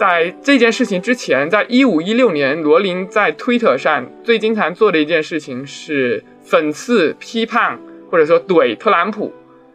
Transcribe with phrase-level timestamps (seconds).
[0.00, 7.78] 在这件事情之前，在一五一六年，罗琳在推特上最经常做的一件事情是讽刺、批判
[8.10, 9.30] 或者说怼特朗普。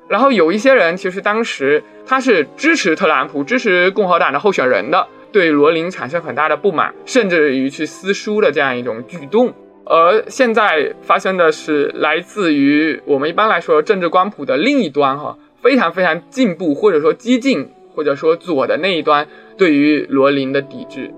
[0.10, 9.54] 然后有一些人其实当时他是支持特朗普、支持共和党的候选人的，对罗琳产生很大的不满，甚至于去撕书的这样一种举动。
[9.86, 19.28] 而现在发生的是来自于我们一般来说政治光谱的另一端，哈，非常非常进步或者说激进或者说左的那一端
[19.58, 21.14] 对于罗琳的抵制。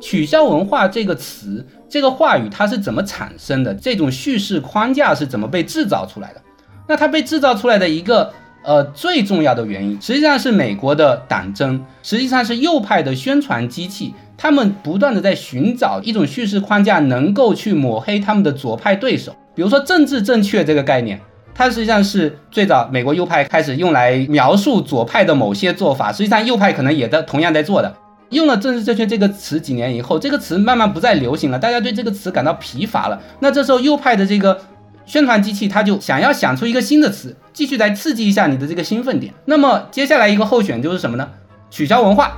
[0.00, 3.74] 取消文化这个词，这个话语它是怎么产生的？
[3.74, 6.40] 这种叙事框架是怎么被制造出来的？
[6.88, 8.32] 那它被制造出来的一个。
[8.64, 19.36] 呃，最重要的原因实际上是美国的党争，实际上是右派的宣传机器，他们不断的在寻找一种叙事框架，能够去抹黑他们的左派对手。
[19.54, 21.20] 比如说政治正确这个概念，
[21.54, 27.94] 它实际上是最早美国右派开始用来描述左派的某些做法，实际上右派可能也在同样在做的。
[28.30, 33.20] 用了政治正确这个词几年以后，这个词慢慢不再流行了，大家对这个词感到疲乏了。
[33.40, 34.58] 那这时候右派的这个。
[35.06, 39.32] 宣传机器，它就想要想出一个新的词，继续来刺激一下你的这个兴奋点。
[39.46, 41.26] 那么接下来一个候选就是什么呢？
[41.70, 42.36] 取消文化。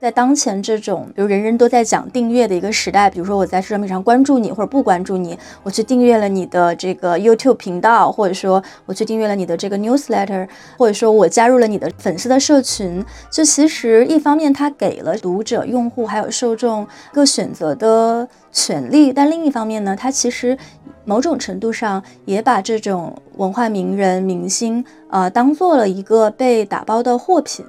[0.00, 20.56] 在当前这种，比如人人都在讲订阅的一个时代，比如说我在社交媒体上关注你或者不关注你，我去订阅了你的这个 YouTube 频道，或者说我去订阅了你的这个 newsletter，或者说我加入了你的粉丝的社群，就其实一方面它给了读者、用户还有受众各选择的权利，但另一方面呢，它其实
[21.04, 27.66] 某种程度上也把这种文化名人、明星啊当做了一个被打包的货品。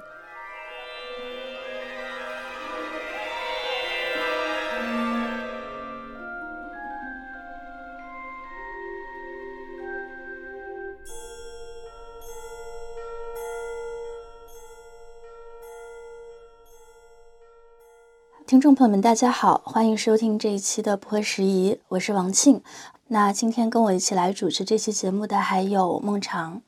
[18.50, 22.60] 听众朋友们，大家好，欢迎收听这一期的不合时宜，我是王庆。
[23.06, 26.60] 那今天跟我一起来主持这期节目的还有孟尝。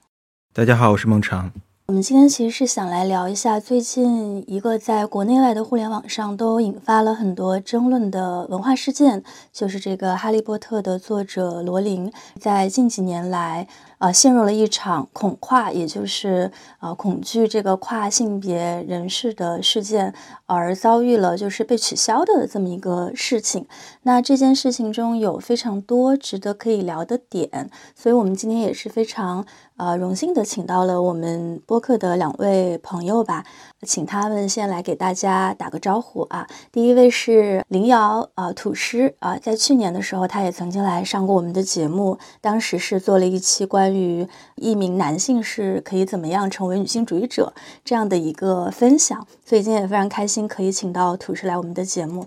[0.54, 1.50] 大家好，我是孟尝。
[1.87, 13.66] 我们今天其实是想来聊一下最近一个在国内外的互联网上都引发了很多争论的文化事件，就是这个《哈利波特》的作者罗琳在近几年来。
[13.98, 16.50] 啊，陷入了一场恐跨，也就是
[16.81, 20.12] 啊恐惧这个跨性别人士的事件，
[20.47, 23.65] 而遭遇了就是被取消的这么一个事情。
[24.03, 29.47] 那这件事情中有非常多值得可以聊的点，所以我们今天也是非常
[29.77, 33.44] 呃荣幸的请到了我们播客的两位朋友吧，
[33.83, 36.47] 请他们先来给大家打个招呼啊。
[36.71, 43.66] 第一位是林瑶啊，土师啊，在去年的时候他也曾经来上过我们的节目，当时是做了一期。
[43.66, 47.54] 关于一名男性是可以怎么样成为女性主义者
[47.84, 52.27] 这样的一个分享，所以今天也非常开心可以请到土师来我们的节目。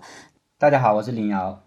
[0.58, 1.65] 大家好，我是林瑶。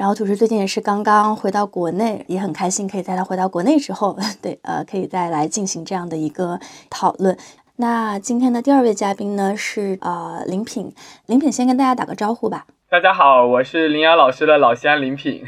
[0.00, 7.36] 然后土师最近也是刚刚回到国内，也很开心可以在他回到国内之后， 对呃可以再来进行这样的一个讨论。
[7.76, 10.90] 那今天的第二位嘉宾呢是呃林品，
[11.26, 12.64] 林品先跟大家打个招呼吧。
[12.88, 15.42] 大家好，我是林瑶老师的老乡林品。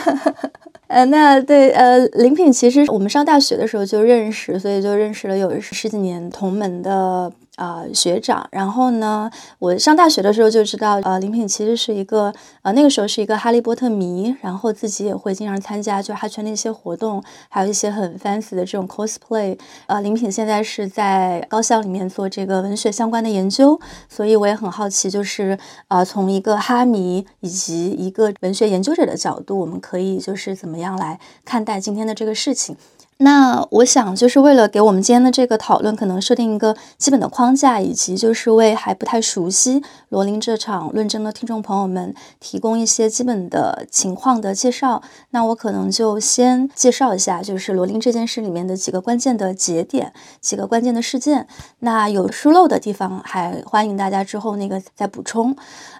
[0.88, 7.30] 呃，那对，呃，林品其实我们上大学的时候就认识，所以就认识了有十几年同门的。
[7.58, 12.32] 啊，学长，然后呢，我上大学的时候就知道，呃，林品其实是一个，
[12.62, 19.58] 呃，那个时候是一个哈利波特迷，然后自己也会经常参加就哈圈的一些活动，还有一些很 fancy 的这种 cosplay。
[19.86, 25.58] 呃，林品现在是在高校里面做这个文学相关的研究，所以我也很好奇，就是
[25.88, 32.76] 呃，从一个哈迷以及一个文学研究者的角度，我们可以就是怎么样来看待今天的这个事情。
[33.20, 45.02] 那我想，就是为了给我们今天的这个讨论，可能设定一个基本的框架，以及就是为还不太熟悉罗琳这场论争的听众朋友们提供一些基本的情况的介绍。
[45.30, 51.48] 那我可能就先介绍一下，就是罗琳这件事里面的几个关键的节点，几个关键的事件。
[51.80, 55.56] 那有疏漏的地方，还欢迎大家之后那个再补充。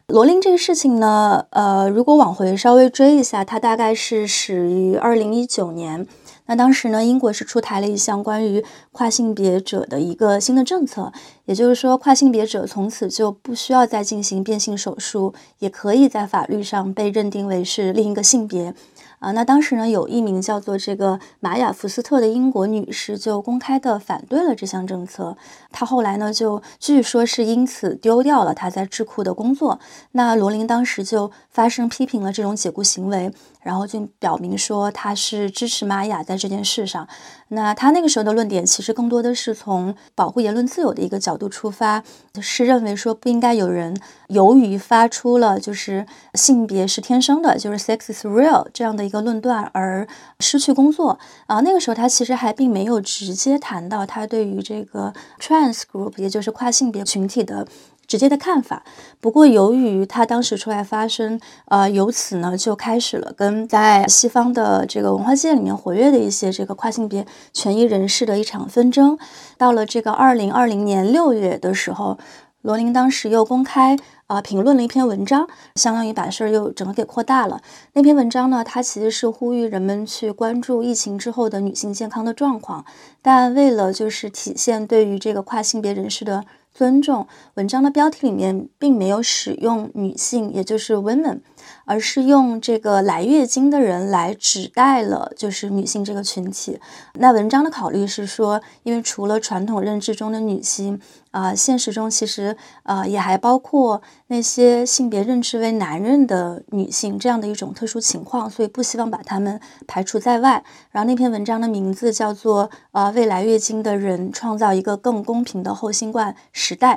[0.06, 6.06] 罗琳这个事情呢，呃，如果往回稍微追一下，它大概是始于二零一九年。
[6.48, 11.12] 那当时呢，英国是出台了一项关于跨性别者的一个新的政策，
[11.44, 18.72] 也就是说，跨性别者从此就不需要再进行变性手术，也可以在法律上被认定为是另一个性别。
[19.18, 19.32] 啊。
[19.32, 25.36] 那当时呢，有一名叫做这个玛雅·福斯特的英国女士就公开的反对了这项政策。
[25.70, 29.78] 她后来呢，就据说是因此丢掉了她在智库的工作。
[30.12, 33.30] 那罗琳当时就发声批评了这种解雇行为。
[33.68, 37.06] 然后就表明说他是支持玛雅在这件事上。
[37.48, 42.02] 那他那个时候的论点其实更多的是从保护言论自由的一个角度出发，
[42.40, 43.94] 是认为说不应该有人
[44.28, 50.08] 由于发出了就是性别是天生的，就是 sex is real 这样的一个论断而
[50.40, 51.60] 失去工作啊。
[51.60, 57.68] 那个时候他其实还并没有直接谈到他对于这个 trans group，也就是跨性别群体的。
[58.08, 58.82] 直接的看法。
[59.20, 69.18] 不过，由于他当时出来发声，呃，由此呢就开始了跟在西方的这个文化界里面活跃的一些这个跨性别权益人士的一场纷争。
[69.56, 72.18] 到了这个二零二零年六月的时候，
[72.62, 73.96] 罗琳当时又公开
[74.26, 77.60] 啊评论了一篇文章，相当于把事儿又整个给扩大了。
[77.92, 82.84] 那篇文章呢，它其实是呼吁人们去关注疫情之后的女性健康的状况，
[83.20, 86.44] 但为了就是体现对于这个跨性别人士的。
[86.78, 87.26] 尊重。
[87.54, 91.40] 文章的标题里面并没有使用女性，也就是 women，
[91.88, 96.78] 而是用这个来月经的人来指代了就是女性这个群体。
[97.14, 101.00] 那文章的考虑是说，因为除了传统认知中的女性。
[101.30, 110.64] 啊，现实中其实呃也还包括那些性别认知为男人的女性这样的一种特殊情况，所以不希望把他们排除在外。
[110.90, 116.94] 然后那篇文章的名字叫做《呃未来月经的人创造一个更公平的后新冠时代》。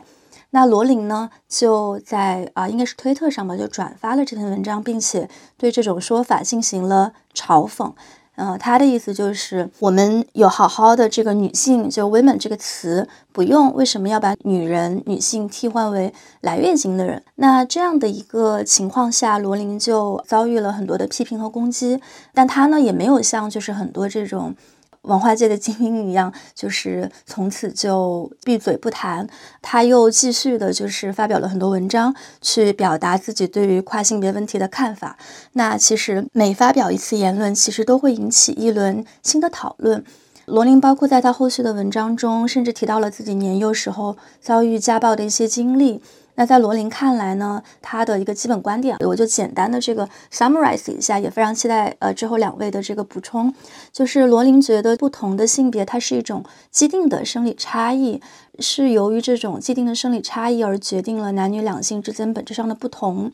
[0.51, 7.91] 那罗琳呢就在啊应该是推特上吧，就转发了这篇文章，并且对这种说法进行了嘲讽。
[8.35, 17.21] 呃，他的意思就是，我们有好好的这个女性，就 women 这个词不用，为什么要把女人、女性替换为来月经的人？
[17.35, 22.01] 那这样的一个情况下，罗琳就遭遇了很多的批评和攻击，
[22.33, 24.55] 但他呢也没有像就是很多这种。
[25.03, 29.27] 文化界的精英一样，就是从此就闭嘴不谈。
[29.61, 35.17] 他又继续的，就是发表了很多文章，去表达自己对于跨性别问题的看法。
[35.53, 40.03] 那其实每发表一次言论，其实都会引起一轮新的讨论。
[40.45, 46.01] 罗琳包括在他后续的文章中，甚至提到了自己年幼时候遭遇家暴的一些经历。
[46.41, 53.53] 那在罗琳看来呢，他的一个基本观点，我就简单的这个 summarize 一下，也非常期待呃之后两位的这个补充。
[53.91, 58.19] 就是罗琳觉得不同的性别，它是一种既定的生理差异，
[58.57, 63.31] 是由于这种既定的生理差异而决定了男女两性之间本质上的不同。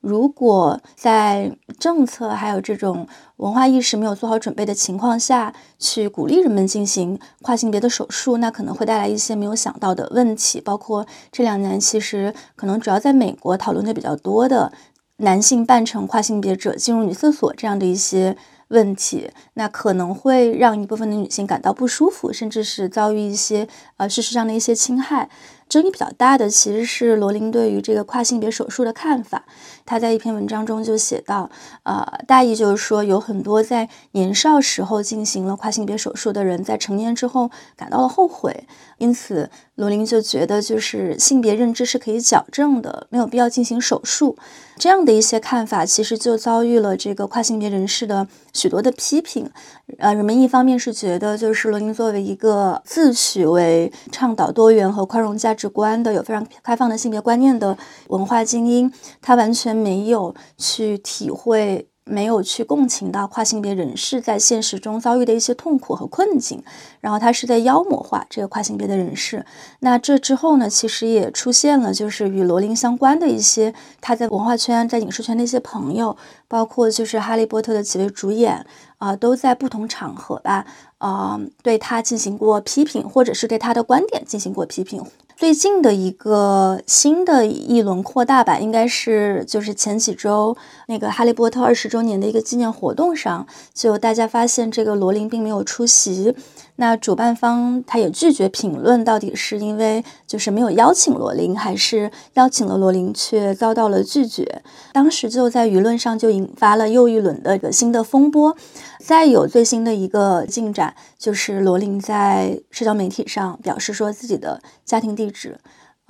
[0.00, 3.06] 如果在政策还有这种
[3.36, 10.60] 文化意识没有做好准备的情况下去鼓励人们进行跨性别的手术，那可能会带来一些没有想到的问题。
[10.60, 14.72] 包括这两年其实可能主要在美国讨论的比较多的
[15.18, 18.36] 男性扮成跨性别者进入女厕所这样的一些
[18.68, 23.68] 问题，那可能会让一部分的女性感到不舒服，甚至是遭遇一些
[23.98, 25.28] 呃事实上的一些侵害。
[25.68, 29.44] 争议比较大的其实是罗琳对于这个跨性别手术的看法。
[29.84, 31.50] 他在一篇文章中就写到，
[31.82, 38.66] 呃，大意就是说，有很多在年少时候进行了跨性别手术的人，在成年之后感到了后悔。
[38.98, 44.36] 因此，罗琳就觉得，就是性别认知是可以矫正的，没有必要进行手术。
[44.76, 49.50] 这样的一些看法，其实就遭遇了这个跨性别人士的许多的批评。
[49.98, 57.76] 呃，人们一方面是觉得，就是罗琳作为一个自诩为倡导多元和宽容价值观的、有非常开放的性别观念的
[58.08, 61.86] 文化精英，他完全没有去体会。
[62.04, 66.60] 没有去共情到跨性别人士在现实中遭遇的一些痛苦和困境，
[66.98, 69.46] 然后他是在妖魔化这个跨性别的人士。
[69.78, 76.16] 那这之后呢，其实也出现了就是与罗琳相关的一些他在文化圈、在影视圈的一些朋友，
[76.48, 78.66] 包括就是《哈利波特》的几位主演
[78.98, 80.66] 啊，都在不同场合吧，
[80.98, 85.04] 啊，对他进行过批评，或者是对他的观点进行过批评。
[85.40, 90.54] 最近的一个新的一轮扩大版，应该是就是前几周
[90.86, 96.36] 那个《哈利波特》二十周年的一个纪念活动上，就大家发现这个罗琳并没有出席。
[96.80, 104.62] 那主办方他也拒绝评论，到底是因为就是没有邀请罗琳，还是邀请了罗琳却遭到了拒绝？
[104.94, 108.56] 当时就在舆论上就引发了又一轮的一个新的风波。
[108.98, 115.58] 再有最新的一个进展，就是罗琳在社交媒体上表示说自己的家庭地址。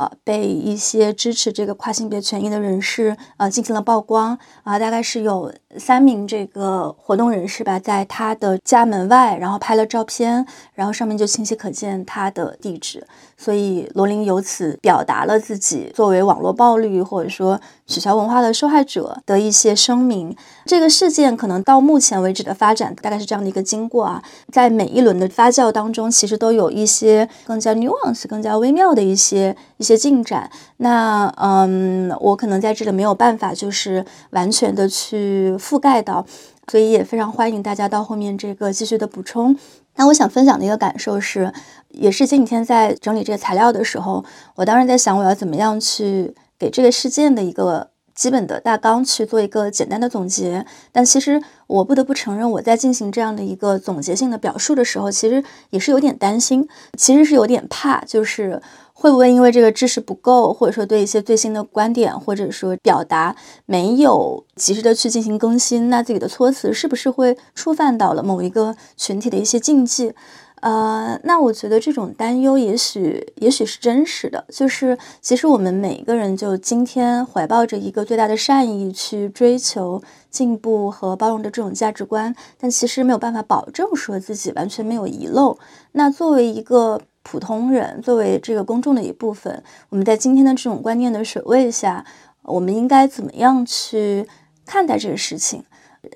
[0.00, 4.38] 呃被一些支持这个跨性别权益的人士呃进行了曝光。
[4.62, 13.06] 啊，大概是有三名这个活动人士吧，在他的家门外，然后拍了照片，然后上面就清晰可见他的地址，
[13.42, 20.36] 所以罗琳由此表达了自己作为网络暴力或者说取消文化的受害者的一些声明。
[20.66, 30.50] 这个事件可能到目前为止的发展大概是这样的一个经过啊，在每一轮的发酵当中，其实都有一些更加 nuance、更加微妙的一些一些进展。
[30.76, 36.26] 那嗯，我可能在这里没有办法就是完全的去覆盖到，
[36.70, 39.56] 所以也非常欢迎大家到后面这个继续的补充。
[40.00, 41.52] 那我想分享的一个感受是，
[41.90, 47.90] 也是前几天在整理这个材料的时候，我当时在想我要怎么样去给这个事件的一个。
[48.12, 58.60] 基本的大纲去做一个简单的总结，但其实我不得不承认，我在进行这样的一个总结性的表述的时候，其实也是有点担心，其实是有点怕，就是
[59.00, 70.12] 会不会因为这个知识不够，或者说对一些最新的观点或者说表达没有及时的去进行更新，那自己的措辞是不是会触犯到了某一个群体的一些禁忌？
[70.60, 85.56] 呃，那我觉得这种担忧也许也许是真实的，就是其实我们每一个人就今天怀抱着一个最大的善意去追求进步和包容的这种价值观，但其实没有办法保证说自己完全没有遗漏。
[85.92, 92.04] 那作为一个普通人，作为这个公众的一部分，我们在今天的这种观念的水位下，
[92.42, 94.26] 我们应该怎么样去
[94.66, 95.62] 看待这个事情？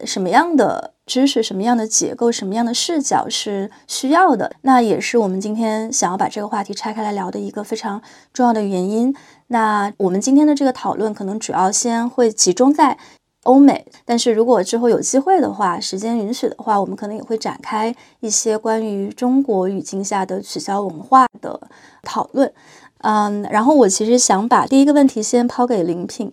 [0.04, 0.92] 什么样的？
[1.06, 4.50] 知识什么样的结构，什么样的视角是需要的？
[4.62, 8.02] 那也是我们今天想要把这个话题拆开来聊的一个非常
[8.32, 9.14] 重要的原因。
[9.48, 12.98] 那我们今天的这个讨论可能主要先会集中在
[13.44, 21.60] 欧美，但是如果之后有机会的话，时间允许的话，我们可能也会展开一些关于中国语境下的取消文化的
[22.02, 22.52] 讨论。
[22.98, 26.32] 嗯，然后我其实想把第一个问题先抛给林品。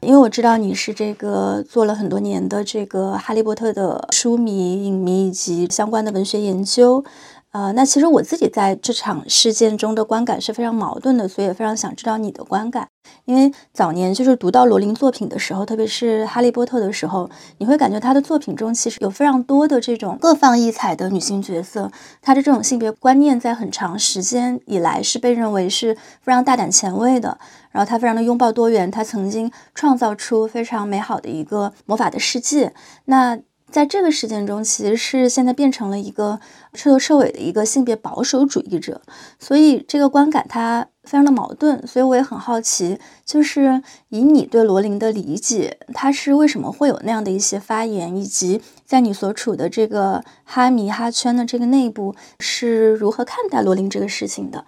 [0.00, 7.04] 因为我知道你是这个做了很多年的这个《哈利波特》的书迷、影迷以及相关的文学研究。
[7.52, 12.88] 呃，那其实我自己在这场事件中的观感是非常矛盾的，所以也非常想知道你的观感。
[13.26, 17.28] 因为早年就是读到罗琳作品的时候，特别是《哈利波特》的时候，
[17.58, 21.92] 你会感觉他的作品中其实有非常多的这种各放异彩的女性角色，
[22.22, 27.38] 她的这种性别观念在很长时间以来是被认为是非常大胆前卫的，
[27.70, 32.72] 然后她非常的拥抱多元，她曾经创造出非常美好的一个魔法的世界。
[33.04, 33.38] 那
[33.72, 36.38] 在这个事件中，其实是现在变成了一个
[36.74, 39.00] 彻头彻尾的一个性别保守主义者，
[39.38, 41.84] 所以这个观感它非常的矛盾。
[41.86, 54.66] 所以我也很好奇，就是以你对罗琳的理解，他是为什么会有那样的一些发言，以及在你所处的这个哈迷哈圈的这个内部是如何看待罗琳这个事情的？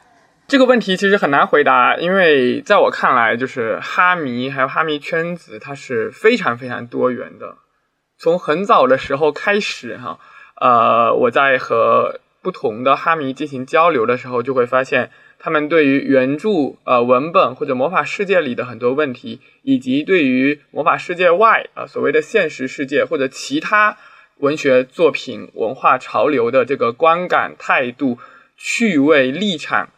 [0.48, 7.58] 这个问题其实很难回答，因为在我看来，就是哈迷还有哈迷圈子，它是非常非常多元的。
[8.16, 10.18] 从很早的时候开始，哈，
[10.60, 23.96] 呃，我在和不同的哈迷进行交流的时候，就会发现他们对于原著、呃文本或者魔法世界里的很多问题，以及对于魔法世界外啊所谓的现实世界或者其他
[24.38, 28.18] 文学作品、文化潮流的这个观感、态度、
[28.56, 29.90] 趣味、立场。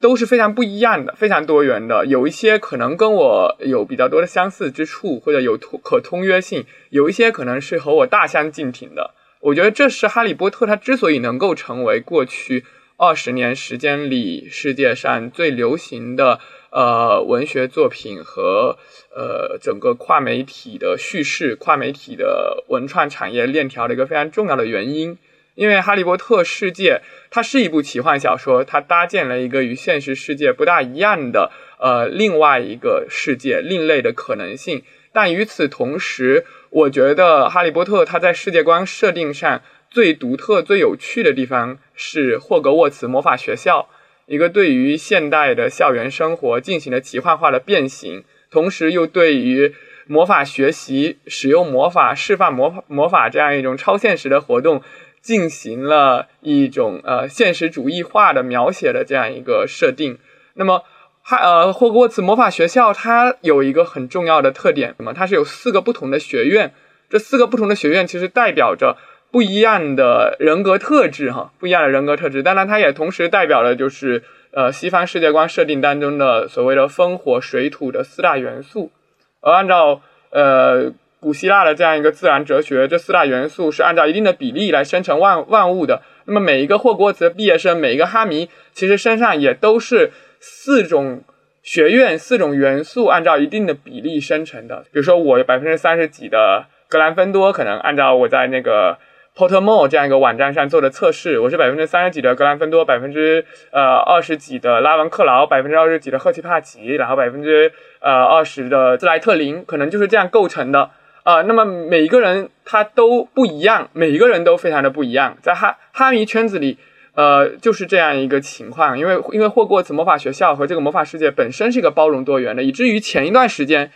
[0.00, 2.04] 都是非常不一样的，非常多元的。
[2.06, 9.14] 有一些可能跟我有比较多的相似之处，或者有通可通约性；有一些可能是和我大相径庭的。
[9.40, 12.64] 我觉得这是《哈利波特》它之所以能够成为过去
[12.96, 18.78] 二十年时间里世界上最流行的呃文学作品和
[19.14, 25.18] 呃整个跨媒体的叙事、跨媒体的文创产业链条的一个非常重要的原因。
[25.56, 34.82] 因为《哈利波特》世界，它是一部奇幻小说，它搭建了一个与现实世界不大一样的，呃，另外一个世界，另类的可能性。
[35.12, 43.88] 但与此同时，我觉得《哈利波特》它在世界观设定上最独特、最有趣的地方是霍格沃茨魔法学校，
[44.26, 49.74] 一个对于现代的校园生活进行了奇幻化的变形，同时又对于
[50.06, 54.82] 魔法学习、使用魔法、释放魔法、魔法这样一种超现实的活动。
[55.26, 60.18] 进行了一种呃现实主义化的描写的这样一个设定。
[60.54, 60.84] 那么，
[61.20, 65.12] 哈呃霍格沃茨魔法学校它有一个很重要的特点，什么？
[65.12, 66.72] 它是有四个不同的学院，
[67.10, 68.96] 这四个不同的学院其实代表着
[69.32, 72.44] 不一样的人格特质，哈，不一样的人格特质。
[72.44, 78.92] 当然，它也同时代表了就是呃西方世界观设定当中的所谓的风火水土的四大元素。
[79.40, 80.92] 而按照呃。
[81.26, 86.00] 古希腊的这样一个自然哲学，这四大元素是按照一定的比例来生成万万物的。
[86.26, 91.24] 那么每一个霍格沃茨的毕业生，每一个哈迷，其实身上也都是四种
[91.64, 94.84] 学院四种元素按照一定的比例生成的。
[94.92, 98.96] 比如说我有百分之三十几的格兰芬多，可能按照我在那个
[99.34, 110.88] Pottermore 这样一个网站上做的测试，我是百分之三十几的格兰芬多，百分之呃二十几的拉文克劳，百分之二十几的赫奇帕奇，然后百分之呃二十的斯莱特林，可能就是这样构成的。
[111.26, 116.78] 啊，那么每一个人他都不一样，每一个人都非常的不一样，在哈哈迷圈子里，
[117.16, 123.90] 呃，就是这样一个情况，因为因为霍格沃茨魔法学校和这个魔法世界本身是一个包容多元的，以至于前一段时间，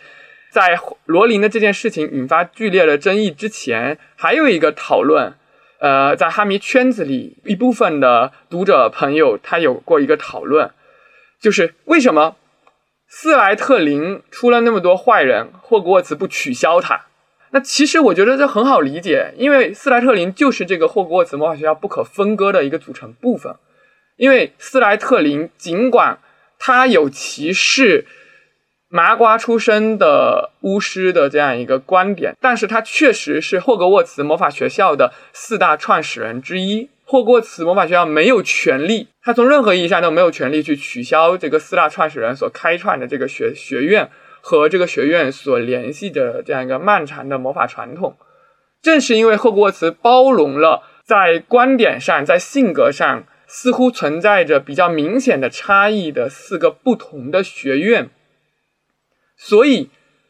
[0.51, 5.33] 在罗琳的这件事情引发剧烈的争议之前，还有一个讨论，
[5.79, 10.69] 呃，在哈迷圈子里一部分的读者朋友他有过一个讨论，
[11.39, 12.35] 就是为什么
[13.07, 17.05] 斯莱特林出了那么多坏人，霍格沃茨不取消他？
[17.53, 23.55] 那其实我觉得这很好理解，因为斯莱特林就是这个霍格沃茨魔法学校不可分割的一个组成部分。
[24.17, 26.19] 因为斯莱特林尽管
[26.59, 28.05] 他有歧视
[28.87, 36.89] 麻瓜出身的巫师的这样一个观点，但是他确实是霍格沃茨魔法学校的四大创始人之一。
[37.03, 44.09] 霍格沃茨魔法学校没有权利，他从任何意义上都没有权利去取消这个四大创始人所开创的这个学学院。
[44.41, 48.17] 和这个学院所联系的这样一个漫长的魔法传统，
[48.81, 58.09] 正是因为霍格沃茨包容了在观点上、在性格上似乎存在着比较明显的差异的四个不同的学院，
[59.37, 59.89] 所以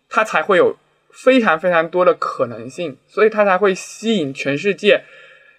[0.10, 0.78] 它才会有
[1.12, 5.04] 非常非常多的可能性，所以它才会吸引全世界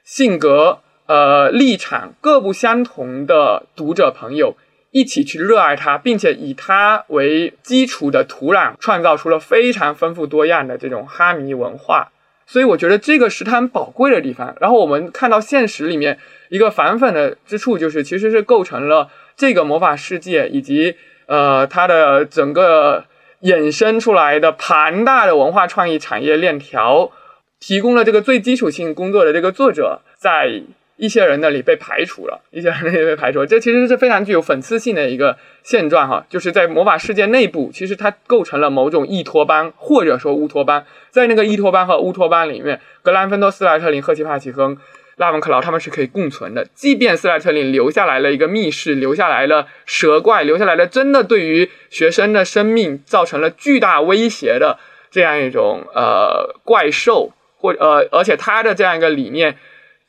[0.04, 4.56] 性格、呃立场各不相同的读者朋友。
[4.92, 12.12] 一起去热爱它，并且以它为基础的土壤，创造出了非常丰富多样的这种哈迷文化。
[12.46, 14.54] 所以我觉得这个是它很宝贵的地方。
[14.60, 16.18] 然后我们看到现实里面
[16.50, 20.94] 一个反讽的之处，就是其实是构成了这个魔法世界以及
[21.26, 23.06] 呃它的整个
[23.40, 27.10] 衍生出来的庞大的文化创意产业链条，
[27.58, 30.62] 提供了这个最基础性工作的这个作者在。
[31.02, 44.76] 一些人那里被排除了， 一些人那里被排除，这其实是非常具有讽刺性的一个现状哈，就是在魔法世界内部，其实它构成了某种异托班或者说乌托邦，在那个异托班和乌托邦里面，格兰芬多、斯莱特林、赫奇帕奇和
[45.16, 54.78] 拉文克劳他们是可以共存的，即便斯莱特林留下来了一个密室，留下来了蛇怪，留下来了真的对于学生的生命造成了巨大威胁的
[55.10, 59.56] 这样一种呃怪兽，或呃而且他的这样一个理念。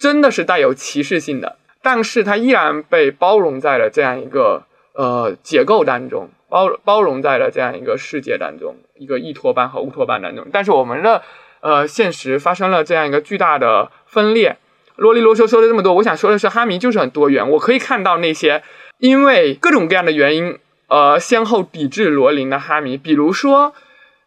[0.04, 10.46] 真的是带有歧视性的，但是它依然被包容在了这样一个呃结构当中，包包容在了这样一个世界当中，一个异托班和乌托邦当中。
[10.52, 11.22] 但是我们的
[11.62, 14.58] 呃现实发生了这样一个巨大的分裂。
[14.98, 17.50] 啰里啰嗦说了这么多，我想说的是，哈迷就是很多元。
[17.52, 18.62] 我可以看到那些
[18.98, 23.74] 因为各种各样的原因呃先后抵制罗琳的哈迷，比如说。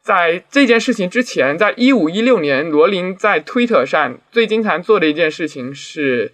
[0.07, 6.33] 在这件事情之前，在一五一六年，罗琳在推特上最经常做的一件事情是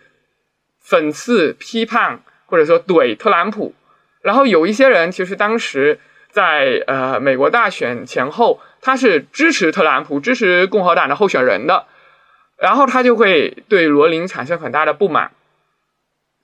[0.87, 3.75] 讽刺、批判或者说怼特朗普。
[4.21, 5.99] 然后有一些人其实当时
[6.31, 11.87] 在呃美国大选前后，他是支持特朗普、支持共和党的候选人的，
[12.59, 15.31] 然后他就会对罗琳产生很大的不满，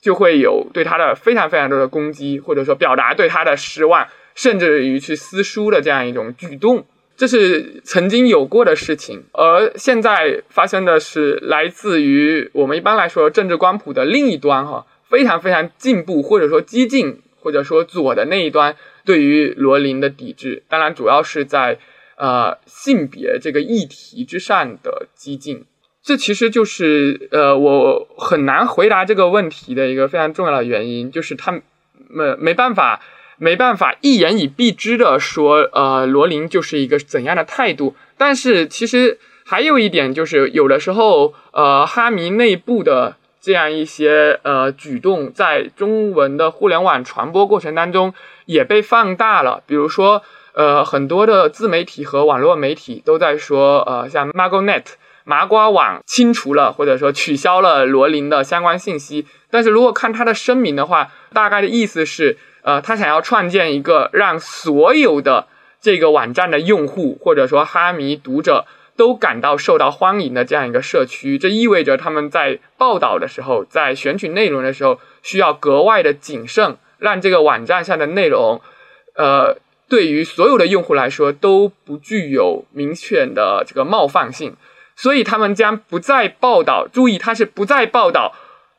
[0.01, 6.87] 就会有对他的非常非常多的攻击，或者说表达对他的失望，甚至于去撕书的这样一种举动。
[7.19, 21.81] 这是曾经有过的事情，而现在发生的是来自于我们一般来说政治光谱的另一端，哈，非常非常进步或者说激进或者说左的那一端对于罗琳的抵制，当然主要是在
[22.17, 25.65] 呃性别这个议题之上的激进，
[26.05, 33.03] 这其实就是呃我很难回答这个问题的一个非常重要的原因，就是他们没办法。
[33.39, 37.95] 没办法一言以蔽之的说，呃，罗琳就是一个怎样的态度。
[38.17, 48.13] 但是其实还有一点就是，有的时候，呃，哈迷内部的这样一些呃举动，在中文的互联网传播过程当中
[48.47, 49.63] 也被放大了。
[49.67, 50.23] 比如说，
[50.55, 54.85] 呃，很多的自媒体和网络媒体都在说，呃，像 MagoNet
[55.23, 59.27] 麻瓜网清除了或者说取消了罗琳的相关信息。
[59.49, 62.37] 但是如果看他的声明的话，大概的意思是。
[62.63, 65.47] 呃，他想要创建一个让所有的
[65.81, 68.67] 这个网站的用户或者说哈迷读者
[68.97, 78.61] 都感到受到欢迎的这样一个社区，这意味着他们在报道的时候，在选取内容的时候需要格外的谨慎，让这个网站上的内容，
[79.15, 79.57] 呃，
[79.89, 84.57] 对于所有的用户来说都不具有明确的这个冒犯性，
[84.97, 86.89] 所以他们将不再报道。
[86.93, 88.35] 注意，他是不再报道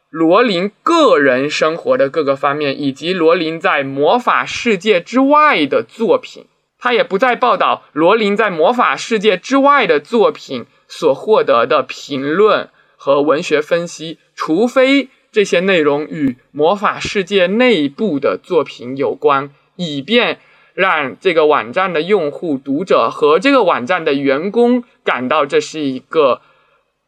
[0.10, 6.45] 罗琳个人生活的各个方面，以及罗琳在魔法世界之外的作品。
[6.80, 20.39] 他也不再报道罗琳在魔法世界之外的作品所获得的评论和文学分析，除非这些内容与魔法世界内部的作品有关，以便
[20.74, 26.41] 让这个网站的用户、读者和这个网站的员工感到这是一个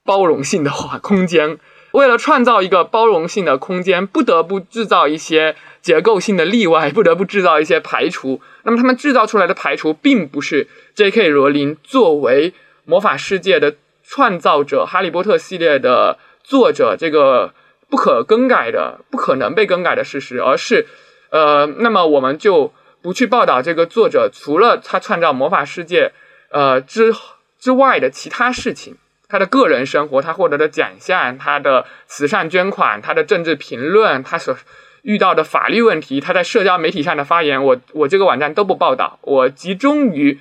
[0.04, 1.58] 包容性的话空间。
[1.92, 8.42] 为了创造一个包容性的空间，不得不制造一些结构性的例外，不得不制造一些排除。
[8.64, 11.30] 那么，他们制造出来的排除，并不是 J.K.
[11.30, 12.54] 罗琳作为
[12.86, 17.54] 魔法世界的创造者、哈利波特系列的作者这个
[17.90, 20.88] 不可更改的、不可能被更改的事实，而是，
[21.30, 26.14] 呃，那么我们就不去报道这个作者除了他创造魔法世界，
[26.50, 27.14] 呃之
[27.60, 28.96] 之外的其他事情。
[29.32, 34.58] 他的个人生活，他获得的奖项，他的慈善捐款，他的政治评论，他所
[35.04, 40.38] 遇到的法律问题，他在社交媒体上的发言，我我这个网站都不报道，我集中于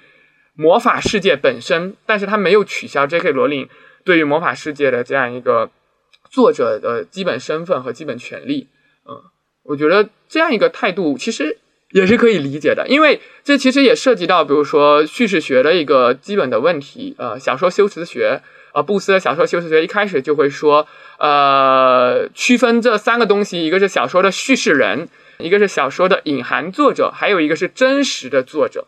[0.55, 3.31] 魔法世界本身，但是他没有取消 J.K.
[3.31, 3.69] 罗琳
[4.05, 5.71] 对于魔法世界的这样一个
[6.29, 8.67] 作者的基本身份和基本权利。
[9.09, 9.23] 嗯，
[9.63, 11.59] 我觉得这样一个态度其实
[11.93, 18.43] 也是可以理解的，因为这其实也涉及到，比如说叙事学的一个基本的问题，呃，小说修辞学。
[18.73, 20.87] 呃，布斯的小说修辞学一开始就会说，
[21.19, 28.87] 呃，区分这三个东西，一个是小说的叙事人，一个是小说的隐含作者，还有一个是真实的作者。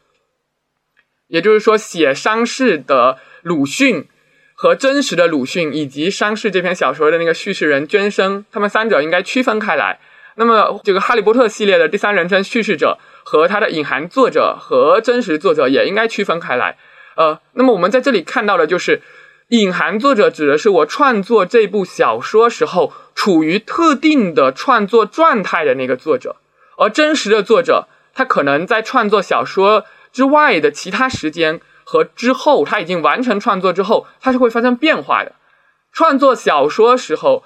[1.27, 4.07] 也就是说，写伤逝的鲁迅
[4.55, 9.99] 和真实的鲁迅，以及伤逝这篇小说的那个叙事人娟生，他们三者应该区分开来。
[10.37, 16.77] 那么，这个《哈利波特》系列的第三人称叙事者和他的隐含作者和真实作者也应该区分开来。
[17.17, 19.03] 呃，那么我们在这里看到的就是。
[19.53, 26.37] 隐含作者指的是我创作这部小说时候处于特定的创作状态的那个作者，
[26.79, 35.33] 而真实的作者，他可能在创作小说之外的其他时间和之后，他已经完成创作之后，他是会发生变化的。
[35.93, 37.45] 创作小说时候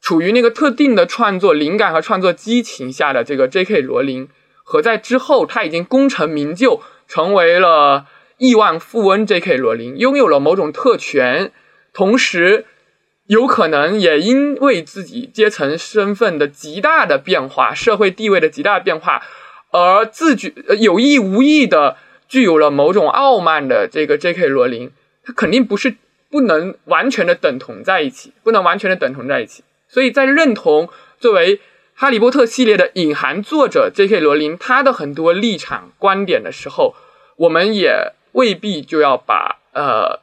[0.00, 3.80] 处于那个特定的创作灵感和创作激情下的这个 J.K.
[3.80, 4.28] 罗琳，
[4.62, 8.06] 和在之后他已经功成名就，成为了。
[8.40, 9.58] 亿万富翁 J.K.
[9.58, 11.52] 罗琳拥有了某种特权，
[11.92, 12.64] 同时
[13.26, 19.22] 有可能也因为自己阶层身份的极大的变化、社会地位的极大的变化，
[19.72, 21.98] 而自觉有意无意的
[22.30, 24.46] 具有了某种傲慢的这个 J.K.
[24.46, 24.90] 罗琳，
[25.22, 25.96] 他肯定不是
[26.30, 29.62] 不能完全的等同在一起，不能完全的等同在一起。
[29.86, 31.58] 所以在认同作为
[31.92, 34.18] 《哈利波特》系列的隐含作者 J.K.
[34.18, 36.94] 罗琳他的很多立场观点的时候，
[37.36, 38.14] 我们也。
[38.32, 40.20] 未必就要把呃，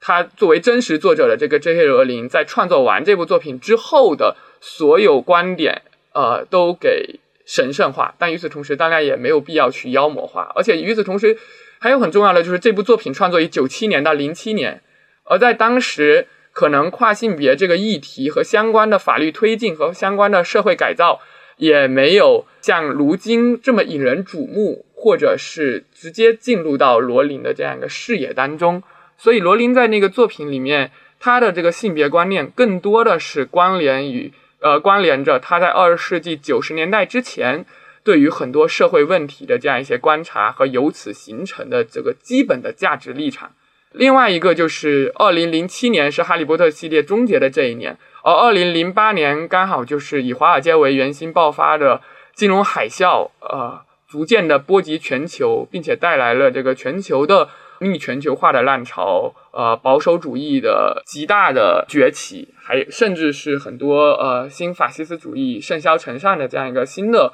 [0.00, 1.84] 他作为真实作者的这个 J.K.
[1.84, 10.52] 罗琳在创作完这部作品之后的所有观点呃都给神圣化，但与此同时，当然也没有必要去妖魔化。
[10.54, 11.36] 而且与此同时，
[11.80, 14.82] 还有很重要的就是这部作品创作于九七年到零七年，
[15.24, 21.20] 而在当时，可能跨性别这个议题和相关的法律推进和相关的社会改造
[21.60, 24.84] 也没有像如今这么引人瞩目。
[25.02, 28.82] 或者是直接进入到罗琳的这样一个视野当中，
[29.16, 37.64] 所以罗琳在那个作品里面，他的这个性别观念更多的是关联于呃关联着他在二十世纪九十年代之前
[38.04, 43.52] 对于很多社会问题的这样一些观察和由此形成的这个基本的价值立场。
[43.92, 52.00] 另外一个就是二零零七年是哈利波特系列终结的这一年，而二零零八年刚好就是以华尔街为圆心爆发的
[52.34, 53.80] 金融海啸，呃。
[54.10, 67.32] 逐渐的波及全球，并且带来了这个全球的逆全球化的浪潮，呃，保守主义的极大的崛起，还甚至是很多呃新法西斯主义盛嚣尘上的这样一个新的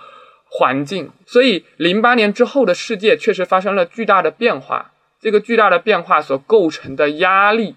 [0.50, 1.10] 环境。
[1.24, 4.92] 所以，零八年之后的世界确实发生了巨大的变化。
[5.18, 7.74] 这个巨大的变化所构成的压力，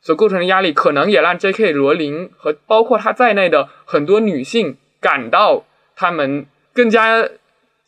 [0.00, 1.72] 所构成的压力，可能也让 J.K.
[1.72, 7.28] 罗琳和包括她在内的很多女性感到，她们更加。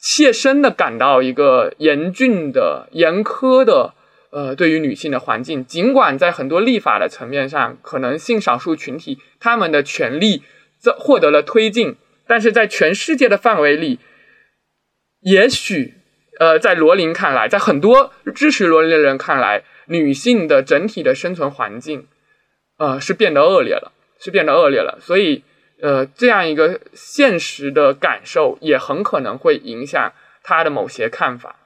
[0.05, 3.94] 切身的感到一个严峻的、严苛的，
[4.31, 5.64] 呃，对于女性的环境。
[5.64, 10.42] 尽管在很多立法的层面上，可能性少数群体他们的权利
[10.81, 11.94] 在获得了推进，
[12.27, 14.01] 但是在全世界的范围里，
[15.20, 15.94] 也许，
[16.40, 22.07] 呃，在罗琳看来，在很多支持罗琳的人看来，女性的整体的生存环境，
[22.79, 24.99] 呃，是变得恶劣了，是变得恶劣了。
[25.01, 25.45] 所以。
[25.83, 30.12] 呃，这样一个现实的感受也很可能会影响
[30.45, 31.57] 她的某些看法。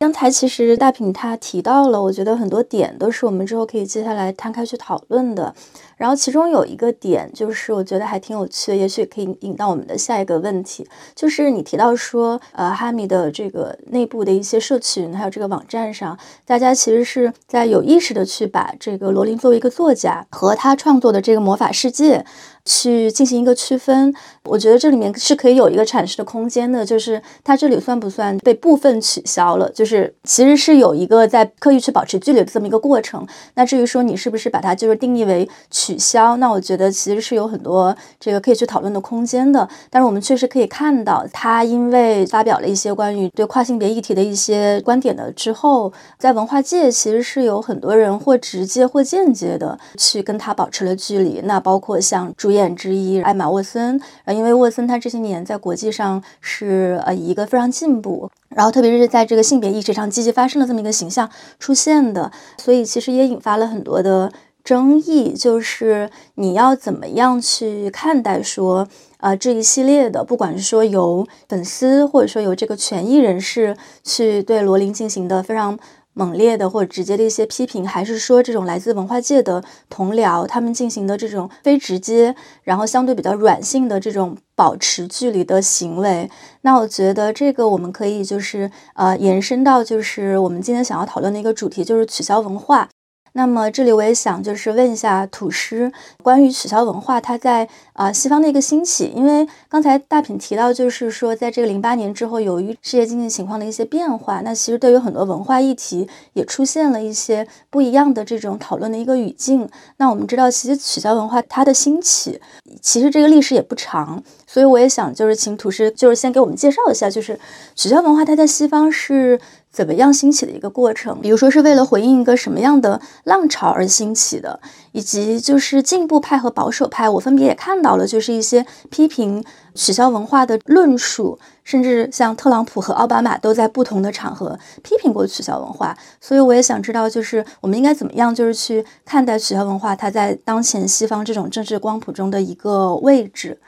[0.00, 5.54] 刚才其实大平他提到了，我觉得很多点都是我们之后可以接下来摊开去讨论的。
[5.96, 22.24] 然后其中有一个点，就是我觉得还挺有趣的，也许可以引到我们的下一个问题，就是你提到说，呃，哈米的这个内部的一些社群，还有这个网站上，大家其实是在有意识的去把这个罗琳作为一个作家和他创作的这个魔法世界。
[22.64, 29.68] 去进行一个区分，我觉得这里面是可以有一个阐释的空间的，就是它这里算不算被部分取消了？
[29.70, 33.26] 就是其实是有一个在刻意去保持距离的这么一个过程。
[33.54, 39.68] 那至于说你是不是把它就是定义为取消，那我觉得其实是有很多这个可以去讨论的空间的。
[39.90, 51.42] 但是我们确实可以看到，他因为发表了一些关于对跨性别议题的一些观点的之后，在文化界其实是有很多人或直接或间接的去跟他保持了距离。
[51.44, 52.53] 那包括像朱。
[52.54, 68.88] 演之一艾玛沃森，呃，因为沃森他这些年在国际上是呃一个非常进步，然后特别是在这个性别意识上积极发生的这么一个形象出现的，所以其实也引发了很多的争议，就是你要怎么样去看待说，
[69.18, 75.78] 呃，这一系列的，不管是说由粉丝或者说由这个权益人士去对罗琳进行的非常。
[76.14, 86.30] 猛烈的或者直接的一些批评，还是说这种来自文化界的同僚他们进行的这种非直接，然后相对比较软性的这种保持距离的行为？
[86.62, 92.88] 那我觉得这个我们可以就是呃延伸到就是我们今天想要讨论的一个主题，就是取消文化。
[93.36, 95.90] 那么这里我也想就是问一下土师，
[96.22, 109.68] 关于取消文化，它在啊西方的一个兴起，因为刚才大品提到，就是说在这个零八年之后，由于世界经济情况的一些变化，那其实对于很多文化议题也出现了一些不一样的这种讨论的一个语境。
[109.96, 112.40] 那我们知道，其实取消文化它的兴起，
[112.80, 117.40] 其实这个历史也不长，所以我也想就是请土师就是先给我们介绍一下，就是
[117.74, 119.40] 取消文化它在西方是。
[119.74, 121.20] 怎么样兴起的一个过程？
[121.20, 124.60] 比如说是为了回应一个什么样的浪潮而兴起的，
[124.92, 135.98] 以及就是进步派和保守派，我分别也看到了，就是一些批评取消文化的论述，甚至像特朗普和奥巴马都在不同的场合批评过取消文化。
[136.20, 143.58] 所以我也想知道，就是我们应该怎么样，就是去看待取消文化它在当前西方这种政治光谱中的一个位置。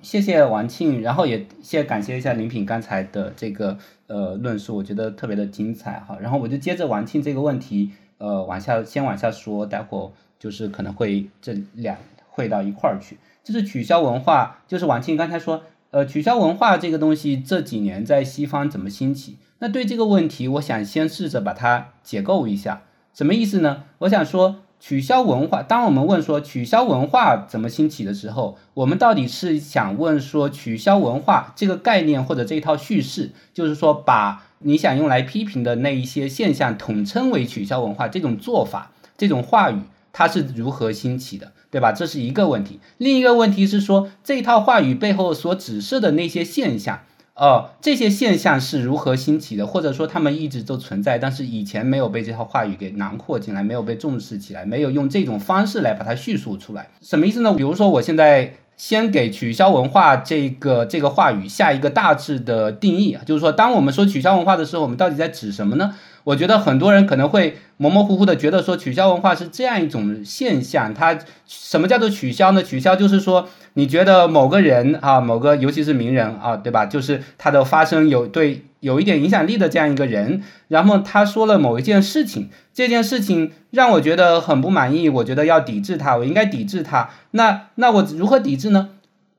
[0.00, 3.76] 谢谢王庆，然后也谢感谢一下林品刚才的这个
[4.10, 6.18] 呃论述，我觉得特别的精彩哈。
[6.20, 11.96] 然后我就接着王庆这个问题呃往下先往下说，待会就是可能会这两
[12.28, 13.16] 会到一块儿去。
[13.44, 19.38] 就是取消文化，就是王庆刚才说呃取消文化这个东西这几年在西方怎么兴起？
[19.60, 22.82] 那对这个问题，我想先试着把它解构一下，
[23.14, 23.84] 什么意思呢？
[24.00, 24.56] 我想说。
[24.80, 41.92] 取消文化，当我们问说取消文化怎么兴起的时候，我们到底是想问说取消文化这个概念或者这一套叙事，就是说把你想用来批评的那一些现象统称为取消文化这种做法，这种话语它是如何兴起的，对吧？
[41.92, 42.80] 这是一个问题。
[42.96, 47.00] 另一个问题是说这套话语背后所指示的那些现象。
[47.40, 49.66] 哦，这些现象是如何兴起的？
[49.66, 56.90] 或者说他们一直都存在，但是以前没有被这套话语给囊括进来，没有被重视起来，没有用这种方式来把它叙述出来。
[57.00, 57.54] 什么意思呢？
[57.54, 65.94] 比如说，我现在先给取消文化这个这个话语下一个大致的定义啊，就是说，当我们说取消文化的时候，我们到底在指什么呢？
[66.24, 72.62] 我觉得很多人可能会模模糊糊的觉得说取消文化是这样一种现象，它什么叫做取消呢？
[72.62, 73.48] 取消就是说。
[73.74, 76.86] 你觉得某个人啊，某个尤其是名人啊，对吧？
[76.86, 87.10] 就是他的发声有对有一点影响力的这样一个人，然后他说了某一件事情，这件事情让我觉得很不满意，我觉得要抵制他，我应该抵制他。
[87.30, 88.90] 那那我如何抵制呢？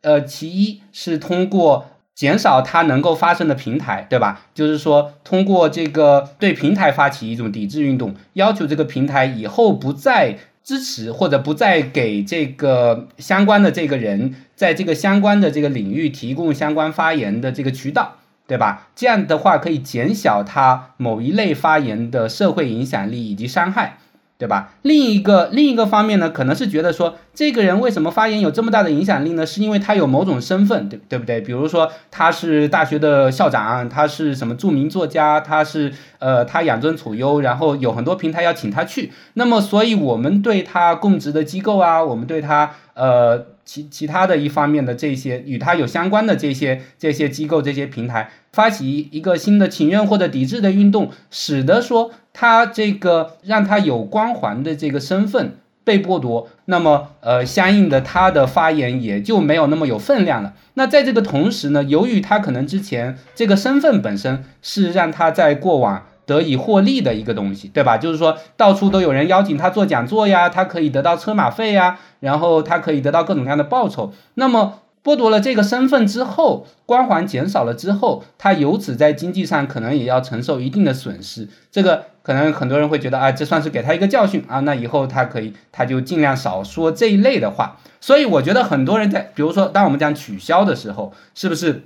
[0.02, 4.46] 呃，其一是通过减少他能够发声的平台，对吧？
[4.54, 10.38] 就是说通过这个对平台发起一种抵制运动，要求这个平台以后不再。
[10.64, 18.90] 支持或者不再给这个相关的这个人在这个相关的这个领域提供相关发言的这个渠道，对吧？
[18.96, 23.98] 这样的话可以减小他某一类发言的社会影响力以及伤害。
[24.42, 24.74] 对吧？
[24.82, 29.46] 另一个另一个方面呢，可能是觉得说，这个人为什么发言有这么大的影响力呢？
[29.46, 31.42] 是因为他有某种身份，对对不对？
[31.42, 39.12] 比如说他是大学的校长，他是什么著名作家，他是呃他养尊处优，然后有很多平台要请他去。
[39.36, 48.32] 那么，所以我们对他供职的机构啊，我们对他呃其其他的一方面的这些与他有相关的这些这些机构这些平台。
[48.52, 60.54] 发起一个新的请愿或者抵制的运动，使得说他这个让他有光环的这个身份被剥夺，那么呃，相应的他的发言也就没有那么有分量了。
[60.76, 66.04] 那在这个同时呢，由于他可能之前这个身份本身是让他在过往。
[66.28, 67.98] 得以获利的一个东西，对吧？
[67.98, 74.14] 就是说到处都有人邀请他做讲座呀，他可以得到车马费呀，然后他可以得到各种各样的报酬。
[74.36, 81.48] 那么剥夺了这个身份之后，光环减少了之后，他由此在经济上可能也要承受一定的损失。
[81.72, 87.80] 这个可能很多人会觉得啊，这算是给他一个教训啊，那以后他可以，他就尽量少说这一类的话。
[88.00, 91.84] 所以我觉得很多人在，比如说当我们讲取消的时候，是不是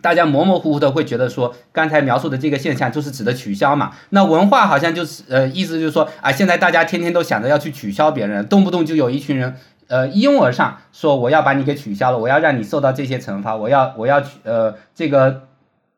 [0.00, 3.92] 大家模模糊糊的会觉得说，刚才描述的这个现象就是指的取消嘛？
[4.08, 9.54] 那文化好像就是呃，意思就是说啊，现在大家天天都想着要去取消别人，动不动就有一群人。
[9.90, 15.48] 呃，一拥而上，说我要把你给取消了，我要让你受到这些惩罚，我要我要呃这个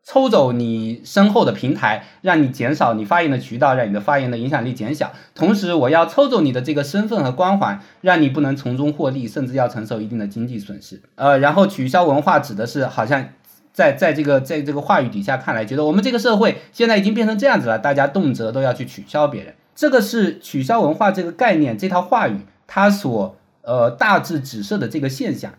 [0.02, 5.12] 抽走你身后的平台，让你减少你发言的渠道，让你的发言的影响力减小。
[5.34, 11.02] 同时，我要抽走你的这个身份和光环，让你不能从中获利，甚至要承受一定的经济损失。
[11.16, 13.28] 呃，然后取消文化指的是，好像
[13.74, 19.54] 在在这个在这个话语底下看来，觉得我们这个社会现在已经变成这样子了，大家动辄都要去取消别人。
[19.76, 23.36] 这个是取消文化这个概念，这套话语它所。
[23.62, 25.54] 呃，大致指涉的这个现象，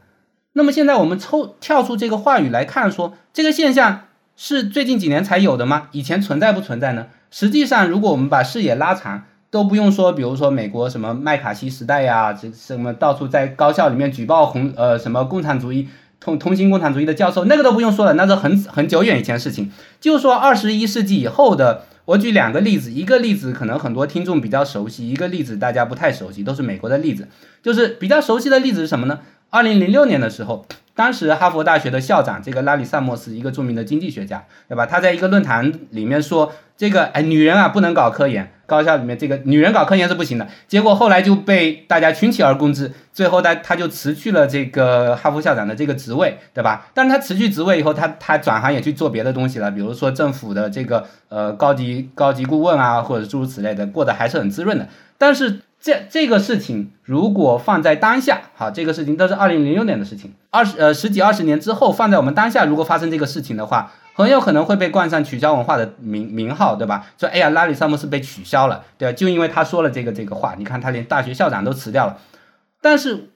[0.52, 4.02] 那么现在我们抽跳出这个话语来看，说这个现象
[4.36, 5.88] 是最近几年才有的吗？
[5.94, 7.08] 以前存在不存在呢？
[7.32, 15.88] 实际上，如果我们把视野拉长，都不用说，比如说美国什么麦卡锡时代呀，这什么到处在高校里面举报红呃什么共产主义
[16.20, 19.72] 通通行共产主义的教授，那个都不用说了，那是很很久远以前事情。
[20.02, 21.86] 就说二十一世纪以后的。
[22.06, 27.28] 我举两个例子，一个例子可能很多听众比较熟悉，一个例子大家不太熟悉，都是美国的例子。
[27.62, 29.22] 就是比较熟悉的例子是什么呢？
[29.54, 34.88] 二零零六年的时候，当时哈佛大学的校长这个拉里萨默斯，一个著名的经济学家，对吧？
[34.88, 38.52] 他在一个论坛里面说，这个哎，女人啊不能搞科研。
[38.66, 46.88] 高校里面这个女人搞科研是不行的，结果后来就被大家群起而攻之，最后他他就辞去了这个哈佛校长的这个职位，对吧？
[46.96, 54.88] 但是他辞去职位以后，他他转行也去做别的东西了，比如说政府的这个呃高级高级顾问啊，或者诸如此类的，过得还是很滋润的。
[55.20, 63.92] 但是这这个事情如果放在当下，好，这个事情都是二零零六年的事情，二十呃十几二十年之后，放在我们当下，如果发生这个事情的话。
[64.16, 67.08] 很有可能会被冠上取消文化的名名号，对吧？
[67.20, 69.14] 说哎呀，拉里萨姆斯被取消了，对吧？
[69.18, 72.20] 就因为他说了这个这个话，你看他连大学校长都辞掉了。
[72.80, 73.32] 但是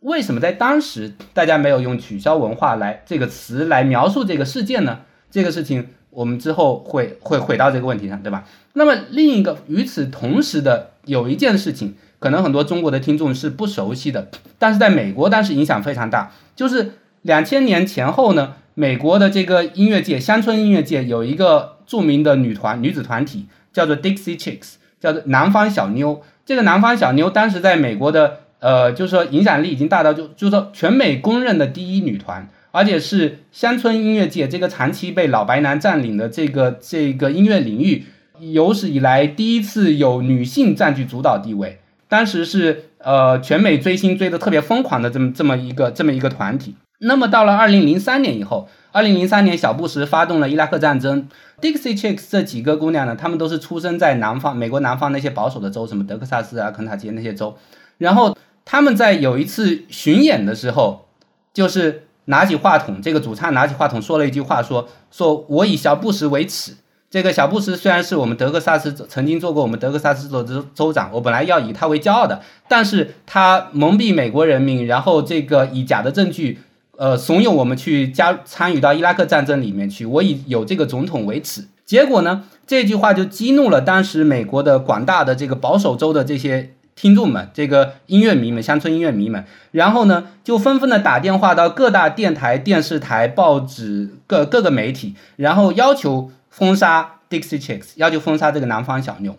[0.00, 5.00] 为什么在当时大家没有用取消文化来这个词来描述这个事件呢？
[5.30, 8.44] 这个事情我们之后会会回到这个问题上，对吧？
[8.72, 18.54] 那么另一个与此同时的有一件事情，可能很多中国的听众是不熟悉的，但是在美国当时影响非常大，就是两千年前后呢。
[18.74, 26.22] 美国的这个音乐界，乡村音乐界有一个著名的女团、女子团体，叫做 Dixie Chicks，叫做南方小妞。
[26.46, 38.06] 这个南方小妞当时在美国的，呃，就是说影响力已经大到就就是说全美公认的第一女团，而且是乡村音乐界这个长期被老白男占领的这个这个音乐领域
[38.50, 41.78] 有史以来第一次有女性占据主导地位。
[42.08, 46.74] 当时是呃全美追星追的特别疯狂的这么这么一个这么一个团体。
[46.98, 51.28] 那么到了二零零三年以后，二零零三年小布什发动了伊拉克战争
[51.60, 57.56] ，Dixie Chicks 这几个姑娘呢，她们都是出生在南方美国南方那些保守的州，什么德克萨斯啊、肯塔基那些州。
[57.98, 61.06] 然后他们在有一次巡演的时候，
[61.54, 66.74] 就是拿起话筒，这个主唱拿起话筒说了一句话，说：“说我以小布什为耻。”
[67.12, 76.58] 这个小布什虽然是我们德克萨斯曾经做过我们德克萨斯州州州长，我本来要以他为骄傲的，但是他蒙蔽美国人民，然后这个以假的证据。
[76.98, 81.64] 呃，怂恿我们去加参与到伊拉克战争里面去，我以有这个总统为耻。
[81.84, 89.44] 结果呢，这句话就激怒了当时美国的广大的这个保守州的这些听众们，这个音乐迷们，乡村音乐迷们。
[89.72, 99.36] 然后呢，就纷纷的打电话到各大电台、电视台、报纸各各个媒体，然后要求封杀 Dixie Chicks，要求封杀这个南方小妞。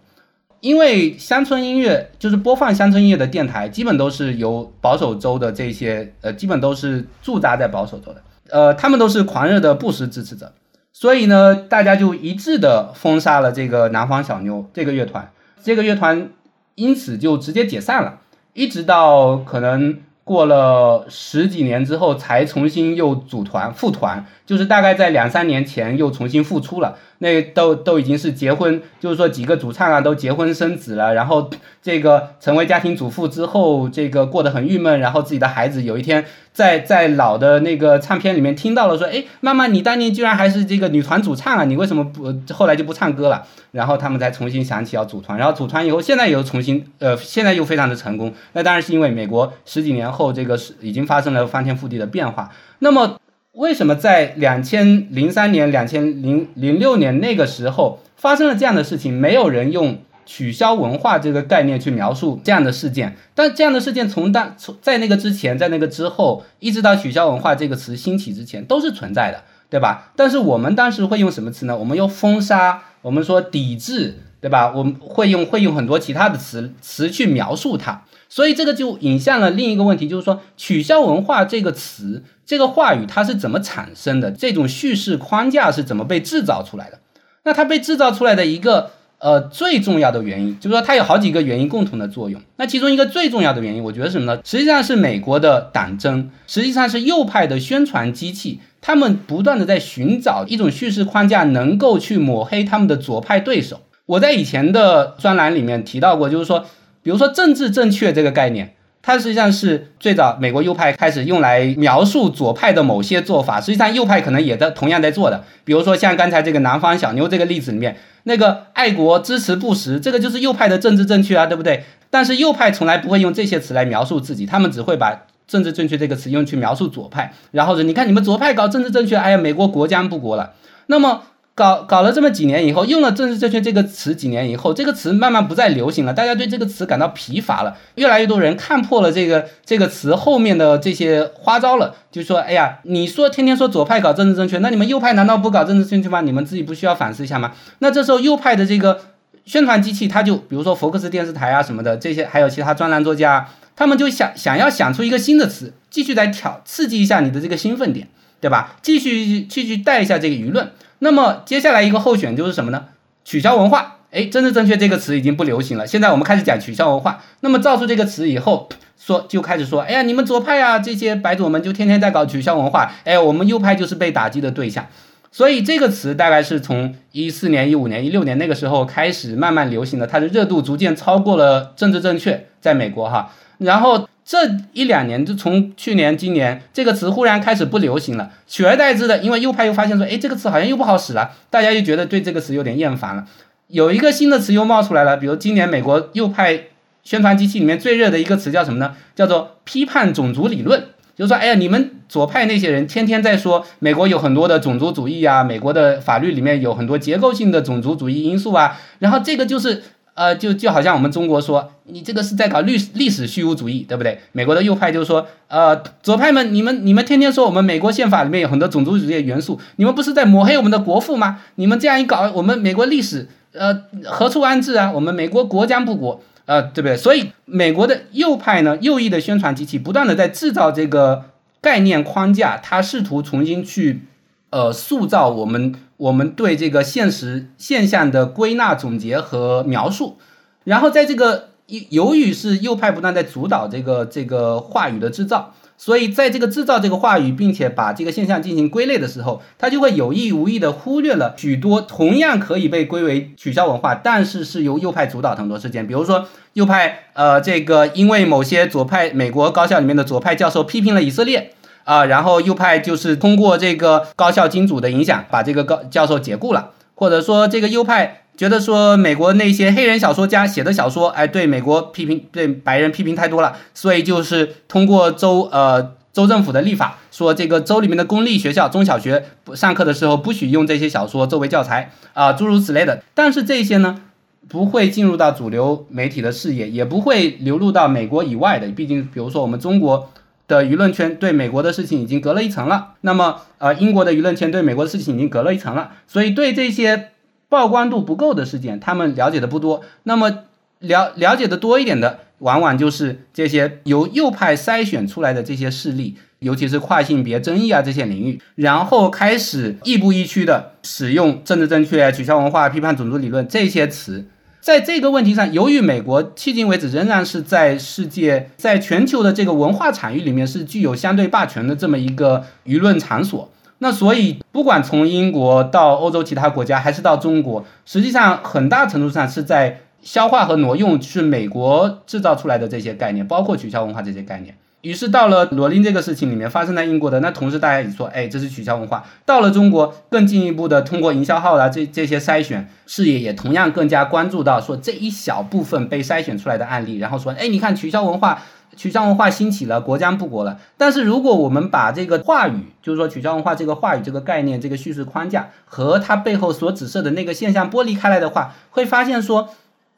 [0.60, 10.54] 因为乡村音乐就是播放乡村音乐的电台，基本都是由保守州的这些呃，基本都是驻扎在保守州的，呃，他们都是狂热的布什支持者，
[10.94, 16.30] 所以呢，大家就一致的封杀了这个南方小妞这个乐团，这个乐团
[16.76, 18.20] 因此就直接解散了，
[18.54, 26.98] 一直到可能过了十几年之后才重新又组团复团，就是大概在两三年前又重新复出了。
[27.20, 31.50] 那都都已经是结婚，就是说几个主唱啊都结婚生子了，然后
[31.82, 43.48] 这个成为家庭主妇之后，这个过得很郁闷，然后自己的孩子有一天在在老的那个唱片里面听到了，说，哎，妈妈，你当年居然还是这个女团主唱啊，你为什么不后来就不唱歌了？
[43.72, 48.34] 然后他们才重新想起要组团，然后组团以后，现在又重新，呃，现在又非常的成功。
[48.52, 52.52] 那当然是因为美国十几年后这个是已经发生了翻天覆地的变化。
[52.80, 53.16] 那么。
[53.54, 63.16] 为什么在两千零三年、两千零零六年那个时候发生了这样的事情，没有人用取消文化这个概念去描述这样的事件？
[63.36, 70.12] 但这样的事件从当从在那个之前，在那个之后，一直到取消文化这个词兴起之前，都是存在的，对吧？
[70.16, 71.78] 但是我们当时会用什么词呢？
[71.78, 74.74] 我们用封杀，我们说抵制，对吧？
[74.76, 78.04] 我们会用会用很多其他的词词去描述它。
[78.28, 84.32] 所以这个就引向了另一个问题，就是说取消文化这个词，这个话语它是怎么产生的？
[84.32, 87.00] 这种叙事框架是怎么被制造出来的？
[87.44, 92.42] 那它被制造出来的一个呃最重要的原因，就是说它有好几个原因共同的作用。
[92.58, 94.42] 那其中一个最重要的原因，我觉得什么呢？
[94.44, 103.82] 实际上是美国的党争，实际上是右派的宣传机器，他们不断的在寻找一种叙事框架，能够去抹黑他们的左派对手。
[104.14, 106.66] 我在以前的专栏里面提到过，就是说。
[107.06, 115.44] 比如说政治正确这个概念，它实际上是最早美国右派开始用来描述左派的某些做法，实际上右派可能也在同样在做的。
[115.66, 121.84] 比如说像刚才这个南方小妞这个例子里面，那个爱国支持布什，这个就是右派的政治正确啊，对不对？
[122.10, 130.54] 但是右派从来不会用这些词来描述自己，他们只会把政治正确这个词用去描述左派，然后是你看你们左派搞政治正确，哎呀，美国国将不国了。
[130.88, 131.24] 那么。
[131.56, 146.22] 搞搞了这么几年以后，用了“政治正确”这个词几年以后，这个词慢慢不再流行了，大家对这个词感到疲乏了，越来越多人看破了这个这个词后面的这些花招了，就说：“哎呀，你说天天说左派搞政治正确，那你们右派难道不搞政治正确吗？
[146.22, 149.00] 你们自己不需要反思一下吗？”那这时候右派的这个
[149.46, 158.08] 宣传机器，他就比如说福克斯电视台啊什么的这些，还有其他专栏作家，他们就想想要想出一个新的词，继续来挑刺激一下你的这个兴奋点，
[158.44, 158.76] 对吧？
[158.82, 160.74] 继续继续带一下这个舆论。
[161.00, 162.88] 那么接下来一个候选就是什么呢？
[163.24, 165.88] 取消文化，哎，政治正确这个词已经不流行了。
[165.88, 167.24] 现在我们开始讲取消文化。
[167.40, 168.68] 那么造出这个词以后，
[169.00, 174.86] 说就开始说，哎呀，你们左派啊，这些白左们就天天在搞取消文化，哎，我们右派就是被打击的对象。
[175.32, 184.10] 所以这个词大概是从一四年、一五年、一六年那个时候开始慢慢流行的，它的热度逐渐超过了政治正确，在美国哈，然后。
[184.26, 184.38] 这
[184.72, 193.26] 一两年，就从去年、今年，这个词忽然开始不流行了，取而代之的，因为右派又发现说，哎，这个词好像又不好使了，大家又觉得对这个词有点厌烦了，
[193.68, 196.68] 有一个新的词又冒出来了，比如今年美国右派
[197.04, 198.96] 宣传机器里面最热的一个词叫什么呢？
[199.14, 200.86] 叫做批判种族理论，
[201.18, 209.84] 就是说，哎呀，你们左派那些人天天在说美国有很多的种族主义啊，美国的法律里面有很多结构性的种族主义因素啊，然后这个就是。
[210.16, 214.20] 呃，就就好像我们中国说，你这个是在搞历史历史虚无主义，对不对？
[214.32, 221.40] 美国的右派就是说，呃，左派们，你们你们天天说我们美国宪法里面有很多种族主义的元素，你们不是在抹黑我们的国父吗？
[221.56, 224.92] 你们这样一搞，我们美国历史，呃，何处安置啊？
[224.92, 226.96] 我们美国国将不国，呃，对不对？
[226.96, 231.26] 所以美国的右派呢，右翼的宣传机器不断的在制造这个
[231.60, 234.04] 概念框架，它试图重新去，
[234.52, 235.74] 呃，塑造我们。
[236.04, 240.18] 我们对这个现实现象的归纳、总结和描述，
[240.66, 241.50] 然后在这个
[241.90, 261.54] 由于是右派不断在主导这个这个话语的制造，所以在这个制造这个话语，并且把这个现象进行归类的时候，他就会有意无意的忽略了许多同样可以被归为取消文化，但是是由右派主导很多事件，比如说右派呃这个因为某些左派美国高校里面的左派教授批评了以色列。
[261.84, 283.04] 啊，然后右派就是通过这个高校金主的影响，把这个高教授解雇了，或者说这个右派觉得说美国那些黑人小说家写的小说，哎，对美国批评对白人批评太多了，所以就是通过州呃州政府的立法，说这个州里面的公立学校中小学上课的时候不许用这些小说作为教材啊，诸如此类的。
[283.14, 284.02] 但是这些呢，
[284.48, 290.10] 不会进入到主流媒体的视野，也不会流入到美国以外的，毕竟比如说我们中国。
[290.54, 297.10] 的舆论圈对美国的事情已经隔了一层了，那么呃，英国的舆论圈对美国的事情已经隔了一层了，所以对这些
[297.50, 299.82] 曝光度不够的事件，他们了解的不多。
[300.04, 300.44] 那么
[300.80, 314.28] 了了解的多一点的，往往就是这些由右派筛选出来的这些势力，尤其是跨性别争议啊这些领域，然后开始亦步亦趋的使用政治正确、取消文化、批判种族理论这些词。
[314.64, 334.56] 在这个问题上，由于美国迄今为止仍然是在世界、在全球的这个文化产域里面是具有相对霸权的这么一个舆论场所，那所以不管从英国到欧洲其他国家，还是到中国，实际上很大程度上是在消化和挪用是美国制造出来的这些概念，包括取消文化这些概念。
[334.84, 339.06] 于是到了罗琳这个事情里面发生在英国的，那同时大家也说，哎，这是取消文化。
[339.26, 348.42] 到了中国，更进一步的通过营销号啦，这这些筛选视野也同样更加关注到说这一小部分被筛选出来的案例，然后说，哎，你看取消文化，
[348.76, 350.60] 取消文化兴起了，国将不国了。
[350.76, 359.48] 但是如果我们把这个话语，就是说取消文化这个话语、这个概念、这个叙事框架和它背后所指涉的那个现象剥离开来的话，会发现说，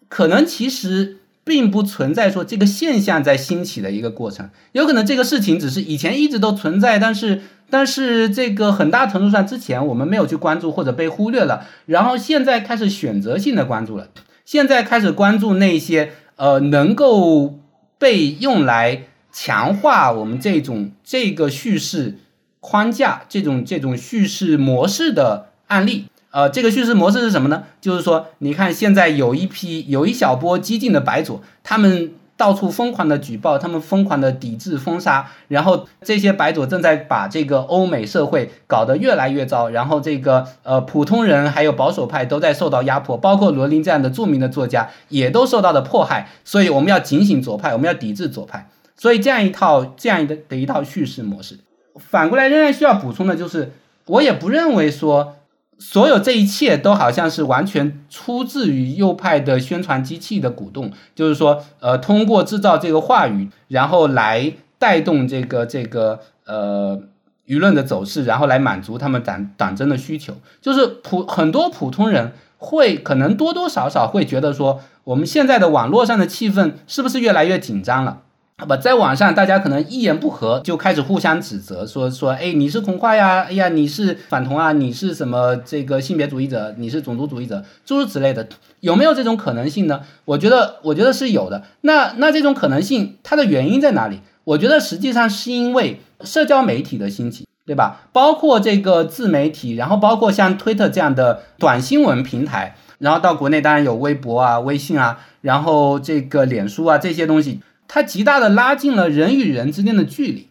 [0.09, 14.09] 可能其实并不存在说这个现象在兴起的一个过程，有可能这个事情只是以前一直都存在，但是但是这个很大程度上之前我们没有去关注或者被忽略了，然后现在开始选择性的关注了，
[14.43, 17.59] 现在开始关注那些呃能够。
[17.97, 22.19] 被用来强化我们这种这个叙事
[22.59, 27.63] 框架、这种这种叙事模式的案例，呃，这个叙事模式是什么呢？
[27.79, 32.11] 就是说，你看现在有一批有一小波激进的白左，他们。
[32.37, 48.67] 到处疯狂的举报，他们疯狂的抵制封杀，然后这些白左正在把这个欧美社会搞得越来越糟，然后这个呃普通人还有保守派都在受到压迫，包括罗琳这样的著名的作家也都受到了迫害，所以我们要警醒左派，我们要抵制左派，
[48.97, 51.59] 所以这样一套这样的的一套叙事模式，
[51.95, 53.71] 反过来仍然需要补充的就是，
[54.07, 55.35] 我也不认为说。
[55.77, 67.01] 所有这一切都好像是完全出自于右派的宣传机器的鼓动，就是说，呃，通过制造这个话语，然后来带动这个这个呃
[67.45, 70.33] 舆论的走势，然后来满足他们党党争的需求。
[70.61, 78.21] 就是普很多普通人会可能多多少少会觉得说，我们现在的网络上的气氛是不是越来越紧张了？
[78.57, 88.47] 不，在网上大家可能一言不合就开始互相指责，说说，哎，你是恐化呀，哎呀，你是反同啊，你是什么这个性别主义者，你是种族主义者，诸如此类的，
[88.79, 89.99] 有没有这种可能性呢？
[90.23, 91.63] 我觉得，我觉得是有的。
[91.81, 94.21] 那那这种可能性，它的原因在哪里？
[94.45, 98.07] 我觉得实际上是因为社交媒体的兴起，对吧？
[98.13, 107.59] 包括这个自媒体，然后包括像推特这样的短新闻平台，然后到国内当然有微博啊、微信啊，然后这个脸书啊这些东西。
[107.87, 110.47] 它极大的拉近了人与人之间的距离，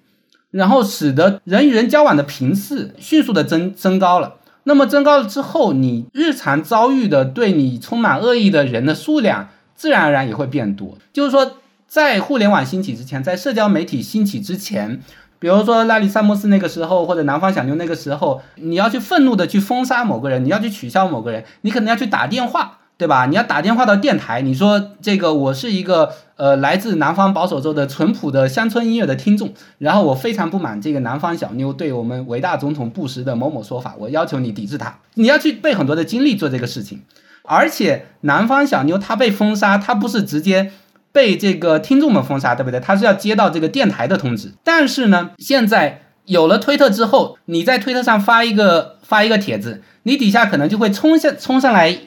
[0.50, 4.36] 然后使得人与人交往的频次迅速的增增高了。
[4.64, 10.96] 那么增高了之后，你日常遭遇的对你充满恶意的人的数量，自然而然也会变多。
[11.12, 15.00] 就是说，在互联网兴起之前，在社交媒体兴起之前，
[15.38, 22.78] 比如说拉里·萨默斯那个时候，或者南方小妞那个时候，你要去愤怒的去封杀某个人，你要去取消某个人，你可能要去打电话。
[22.96, 23.26] 对吧？
[23.26, 34.98] 你要打电话到电台，你说这个我是一个呃来自南方保守州的淳朴的乡村音乐的听众，然后我非常不满这个南方小妞对我们伟大总统布什的某某说法，我要求你抵制他。
[35.14, 37.02] 你要去备很多的精力做这个事情，
[37.42, 40.70] 而且南方小妞她被封杀，她不是直接
[41.10, 42.78] 被这个听众们封杀，对不对？
[42.78, 44.52] 她是要接到这个电台的通知。
[44.62, 51.98] 但是呢，现在有了推特之后，你在推特上发一个发一个帖子，你底下可能就会冲下冲上来。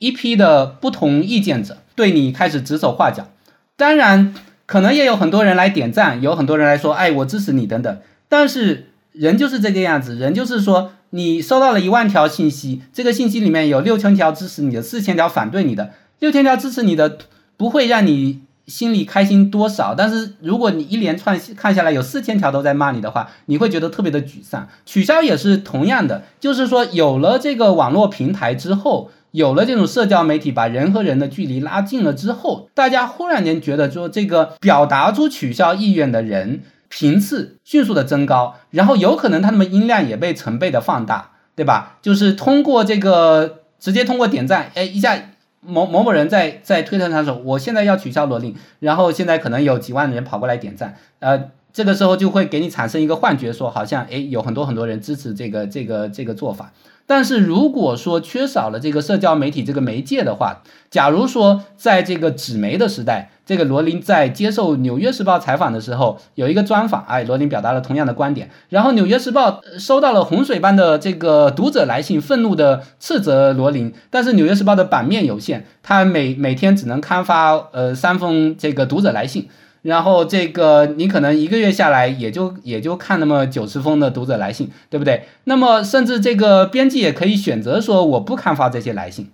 [0.00, 3.28] 一批的不同意见者对你开始指手画脚，
[3.76, 4.34] 当然
[4.64, 7.98] 可能也有很多人来点赞，有很多人来说，哎，我支持你等等。
[8.28, 17.18] 但是人就是这个样子，人就是说，你收到了一万条信息，这个信息里面有六千条支持你的，四千条反对你的，六千条支持你的
[17.58, 19.94] 不会让你心里开心多少。
[19.94, 24.66] 但是如果你一连串看下来有四千条都在骂你的话，你会觉得特别的沮丧。
[24.86, 29.10] 取消也是同样的，就是说有了这个网络平台之后。
[29.32, 41.98] 有了这种社交媒体，把人和人的距离拉近了之后，大家忽然间觉得说，这个表达出取消意愿的人频次迅速的增高，然后有可能他们音量也被成倍的放大，对吧？
[42.02, 56.72] 就是通过这个直接通过点赞，哎，一下某某某人在在推特上说，我现在要取消罗令，然后现在可能有几万人跑过来点赞，呃，这个时候就会给你产生一个幻觉，说好像哎有很多很多人支持这个这个这个做法。
[57.10, 69.50] 但是如果说缺少了这个社交媒体这个媒介的话，假如说在这个纸媒的时代，这个罗琳在接受《纽约时报》采访的时候，有一个专访，哎，罗琳表达了同样的观点，然后《纽约时报》
[69.80, 79.48] 收到了洪水般的这个读者来信，愤怒的斥责罗琳，但是《纽约时报》的版面有限，它每每天只能刊发呃三封这个读者来信。
[79.82, 85.24] 然后这个你可能一个月下来也就也就看那么九十封的读者来信，对不对？
[85.44, 89.30] 那么甚至这个编辑也可以选择说我不刊发这些来信。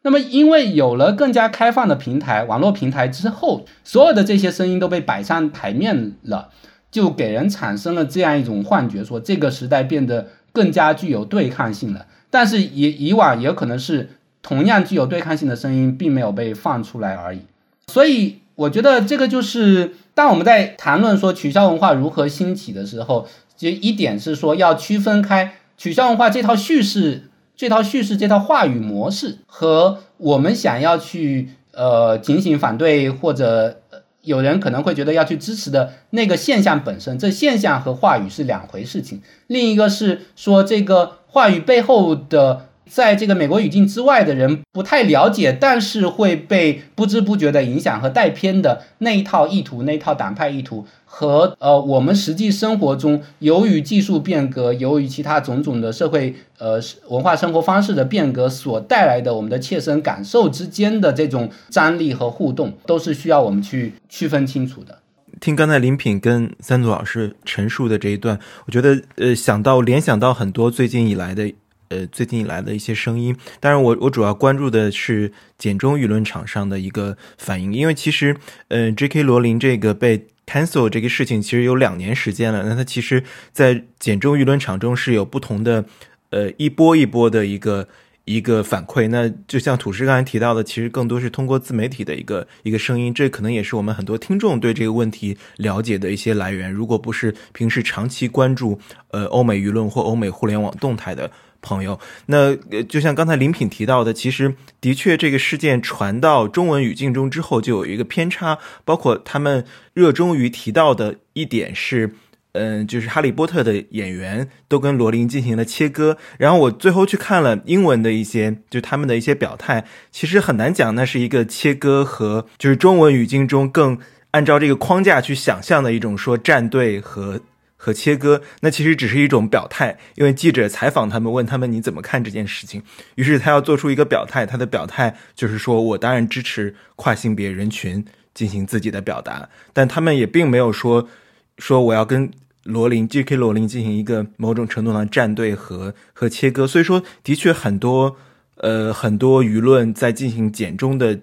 [0.00, 6.48] 那么因为有了更加开放的平台，网络平台之后，所有的这些声音都被摆上台面了，
[6.90, 12.06] 就给人产生了这样一种幻觉，说这个时代变得更加具有对抗性了。
[12.30, 14.08] 但是以以往也可能是
[14.40, 17.40] 同样具有对抗性的声音并没有被放出来而已，
[17.88, 18.39] 所以。
[18.60, 33.80] 我觉得这个就是，当我们在谈论说取消文化如何兴起的时候，就一点是说要区分开取消文化这套叙事、这套叙事、这套话语模式和我们想要去呃警醒反对或者
[34.20, 39.22] 有人可能会觉得要去支持的那个现象本身，这现象和话语是两回事情。
[39.46, 42.66] 另一个是说这个话语背后的。
[42.90, 64.98] 在这个美国语境之外的人不太了解，但是会被不知不觉的影响和带偏的那一套意图、那一套党派意图，和呃我们实际生活中由于技术变革、由于其他种种的社会呃文化生活方式的变革所带来的我们的切身感受之间的这种张力和互动，都是需要我们去区分清楚的。
[65.40, 71.54] 听刚才林品跟三组老师陈述的这一段，我觉得呃想到联想到很多最近以来的。
[71.90, 78.36] 呃，最近以来的一些声音，当然我我主要关注的是简中舆论场上的一个反应，因为其实，
[78.68, 79.24] 呃，J.K.
[79.24, 85.84] 罗琳这个被 cancel 这个事情其实有两年时间了，那它其实，在简中舆论场中是有不同的，
[86.30, 87.88] 呃，一波一波的一个
[88.24, 89.08] 一个反馈。
[89.08, 96.72] 那就像土师刚才提到的，其实更多是通过自媒体的一个一个声音，这可能也是我们很多听众对这个问题了解的一些来源。
[96.72, 98.78] 如果不是平时长期关注
[99.10, 101.28] 呃欧美舆论或欧美互联网动态的。
[101.62, 108.58] 朋友，那就像刚才林品提到的，其实的确这个事件传到中文语境中之后，就有一个偏差。
[108.84, 112.14] 包括他们热衷于提到的一点是，
[112.52, 116.16] 嗯，就是哈利波特的演员都跟罗琳进行了切割。
[116.38, 123.98] 然后我最后去看了英文的一些，就他们的一些表态，其实很难讲那是一个切割和就是中文语境中更
[124.30, 127.40] 按照这个框架去想象的一种说站队和。
[127.82, 132.82] 和切割，那其实只是一种表态，因为记者采访他们，问他们你怎么看这件事情，
[133.14, 138.04] 于是他要做出一个表态，他的表态就是说我当然支持跨性别人群
[138.34, 141.08] 进行自己的表达，但他们也并没有说
[141.56, 142.30] 说我要跟
[142.64, 143.34] 罗琳 J.K.
[143.34, 148.14] 罗琳进行一个某种程度上的站队和和切割，所以说的确很多
[148.56, 151.18] 呃很多舆论在进行简中的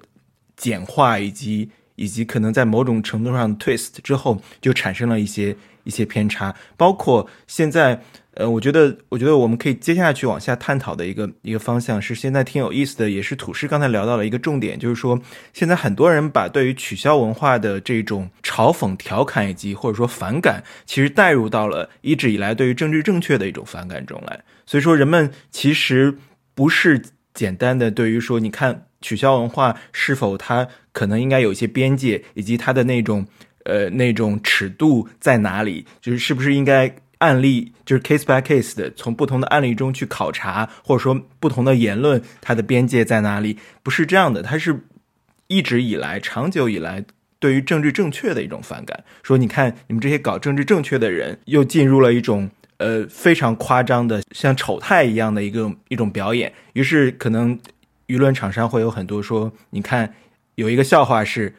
[0.56, 5.56] 简化以及以及可能在某种程度上 twist 之后，就产生了一些。
[5.88, 8.02] 一些偏差，包括现在，
[8.34, 15.18] 呃，我觉得，我觉得我们可以接下去往下探讨的一个一个方向是，现在挺有意思的，也是土师刚才聊到了一个重点，就是说，
[15.54, 24.44] 现在很多人把对于取消文化的这种嘲讽、调侃以及或者说反感，其实带入到了一直以来对于政治正确的一种反感中来。
[24.66, 26.18] 所以说，人们其实
[26.54, 27.02] 不是
[27.34, 33.26] 简单的对于说，你看取消文化是否它可能应该有一些边界，以及它的那种。
[33.68, 35.86] 呃，那种尺度在哪里？
[36.00, 43.58] 就是是不是应该案例，就是 case by case 的，从不同的案例中去考察，或者说不同的言论，它的边界在哪里？
[43.84, 44.86] 不是这样的，它是
[45.48, 47.04] 一直以来、长久以来
[47.40, 49.04] 对于政治正确的一种反感。
[49.22, 56.54] 说你看，你们这些搞政治正确的人，又进入了一种呃非常夸张的，像丑态一样的一个一种表演。
[56.72, 57.60] 于是可能
[58.08, 60.14] 舆论场上会有很多说，你看
[60.56, 61.54] 有一个笑话是。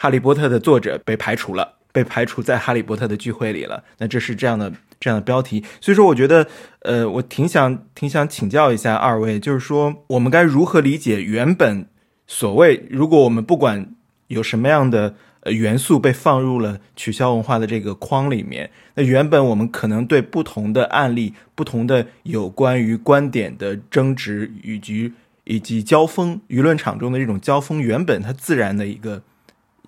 [0.00, 3.82] 哈利波特的作者被排除了，被排除在哈利波特的聚会里了。
[3.98, 6.46] 那这是这样的这样的标题，所以说我觉得，
[6.82, 11.84] 呃，我挺想挺想请教一下二位，就是说我们该如何理解原本
[12.28, 13.92] 所谓，如果我们不管
[14.28, 29.20] 有什么样的呃元素被放入了取消文化的这个框里面，那原本我们可能对不同的案例、不同的有关于观点的争执以及以及交锋，舆论场中的这种交锋，原本它自然的一个。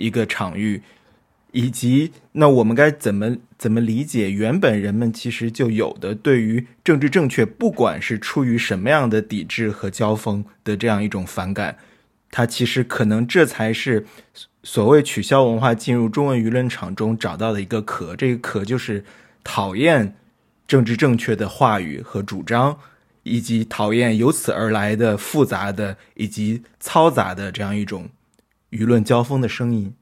[0.01, 0.83] 一个场域，
[1.53, 11.77] 以及那我们该怎么怎么理解原本人们其实就有的对于政治正确，不管是出于什么样的抵制和交锋的这样一种反感，
[12.31, 14.07] 它其实可能这才是
[14.63, 19.05] 所谓取消文化进入中文舆论场中找到的一个壳，这个壳就是
[19.45, 20.17] 讨厌
[20.67, 22.79] 政治正确的话语和主张，
[23.25, 28.09] 以及讨厌由此而来的复杂的以及嘈杂的这样一种。
[28.71, 29.97] 舆论交锋的声音，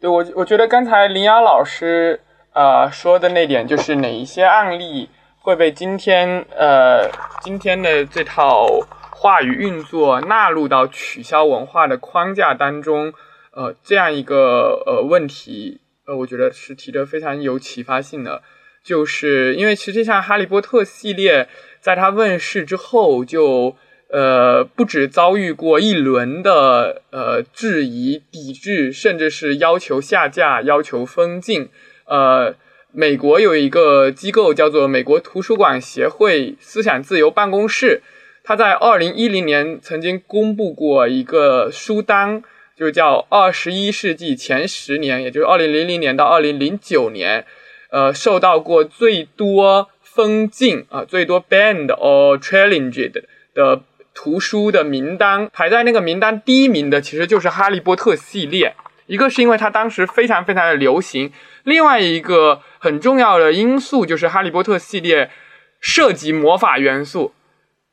[0.00, 2.20] 对我，我觉得刚才林瑶老师
[2.52, 7.08] 呃说的那点，就是哪一些案例会被今天呃
[7.40, 8.66] 今天的这套
[9.12, 13.12] 话语运作纳入到取消文化的框架当中，
[13.52, 18.42] 呃这样一个呃问题，呃我觉得是提的非常有启发性的，
[18.82, 21.48] 就是因为实际上《哈利波特》系列
[21.80, 23.76] 在它问世之后就。
[24.16, 31.68] 呃，不止遭遇过一轮的呃质疑、抵制，甚至是要求下架、要求封禁。
[32.04, 32.54] 呃，
[32.92, 38.02] 美国有一个机构叫做美国图书馆协会思想自由办公室，
[38.44, 42.40] 它在二零一零年曾经公布过一个书单，
[42.76, 47.44] 就叫二十一世纪前十年，也就是二零零零年到二零零九年，
[47.90, 53.10] 呃，受到过最多封禁啊，最多 banned or challenged
[53.52, 53.82] 的。
[54.14, 58.74] 图书的名单排在那个名单第一名的，其实就是《哈利波特》系列。
[59.06, 61.30] 一个是因为它当时非常非常的流行，
[61.64, 65.30] 另外一个很重要的因素就是《哈利波特》系列
[65.78, 67.34] 涉及魔法元素。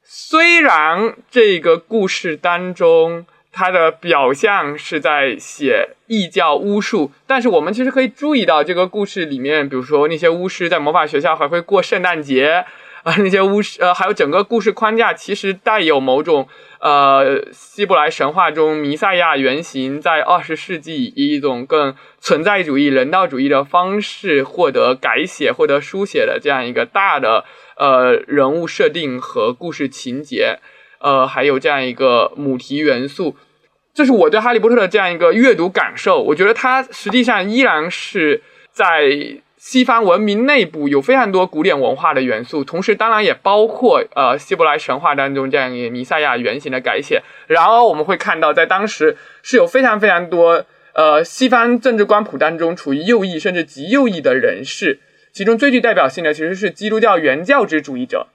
[0.03, 12.65] 虽然这个故事当中它的表象是在写异教巫术，但是我们其实可以注意到这个故事里面，比如说那些巫师在魔法学校还会过圣诞节
[13.04, 16.47] 啊，那些巫师呃，还有整个故事框架其实带有某种。
[16.84, 27.45] 呃，希伯来神话中弥赛亚原型在二十世纪以一种更存在主义、人道主义的方式获得改写、获得书写的这样一个大的
[27.78, 30.58] 呃人物设定和故事情节，
[31.02, 33.36] 呃，还有这样一个母题元素，
[33.93, 36.20] 这是我对哈利波特的这样一个阅读感受。
[36.24, 38.41] 我觉得它实际上依然是
[38.72, 39.43] 在。
[39.64, 47.22] 西方文明内部有非常多古典文化的元素，同时当然也包括呃希伯来神话当中这样一个弥赛亚原型的改写。
[47.45, 54.99] 然而我们会看到，在当时是有非常非常多呃西方政治光谱当中处于右翼甚至极右翼的人士，
[55.32, 58.30] 其中最具代表性的其实是基督教原教旨主义者。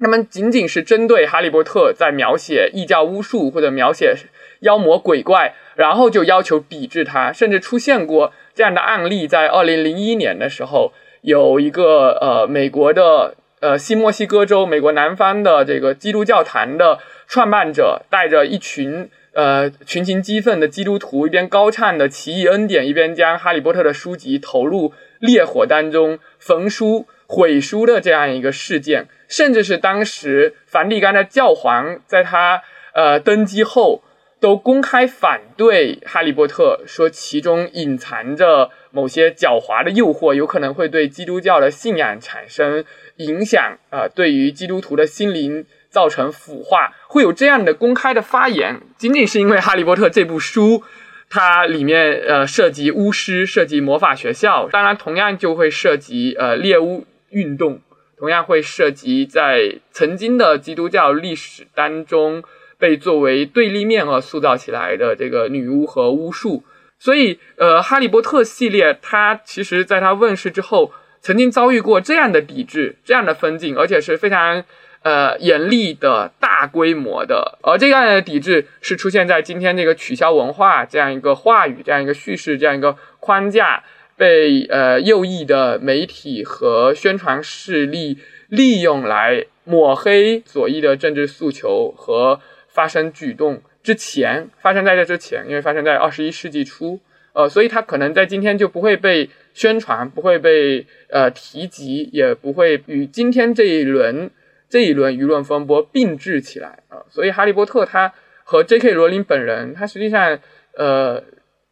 [0.00, 4.14] 那么仅仅是针对哈利波特在描写异教巫术或者描写
[4.60, 8.34] 妖魔鬼怪，然后就要求抵制他，甚至出现过。
[8.58, 16.98] 这样的案例在二零零一年的时候，有一个呃美国的呃新墨西哥州美国南方的这个基督教坛的
[17.28, 34.02] 创办者，带着一群呃群情激愤的基督徒，一边高唱的奇异恩典，一边将哈利波特的书籍投入烈火当中焚书毁书的这样一个事件，甚至是当时梵蒂冈的教皇在他呃登基后。
[34.40, 42.84] 都公开反对《哈利波特》，说其中隐藏着某些狡猾的诱惑，有可能会对基督教的信仰产生
[43.16, 50.84] 影响，啊，对于基督徒的心灵造成腐化，会有这样的公开的发言，仅仅是因为《哈利波特》这部书，
[51.28, 57.80] 它里面呃涉及巫师，涉及魔法学校，当然同样就会涉及呃猎巫运动，
[58.16, 62.44] 同样会涉及在曾经的基督教历史当中。
[62.78, 66.62] 被作为对立面而塑造起来的这个女巫和巫术，
[66.98, 74.64] 所以呃，哈利波特系列它其实在它问世之后，曾经遭遇过这样的抵制、这样的分镜，而且是非常
[75.02, 77.58] 呃严厉的大规模的。
[77.62, 83.82] 而这样的抵制是出现在今天这个取消文化这样一个话语、这样一个叙事、这样一个框架
[84.16, 88.18] 被呃右翼的媒体和宣传势力
[88.48, 92.40] 利用来抹黑左翼的政治诉求和。
[92.78, 97.00] 发生举动之前，发生在这之前，因为发生在二十一世纪初，
[97.32, 104.30] 呃，所以它可能在今天就不会被宣传，不会被呃提及，也不会与今天这一轮
[104.68, 107.02] 这一轮舆论风波并置起来啊。
[107.10, 108.14] 所以，哈利波特他
[108.44, 108.92] 和 J.K.
[108.92, 110.38] 罗琳本人，他实际上
[110.76, 111.24] 呃，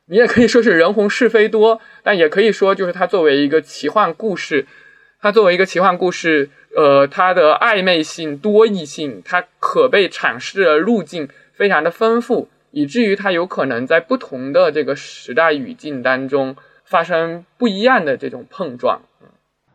[0.09, 4.67] 你也可以说是人红是非多，但也可以说就是他作为一个奇幻故事，
[5.21, 6.51] 他作为一个奇幻故事。
[6.77, 16.55] 呃，它的暧昧性、多义性，它可被阐释的路径非常的丰富，以至于它有可能在不同的这个时代语境当中
[16.85, 19.01] 发生不一样的这种碰撞。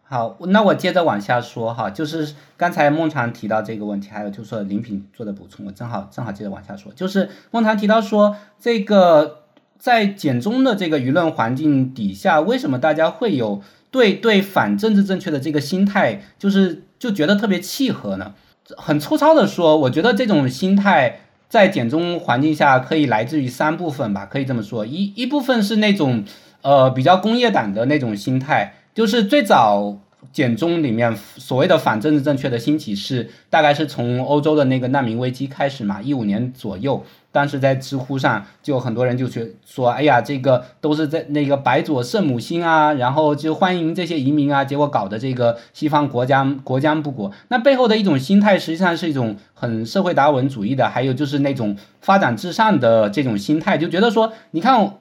[0.03, 9.45] 好，那我接着往下说哈，就是刚才孟尝提到这个问题，还有就是说林品做的补充，我正好正好接着往下说，就是孟尝提到说，这个
[9.79, 16.83] 在简中的这个舆论环境底下，为什么大家会有对对反政治正确的这个心态，就是。
[17.01, 18.33] 就觉得特别契合呢。
[18.77, 24.85] 很粗糙的说，我觉得这种心态在减中环境下可以来自于三部分吧，可以这么说。
[24.85, 26.23] 一一部分是那种
[26.61, 29.97] 呃比较工业党的那种心态，就是最早
[30.31, 37.03] 简中里面所谓的反政治正确的兴起是大概是从欧洲的那个难民危机开始嘛，一五年左右。
[37.33, 47.31] 当时在知乎上就很多人就去说，哎呀，这个都是在那个白左圣母心啊，然后就欢迎这些移民啊，结果搞得这个西方国家国将不国。
[47.47, 54.93] 那背后的一种心态，实际上是一种很社会达尔文主义的，还有就是那种发展至上的这种心态，就觉得说，你看。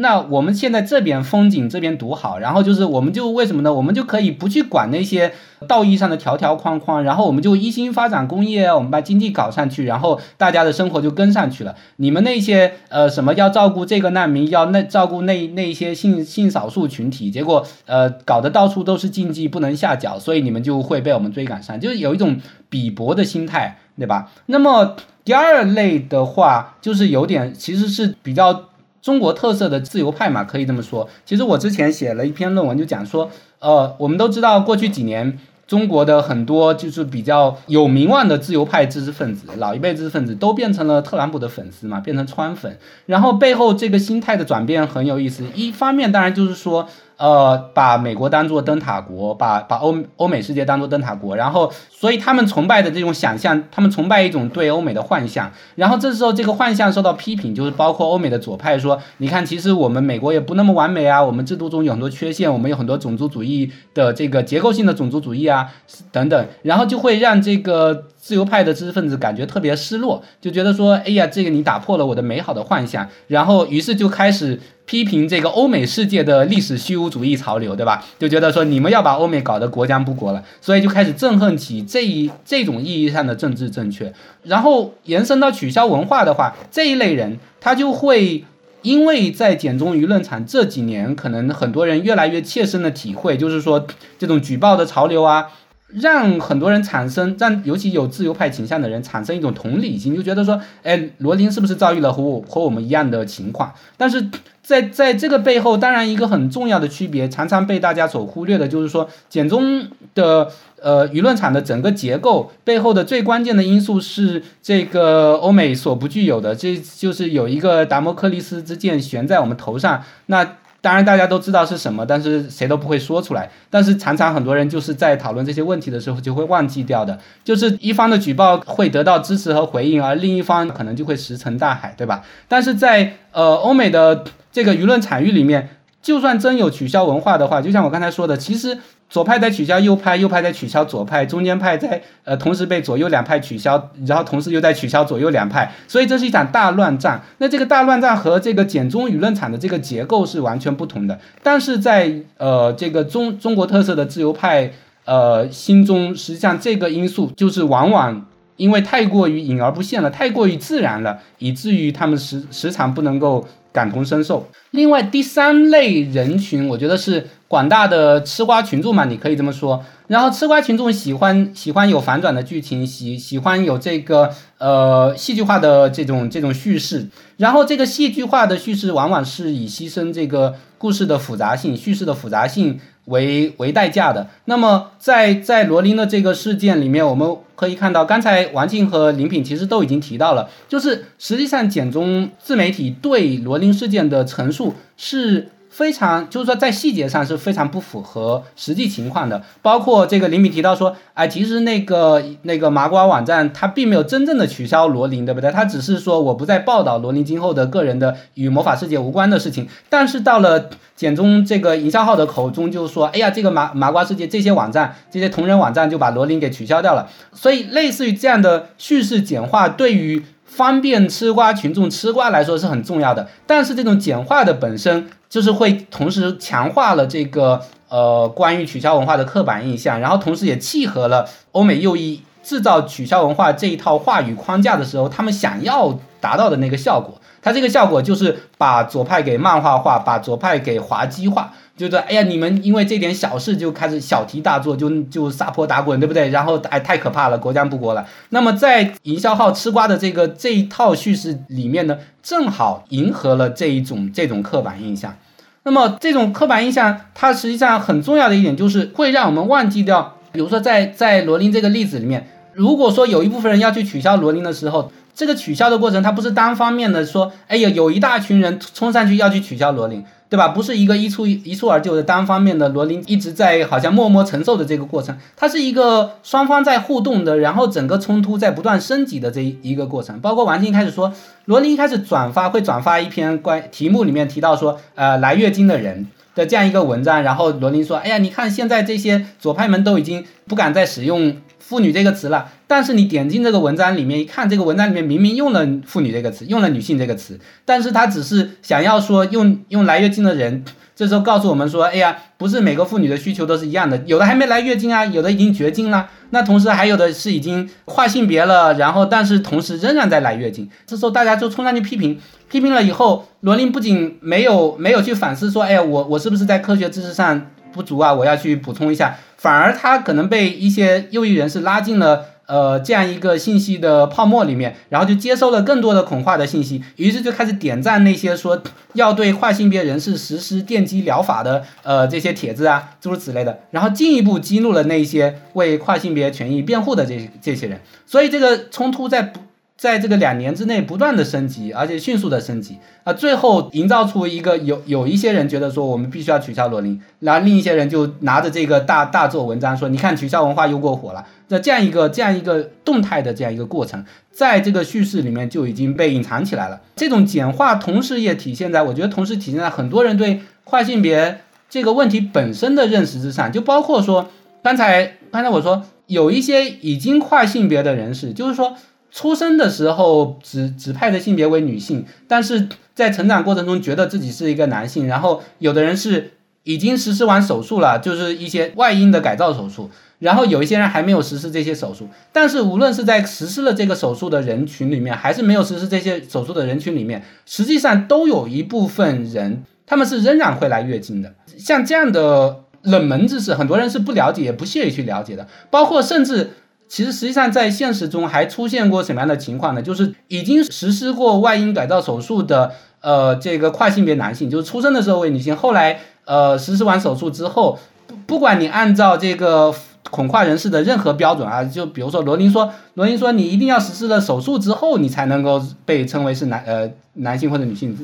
[0.00, 3.74] 那我们现在这边风景这边独好，然后就是我们就为什么呢？
[3.74, 5.32] 我们就可以不去管那些
[5.66, 11.74] 道义上的条条框框，然后我们就一心发展工业，我们把经济搞上去，然后大家的生活就跟上去了。
[11.96, 22.40] 你们那些呃什么要照顾这个难民，要那照顾那那一些性性少数群体，结果呃搞得到处都是禁忌，不能下脚，所以你们就会被我们追赶上，就是有一种
[22.70, 24.30] 鄙薄的心态，对吧？
[24.46, 24.94] 那么
[25.24, 28.66] 第二类的话，就是有点其实是比较。
[29.00, 31.08] 中国特色的自由派嘛，可以这么说。
[31.24, 42.78] 其实我之前写了一篇论文，就讲说，呃，我们都知道过去几年中国的很多就是比较有名望的自由派知识分子，老一辈知识分子都变成了特朗普的粉丝嘛，变成川粉。
[43.06, 46.88] 然后背后这个心态的转变很有意思，一方面当然就是说。
[47.18, 65.72] 呃，把美国当做灯塔国，把把欧欧美世界当做灯塔国，然后，所以他们崇拜的这种想象，他们崇拜一种对欧美的幻象，然后这时候这个幻象受到批评，就是包括欧美的左派说，你看，其实我们美国也不那么完美啊，我们制度中有很多缺陷，我们有很多种族主义的这个结构性的种族主义啊，
[66.12, 74.60] 等等，然后就会让这个自由派的知识分子感觉特别失落，就觉得说，哎呀，这个你打破了我的美好的幻想，然后于是就开始。
[74.88, 78.02] 批评这个欧美世界的历史虚无主义潮流，对吧？
[78.18, 84.10] 就觉得说你们要把欧美搞得国将不国了，所以就开始憎恨起这一这种意义上的政治正确。
[84.44, 88.46] 然后延伸到取消文化的话，这一类人他就会
[88.80, 93.86] 因为在简中舆论场这几年，可能很多人越来越切身的体会，就是说
[94.18, 95.48] 这种举报的潮流啊。
[95.88, 103.72] 让很多人产生，让尤其有自由派倾向的人产生一种同理心，就觉得说，哎，罗琳是不是遭遇了和我和我们一样的情况？
[103.96, 104.28] 但是
[104.62, 110.50] 在在这个背后，当然一个很重要的区别，常常被大家所忽略的，就是说，简中的
[110.82, 120.04] 呃舆论场的整个结构背后的最关键的因素是这个欧美所不具有的，这就是有一个达摩克利斯之剑悬在我们头上。
[120.26, 123.50] 那当然，大家都知道是什么，但是谁都不会说出来。
[123.68, 132.22] 但是常常很多人就是在讨论这些问题的时候就会忘记掉的，就是一方的举报会得到支持和回应，而另一方可能就会石沉大海，对吧？
[132.46, 135.68] 但是在呃欧美的这个舆论场域里面，
[136.00, 138.78] 就算真有取消文化的话，就像我刚才说的，其实。
[139.10, 147.22] 左派在取消右派，右派在取消左派，中间派在呃同时被左右两派取消，然后同时又在取消左右两派，所以这是一场大乱战。
[147.38, 151.18] 那这个大乱战和这个简中舆论场的这个结构是完全不同的。
[151.42, 154.72] 但是在呃这个中中国特色的自由派
[155.06, 163.46] 呃心中，实际上这个因素就是往往因为太过于隐而不现了，太过于自然了，以至于他们时时常不能够
[163.78, 164.48] 感同身受。
[164.72, 167.28] 另外第三类人群，我觉得是。
[167.48, 169.82] 广大的吃瓜群众嘛，你可以这么说。
[170.06, 177.08] 然后吃瓜群众喜欢喜欢有反转的剧情，喜喜欢有这个呃戏剧化的这种这种叙事。
[177.38, 184.28] 然后这个戏剧化的叙事往往是以牺牲这个故事的复杂性、叙事的复杂性为为代价的。
[184.44, 195.48] 那么在在罗琳的这个事件里面，我们可以看到，刚才王静和林品其实都已经提到了，就是实际上简中自媒体对罗琳事件的陈述是。
[195.70, 199.40] 非常，就是说在细节上是非常不符合实际情况的。
[199.62, 205.52] 包括这个林敏提到说，哎，其实那个那个麻瓜网站它并没有真正的取消罗琳，对不对？
[205.52, 209.68] 它只是说我不再报道罗琳今后的个人的与魔法世界无关的事情。
[209.88, 217.08] 但是到了简中这个营销号的口中，就说，哎呀，这个麻麻瓜世界这些网站，这些同人网站就把罗琳给取消掉了。
[217.32, 223.28] 所以类似于这样的叙事简化，对于方便吃瓜群众吃瓜来说是很重要的。
[223.46, 225.08] 但是这种简化的本身。
[225.28, 237.17] 就是会同时强化了这个呃关于取消文化的刻板印象，然后同时也契合了欧美右翼制造取消文化这一套话语框架的时候，他们想要达到的那个效果。
[237.48, 241.54] 它这个效果就是把左派给漫画化，把左派给滑稽化。
[241.78, 246.28] 就是哎呀，你们因为这点小事就开始小题大做，就就撒泼打滚，对不对？
[246.28, 248.04] 然后哎，太可怕了，国将不国了。
[248.30, 255.16] 那么在营销号吃瓜的这个这一套叙事里面呢，正好迎合了这一种这种刻板印象。
[255.62, 264.90] 那么这种刻板印象，它实际上很重要的一点就是会让我们忘记掉，比如说在在罗琳这个例子里面，如果说有一部分人要去取消罗琳的时候。
[265.18, 270.46] 这个取消的过程，它不是单方面的说，哎呀，有一大群人冲上去要去取消罗琳，对吧？
[270.46, 280.20] 不是一个一蹴一蹴而就的单方面的罗琳一直在好像默默承受的这个过程，它是一个双方在互动的，然后整个冲突在不断升级的这一个过程。
[280.20, 281.12] 包括王晶开始说，
[281.46, 286.06] 罗琳一开始转发会转发一篇关题目里面提到说，呃，来月经的人
[286.36, 291.38] 的这样一个文章，然后罗琳说，哎呀，你看现在这些左派们都已经不敢再使用。
[291.68, 300.64] 妇女这个词了，但是你点进这个文章里面一看，这个文章里面明明用了妇女这个词，用了女性这个词，但是他只是想要说用用来月经的人，
[300.96, 319.18] 这时候告诉我们说，哎呀，不是每个妇女的需求都是一样的，有的还没来月经啊，有的已经绝经了，那同时还有的是已经跨性别了，然后但是同时仍然在来月经，这时候大家就冲上去批评，批评了以后，罗琳不仅没有没有去反思说，哎呀，我我是不是在科学知识上不足啊，我要去补充一下。
[319.38, 328.62] 反而他可能被一些右翼人士拉进了呃这样一个信息的泡沫里面，然后就接收了更多的恐化的信息，于是就开始点赞那些说
[328.92, 339.40] 要对跨性别人士实施电击疗法的呃这些帖子啊，诸如此类的，然后进一步激怒了那些为跨性别权益辩护的这这些人，所以这个冲突在不。
[339.78, 351.24] 在这个两年之内不断的升级，而且迅速的升级啊，最后营造出一个有有一些人觉得说我们必须要取消罗琳，然后另一些人就拿着这个大大做文章说，你看取消文化又过火了。
[351.46, 356.80] 那这样一个这样一个动态的这样一个过程，在这个叙事里面就已经被隐藏起来了。
[356.96, 364.28] 这种简化同时也体现在，我觉得同时体现在很多人对跨性别这个问题本身的认识之上，就包括说
[364.60, 368.74] 刚才刚才我说有一些已经跨性别的人士，就是说。
[369.10, 375.06] 出生的时候指指派的性别为女性，但是在成长过程中觉得自己是一个男性。
[375.06, 376.32] 然后有的人是
[376.64, 379.90] 已经实施完手术了，就是一些外阴的改造手术。
[380.18, 382.08] 然后有一些人还没有实施这些手术。
[382.32, 391.34] 但是无论是在实施了这个手术的人群里面，还是没有实施这些手术的人群里面，实际上都有一部分人他们是仍然会来月经的。
[391.56, 396.50] 像这样的冷门知识，很多人是不了解也不屑于去了解的，包括甚至。
[396.88, 399.82] 其实，实际上在现实中还出现过什么样的情况呢？
[399.82, 409.74] 就是已经实施过外阴改造手术的，呃，这个跨性别男性，就是出生的时候为女性，后来呃实施完手术之后，不不管你按照这个
[410.10, 417.94] 恐跨人士的任何标准啊，就比如说罗琳说，罗琳说你一定要实施了手术之后，你才能够被称为是男呃男性或者女性，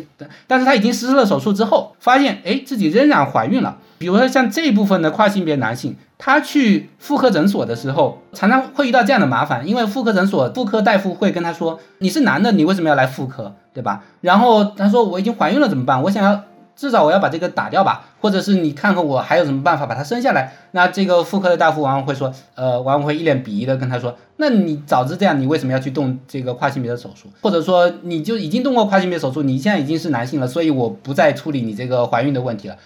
[0.46, 5.96] 但是他已经实施了手术之后，发现哎自己仍然怀孕了，比如说像这一部分的跨性别男性。
[6.16, 16.00] 他去妇科诊所的时候，常常会遇到这样的麻烦，因为妇科诊所妇科大夫会跟他说：“你是男的，你为什么要来妇科，对吧？”然后他说：“我已经怀孕了，怎么办？
[16.02, 16.44] 我想要
[16.76, 27.28] 至少我要把这个打掉吧，或者是你看看我还有什么办法把它生下来。”那这个妇科的大夫往往会说：“呃，往往会一脸鄙夷的跟他说：‘那你早知这样，你为什么要去动这个跨性别的手术？
[27.42, 32.76] 或者说你就已经动过跨性别手术，你现在已经是男性了，所以我不再处理你这个怀孕的问题了。’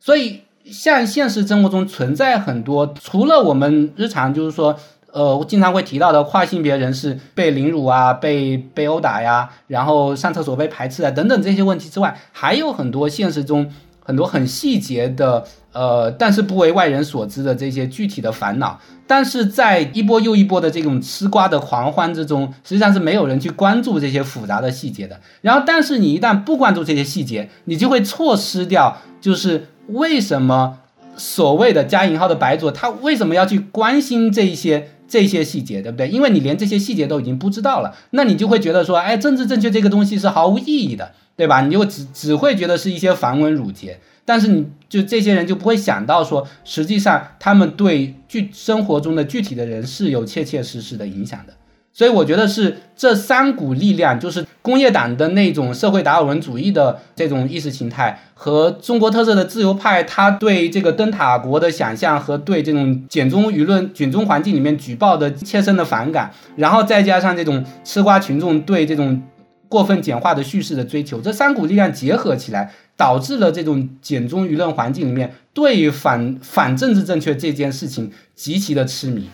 [0.00, 0.40] 所以。
[0.70, 4.76] 像现实生活中存在很多，除了我们日常就是说，
[5.12, 13.70] 呃，经常会提到的跨性别人士被凌辱啊、被被殴打呀，然后上厕所被排斥啊等等这些问题之外，还有很多现实中
[14.04, 15.44] 很多很细节的，
[15.78, 18.80] 呃，但是不为外人所知的这些具体的烦恼。
[19.06, 25.20] 但是在一波又一波的这种吃瓜的狂欢之中，实际上是没有人去关注这些复杂的细节的。
[25.40, 29.68] 然后，但是你一旦不关注这些细节，你就会错失掉，就是。
[29.88, 30.80] 为什么
[31.16, 36.10] 所谓的加引号的白左，他为什么要去关心这些这些细节，对不对？
[36.10, 41.62] 因为你连这些细节都已经不知道了，那你就会觉得说，哎，政治正确这个东西是毫无意义的，对吧？
[41.62, 43.98] 你就只只会觉得是一些繁文缛节，
[44.28, 51.54] 但是你就这些人就不会想到说，实际上他们对具生活中的具体的人是有切切实实的影响的。
[51.94, 69.22] 所以我觉得是这三股力量，就是工业党的那种社会达尔文主义的这种意识形态，和中国特色的自由派，他对这个灯塔国的想象和对这种简中舆论、简中环境里面举报的切身的反感，然后再加上这种吃瓜群众对这种
[69.68, 79.28] 过分简化的叙事的追求，这三股力量结合起来，导致了这种简中舆论环境里面对于反反政治正确这件事情极其的痴迷。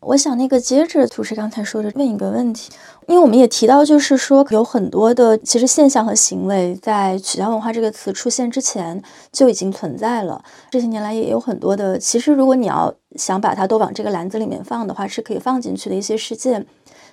[0.00, 2.70] 我想那个接着图师刚才说的问一个问题，
[3.06, 10.42] 因为我们也提到，就是说有很多的其实现象和行为在“取消文化”这个词出现之前就已经存在了。
[10.70, 16.64] 这些年来也有很多的，其实如果你要想把它都往这个篮子里面放的话，是可以放进去的一些事件。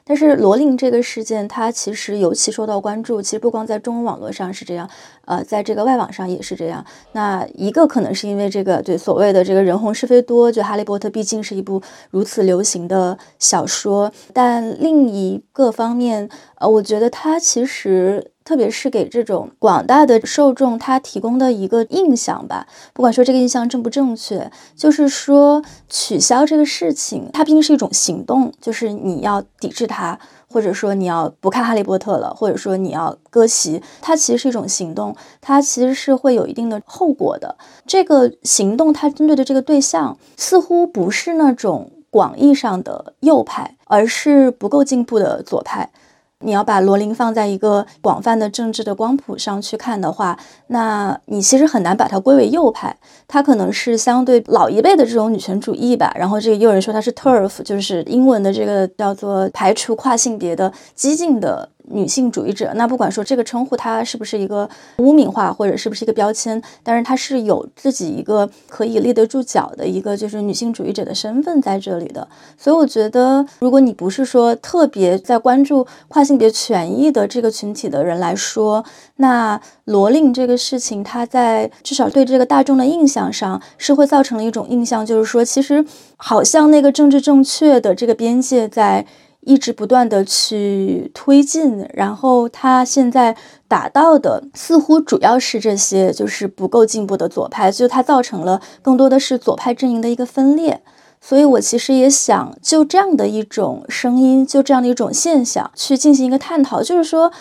[0.08, 3.22] 但是罗琳这个事件，它其实尤其受到关注。
[3.22, 4.90] 其实不光在中文网络上是这样，
[5.28, 6.84] 呃，在这个外网上也是这样。
[7.12, 14.12] 那一个可能是因为这个对所谓的这个人红是非多，就《哈利波特》毕竟是一部如此流行的小说。
[14.34, 18.32] 但另一个方面，呃，我觉得它其实。
[18.48, 30.18] 特别是给这种广大的受众，他提供的一个印象吧，不管说这个印象正不正确，就是说取消这个事情，它毕竟是一种行动，就是你要抵制它，
[30.50, 37.58] 或者说你要不看哈利波特了，或者说你要割席，它其实是一种行动，它其实是会有一定的后果的。
[37.86, 45.92] 这个行动它针对的这个对象，似乎不是那种广义上的右派，而是不够进步的左派。
[46.40, 52.96] 你要把罗琳放在一个广泛的政治的光谱上去看的话，那你其实很难把它归为右派。
[53.28, 56.14] 它可能是相对老一辈的这种女权主义吧。
[56.16, 62.72] 然后这个也有人说它是 Turf，就是英文的这个叫做排除跨性别的激进的女性主义者。
[62.76, 72.28] 那不管说这个称呼它是不是一个污名化，或者是不是一个标签，但是它是有自己一个可以立得住脚的一个就是女性主义者的身份在这里的。
[72.58, 78.84] 所以我觉得，如果你不是说特别在关注跨性别权益的这个群体的人来说，
[79.18, 85.86] 那罗令这个事情，它在至少对这个大众的印象上是会造成了一种印象，就是说，其实
[86.18, 89.06] 好像那个政治正确的这个边界在
[89.48, 93.36] 一直不断的去推进，然后他现在
[93.68, 100.82] 达到的似乎主要是这些就是不够进步的左派，就它造成了更多的是左派阵营的一个分裂。
[101.22, 107.32] 所以我其实也想就这样的一种声音，就这样的一种现象去进行一个探讨，就是说。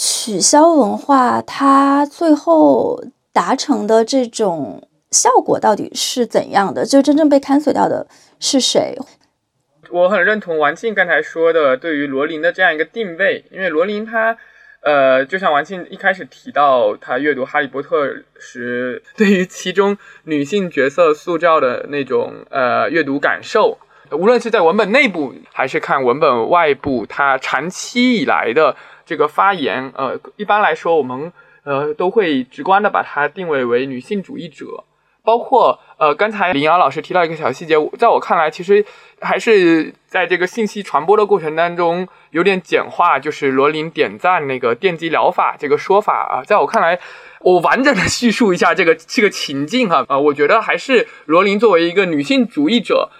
[0.00, 4.80] 取消文化，它最后达成的这种
[5.10, 6.86] 效果到底是怎样的？
[6.86, 8.06] 就真正被 cancel 掉的
[8.38, 8.96] 是谁？
[9.90, 14.36] 我很认同王庆刚才说的对于罗琳的这样一个定位，因为罗琳他，
[14.80, 18.06] 呃，就像王庆一开始提到他阅读《哈利波特》
[18.38, 23.78] 时，对于其中女性角色塑造的那种呃阅读感受，
[24.12, 28.76] 无论是在文本内部还是看文本外部，他长期以来的。
[29.08, 31.32] 这个发言，呃，一般来说，我们
[31.64, 34.84] 呃都会直观的把它定位为女性主义者，
[35.24, 38.84] 包括呃，刚才林瑶老师提到一个小细节，在我看来，其实
[39.20, 46.98] 还是在这个信息传播的过程当中有点简化，就是罗琳点赞那个电击疗法这个说法啊，在我看来，
[47.40, 53.10] 我完整的叙述一下这个这个情境哈，啊，我觉得还是罗琳作为一个女性主义者。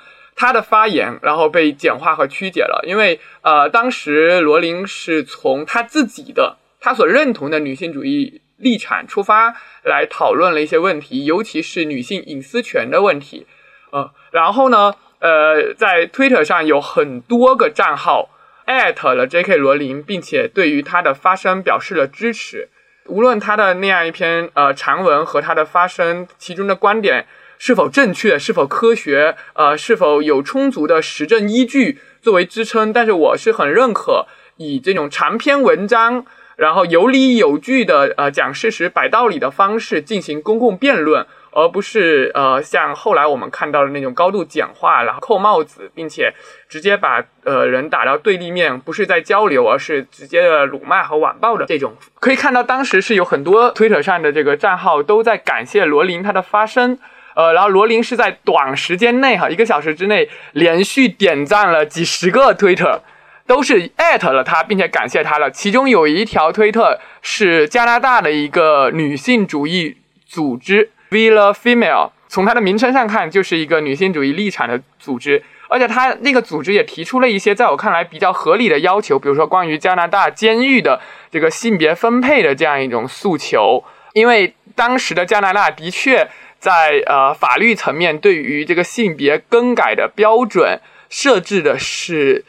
[0.40, 13.46] 她的发言，然后被简化和曲解了，因为呃，当时罗琳是从她自己的她所认同的女性主义立场出发来讨论了一些问题，尤其是女性隐私权的问题，
[13.90, 18.30] 呃，然后呢，呃，在 Twitter 上有很多个账号
[18.66, 19.56] 艾特了 J.K.
[19.56, 22.68] 罗琳，并且对于她的发声表示了支持，
[23.06, 27.26] 无论她的那样一篇呃长文和她的发声其中的观点。
[27.60, 28.38] 是否正确？
[28.38, 29.34] 是否科学？
[29.54, 32.92] 呃，是否有充足的实证依据作为支撑？
[32.92, 34.28] 但是我是很认可
[34.58, 36.24] 以这种长篇文章，
[36.58, 46.34] 然后有理有据的呃讲事实、摆道理的方式进行公共辩论，而不是呃像后来我们看到的那种高度简化，然后扣帽子，并且
[46.68, 51.94] 直接把呃人打到对立面，不是在交流，而是直接的辱骂和网暴的这种。
[52.18, 56.98] 可以看到，当时是有很多推特上的这个账号都在感谢罗琳他的发声。
[57.36, 63.00] 呃，然后罗琳是在短时间内哈，一个小时之内连续点赞了几十个推特，
[63.48, 65.50] 都是艾特了他，并且感谢他了。
[65.50, 83.82] 其中有一条推特是加拿大的一个女性主义组织 Villa Female，从它的名称上看就是一个女性主义立场的组织，而且他那个组织也提出了一些在我看来比较合理的要求，比如说关于加拿大监狱的这个性别分配的这样一种诉求，
[84.12, 86.28] 因为当时的加拿大的确。
[86.60, 92.44] 在呃法律层面，对于这个性别更改的标准设置的是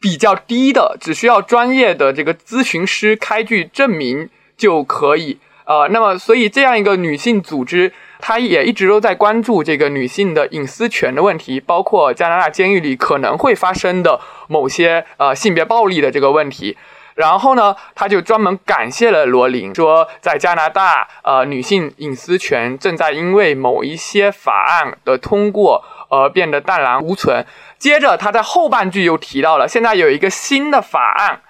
[0.00, 5.38] 比较低的，只需要专业的这个咨询师开具证明就可以。
[5.64, 16.76] 呃，那么所以这样一个女性组织，她也一直都在关注这个女性的隐私权的问题，包括加拿大监狱里可能会发生的某些呃性别暴力的这个问题。
[17.16, 27.44] 然后呢，他就专门感谢了罗琳，说在加拿大，呃，女性隐私权正在因为某一些法案的通过而变得淡然无存。
[27.78, 31.40] 接着，他在后半句又提到了，现在有一个新的法案，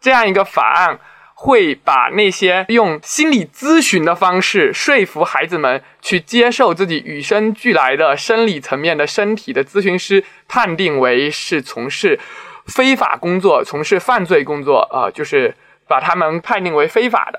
[0.00, 0.98] 这样一个法案
[1.34, 12.18] 会把那些用心理咨询的方式说服孩子们去接受自己与生俱来的生理层面的身体的咨询师判定为是从事。
[12.66, 15.54] 非法工作，从事犯罪工作，啊，就是
[15.86, 17.38] 把他们判定为非法的。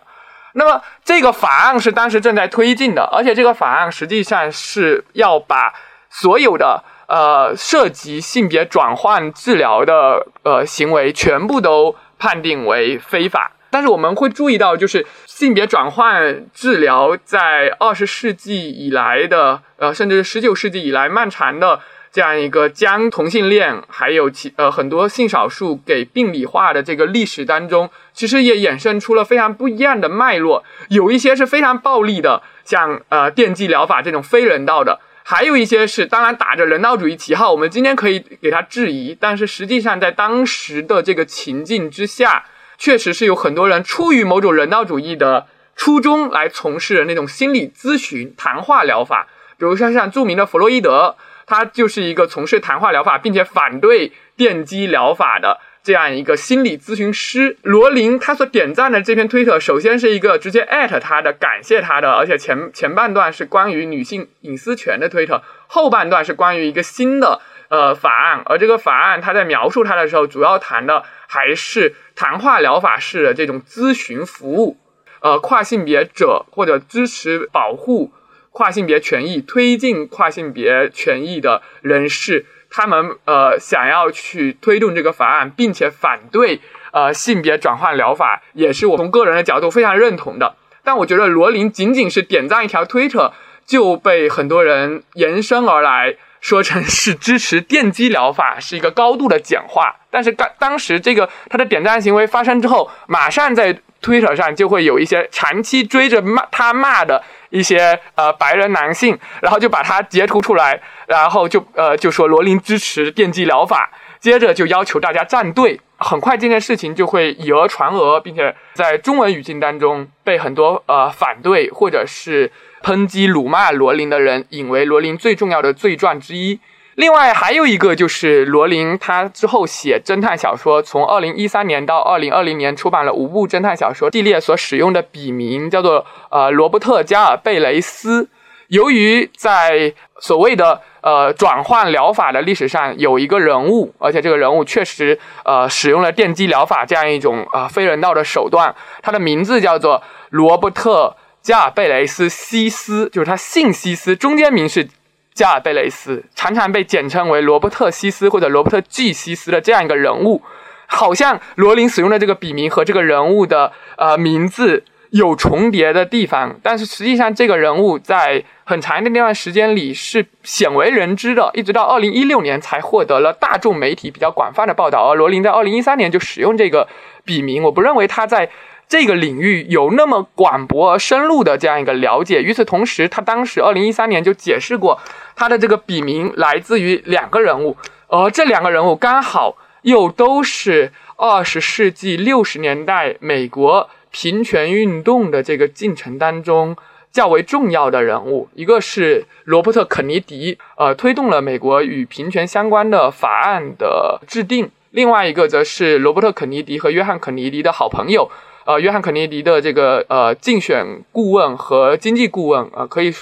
[0.53, 5.73] 那么这个法案是当时正在推进的，而且这个法案实际上是要把
[6.17, 13.51] 所有的呃涉及性别转换治疗的呃行为全部都判定为非法。
[13.69, 21.81] 但是我们会注意到，就是性别转换治疗在二十世纪以来的，呃，甚至是十九世纪以来漫长的。
[22.13, 30.63] 这样一个将同性恋还有其呃很多性少数给病理化的这个历史当中，其实也衍生出了非常不一样的脉络。
[30.87, 42.45] 有一些是非常暴力的，像呃电击疗法这种非人道的；还有一些是当然打着人道主义旗号，我们今天可以给它质疑，但是实际上在当时的这个情境之下，
[42.77, 49.27] 确实是有很多人出于某种人道主义的初衷来从事那种心理咨询、谈话疗法，
[49.57, 51.15] 比如说像著名的弗洛伊德。
[51.47, 57.57] 他就是一个从事谈话疗法，并且反对电击疗法的这样一个心理咨询师。
[57.61, 67.39] 罗琳他所点赞的这篇推特，首先是一个直接艾特他的，感谢他的，而且前前半段是关于女性隐私权的推特，后半段是关于一个新的
[67.69, 74.77] 呃法案，而这个法案他在描述它的时候，主要谈的还是谈话疗法式的这种咨询服务。
[75.21, 78.11] 呃，跨性别者或者支持保护
[78.51, 82.45] 跨性别权益、推进跨性别权益的人士，
[82.75, 86.59] 他们呃想要去推动这个法案，并且反对
[86.91, 90.57] 呃性别转换疗法，也是我从个人的角度非常认同的。
[90.83, 93.31] 但我觉得罗琳仅仅是点赞一条推特，
[93.65, 99.95] 就被很多人延伸而来说成是支持电击疗法，是一个高度的简化。
[100.11, 103.79] 但是当当时这个他的点赞行为发生之后，马上在。
[104.05, 115.81] 推特上就会有一些长期追着骂他骂的一些呃白人男性，然后就把他截图出来，然后就呃就说罗琳支持电击疗法，接着就要求大家站队。
[115.97, 122.51] 很快这件事情就会以讹传讹，并且在中文语境当中被很多呃反对或者是
[122.83, 126.59] 抨击辱骂罗琳的人引为罗琳最重要的罪状之一。
[126.95, 138.29] 另外还有一个就是罗琳，他之后写侦探小说，从二零一三年到二零二零年出版了五部侦探小说系列，所使用的笔名叫做呃罗伯特加尔贝雷斯。
[138.69, 154.87] 由于在所谓的呃转换疗法的历史上有一个人物，而且这个人物确实呃使用了电击疗法这样一种啊非人道的手段，他的名字叫做罗伯特加尔贝雷斯西斯，就是他姓西斯，中间名是。
[155.35, 160.41] 加尔贝雷斯常常被简称为罗伯特西斯或者罗伯特 G 西斯的这样一个人物，
[160.87, 175.09] 好像罗琳使用的这个笔名和这个人物的呃名字有重叠的地方，但是实际上这个人物在很长的那段时间里是鲜为人知的，一直到二零一六年才获得了大众媒体比较广泛的报道。
[175.09, 176.87] 而罗琳在二零一三年就使用这个
[177.25, 178.49] 笔名，我不认为他在。
[178.87, 182.41] 这个领域有那么广博而深入的这样一个了解。
[182.41, 184.99] 与此同时，他当时二零一三年就解释过，
[185.35, 187.75] 他的这个笔名来自于两个人物，
[188.07, 196.77] 而这两个人物刚好又都是二十世纪六十年代美国平权运动的这个进程当中
[197.11, 198.47] 较为重要的人物。
[198.53, 208.29] 一个是罗伯特·肯尼迪，呃，推动了美国与平权相关的法案的制定；另外一个则是罗伯特·肯尼迪和约翰·肯尼迪的好朋友。
[208.65, 213.13] 呃，约翰肯尼迪的这个呃竞选顾问和经济顾问，呃，可以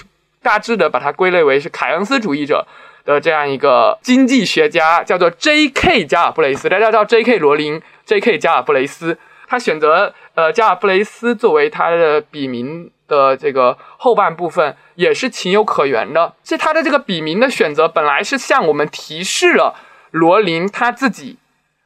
[0.42, 2.66] 大致的把它归类为是凯恩斯主义者
[3.04, 6.06] 的这样一个经济学家，叫做 J.K.
[6.06, 7.38] 加尔布雷斯，大家知道 J.K.
[7.38, 8.38] 罗琳，J.K.
[8.38, 9.18] 加尔布雷斯。
[9.46, 16.32] 他选择呃加尔布雷斯作为他的笔名的这个后半部分，也是情有可原的。
[16.42, 19.74] 是他的这个笔名的选择，本来是向我们提示了
[20.10, 21.36] 罗琳他自己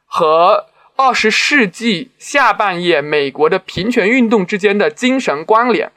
[0.05, 0.67] 和。
[1.01, 5.93] 二十世纪下半叶美国的平权运动之间的精神关联，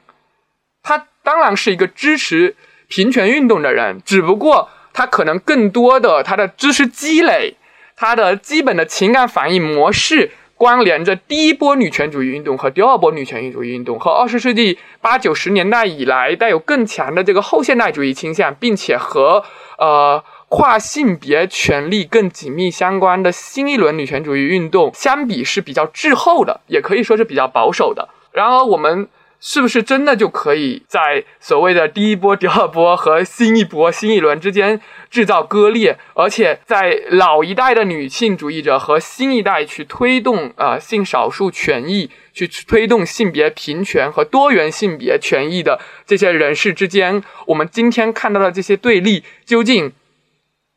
[0.81, 2.55] 他当然是一个支持
[2.87, 7.57] 平权运动的人，只不过他可能更多的他的知识积累，
[7.97, 19.43] 他的基本的情感反应模式关联着第一波女权主义运动和第二波女权主义运动，和二十世纪八九十年代以来带有更强的这个后现代主义倾向，并且和
[19.77, 20.23] 呃。
[20.55, 28.09] 跨性别权利更紧密相关的新一轮女权主义运动，相比是比较滞后的，也可以说是比较保守的。
[28.33, 29.07] 然而，我们
[29.39, 35.97] 是不是真的就可以在所谓的第一波、第二波和新一波、新一轮之间制造割裂？
[36.13, 49.91] 而且，在老一代的女性主义者和新一代去推动呃性少数权益、去推动性别平权和多元性别权益的这些人士之间，我们今天看到的这些对立，究竟？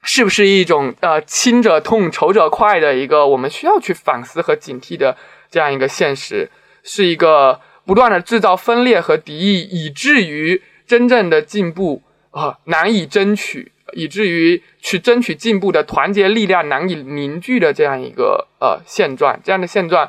[0.08, 5.16] 是不是一种呃亲者痛仇者快的一个我们需要去反思和警惕的
[5.50, 6.48] 这样一个现实，
[6.84, 19.38] 是一个不断的制造分裂和敌意，以至于真正的进步啊难以争取，以至于去争取进步的团结力量难以凝聚的这样一个呃现状。
[19.42, 20.08] 这样的现状，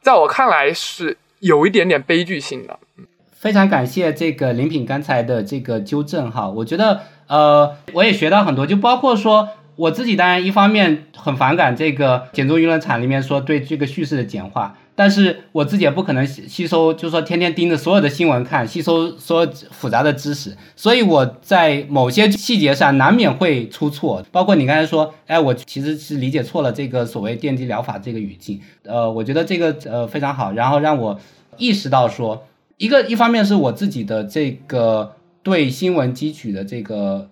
[0.00, 2.78] 在我看来是有一点点悲剧性的。
[3.46, 7.02] 非常感谢这个林品刚才的这个纠正哈，我觉得。
[7.28, 31.18] 呃，我也学到很多，就包括说我自己，当然一方面很反感这个简中舆论场里面说对这个叙事的简化，但是我自己也不可能吸吸收，就是说天天盯着所有的新闻看，吸收所有复杂的知识，所以我在某些细节上难免会出错，包括你刚才说，哎，我其实是理解错了这个所谓电击疗法这个语境，呃，我觉得这个呃非常好，然后让我
[31.56, 32.44] 意识到说，
[32.76, 35.12] 一个一方面是我自己的这个。
[35.46, 37.30] 对新闻汲取的这个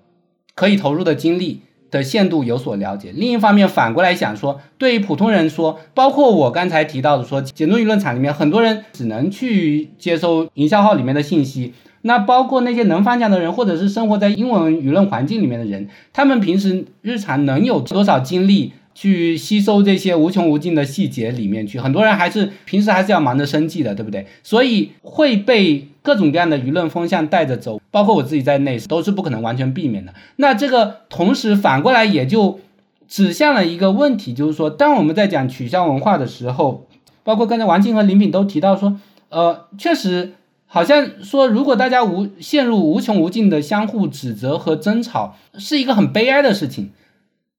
[0.54, 3.10] 可以投入的精力的限度有所了解。
[3.12, 11.74] 另一方面，反过来想说，对于普通人说，包括我刚才提到的说，简中舆论场里面很多人只能去接收营销号里面的信息。
[12.02, 21.78] 那包括那些能翻墙的人，或者是生活在英文舆论环境里面的人，他们平时日常能有多少精力去吸收这些无穷无尽的细节里面去？
[21.78, 24.26] 很多人还是平时还是要忙着生计的，对不对？
[24.42, 30.14] 所以会被各种各样的舆论风向带着走，包括我自己在内，都是不可能完全避免的。
[30.36, 32.60] 那这个同时反过来也就
[33.08, 36.86] 指向了一个问题，就是说，当我们在讲取消文化的时候，
[37.22, 38.98] 包括刚才王静和林品都提到说，
[39.28, 40.34] 呃，确实。
[40.66, 46.90] 好像说，如果大家无陷入无穷无尽的相互指责和争吵，是一个很悲哀的事情。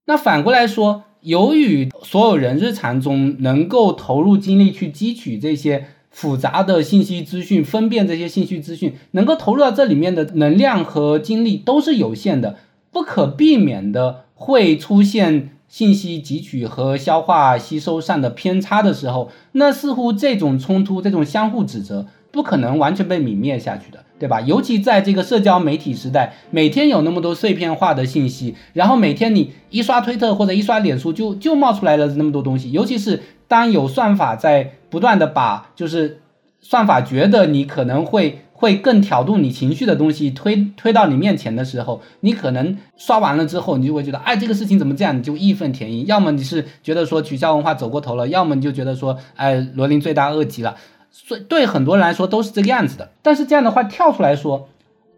[0.03, 12.57] 那反过来说，由于所有人日常中能够投入精力去汲取这些复杂的信息资讯，分辨这些信息资讯，能够投入到这里面的能量和精力都是有限的，
[12.91, 22.05] 不可避免的会出现信息汲取和消化吸收上的偏差的时候，那似乎这种冲突，这种相互指责。
[22.31, 24.39] 不可能完全被泯灭下去的，对吧？
[24.41, 32.71] 尤其在这个社交媒体时代，每天有那么多碎片化的信息，然后每天你一刷推特或者一刷脸书，就就冒出来了那么多东西。
[32.71, 36.21] 尤其是当有算法在不断的把，就是
[36.61, 45.17] 算法觉得你可能会会更挑动你情绪的东西推推到你面前的时候，你可能刷完了之后，你就会觉得，哎，这个事情怎么这样？
[45.17, 46.05] 你就义愤填膺。
[46.07, 50.77] 要么你是觉得说取消文化走过头了，要么你就觉得说，哎，罗琳罪大恶极了。
[51.17, 54.67] 所以对很多人来说都是这个样子的，但是这样的话跳出来说，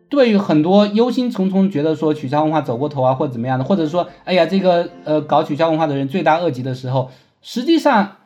[0.09, 7.09] 对于很多忧心忡忡觉得说取消文化走过头啊，或者怎么样的，或者说哎呀这个呃搞取消文化的人罪大恶极的时候，
[7.41, 8.17] 实际上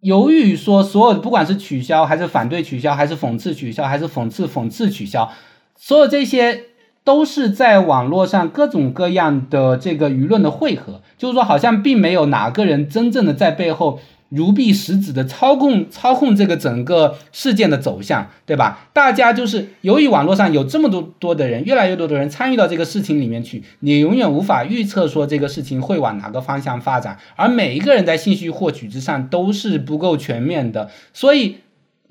[0.00, 5.30] 由于说所有不管是取消还是反对取消，还是讽刺取消，还是讽刺讽刺取消，
[5.76, 6.64] 所有这些
[7.04, 14.00] 都是在网络上各种各样的这个舆论的汇合，就是说好像并没有哪个人真正的在背后。
[14.30, 18.88] 如臂使指的操控操控这个整个事件的走向，对吧？
[18.92, 27.18] 大家就是由于网络上有这么多多的人，越来越多的人参与到这个事情里面去，你永远无法预测说这个事情会往哪个方向发展。
[27.36, 31.58] 而每一个人在信息获取之上都是不够全面的，所以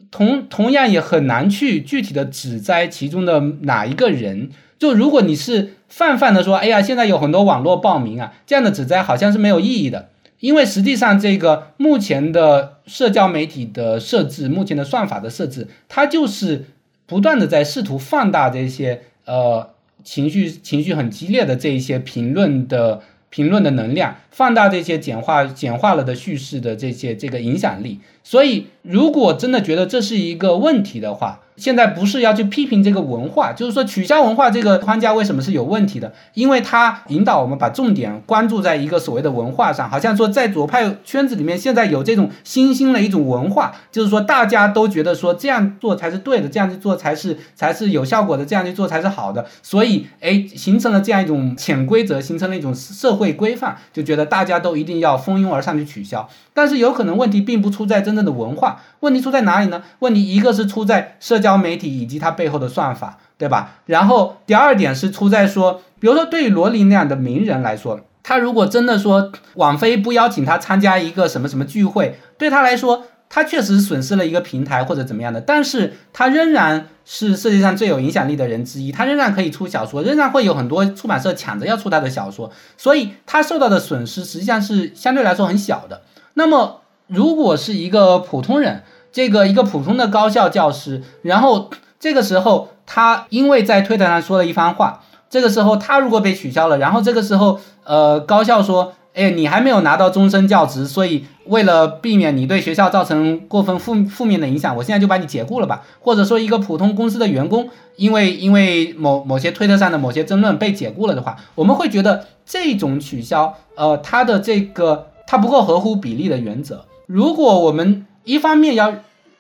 [0.10, 4.50] 同同样也很难去具体的指摘其中的哪一个人。
[4.78, 10.10] 就如果你是泛泛的说，哎呀，现在有很多网络报名啊，这样的指摘好像是没有意义的。
[10.40, 16.66] 因为实际上，这个目前的社交媒体的设置，目前的算法的设置，它就是
[17.06, 19.70] 不断的在试图放大这些呃
[20.04, 28.00] 情绪情绪很激烈的这一些评论的评论的能量，放大这些简化简化了的叙事的这些这个影响力。
[28.24, 36.12] 所以，如果真的觉得这是一个问题的话，现在不是要去批评这个文化，就是说取消文化这个框架为什么是有问题的？
[36.34, 56.28] 因为它引导我们把重点关注在一个所谓的文化上，好像说在左派圈子里面现在有这种新兴的一种文化，就是说大家都觉得说这样做才是对的，这样去做才是才是有效果的，这样去做才是好的，所以哎形成了这样一种潜规则，形成了一种社会规范，就觉得大家都一定要蜂拥而上去取消。
[56.54, 59.82] 但是有可能问题并不出在真正的文化，问题出在哪里呢？
[60.00, 61.45] 问题一个是出在社。
[61.46, 63.76] 社交媒体以及它背后的算法，对吧？
[63.86, 86.02] 然后第二点是出在说，比如说对于罗琳那样的名人来说，他如果真的说网飞不邀请他参加一个什么什么聚会，对他来说，他确实损失了一个平台或者怎么样的，但是他仍然是世界上最有影响力的人之一，他仍然可以出小说，仍然会有很多出版社抢着要出他的小说，所以他受到的损失实际上是相对来说很小的。
[86.34, 88.82] 那么如果是一个普通人，
[89.16, 91.70] 这个一个普通的高校教师，然后
[92.02, 105.84] 这个时候他因为在推特上说了一番话，这个时候他如果被取消了，然后这个时候呃高校说，哎你还没有拿到终身教职，所以为了避免你对学校造成过分负负面的影响，我现在就把你解雇了吧。
[106.02, 116.84] 或者说一个普通公司的员工，因为因为某某些推特上的某些争论被解雇了的话，我们会觉得这种取消，呃他的这个他不够合乎比例的原则。
[117.08, 118.96] 如果我们一方面要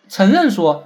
[0.08, 0.86] 承认说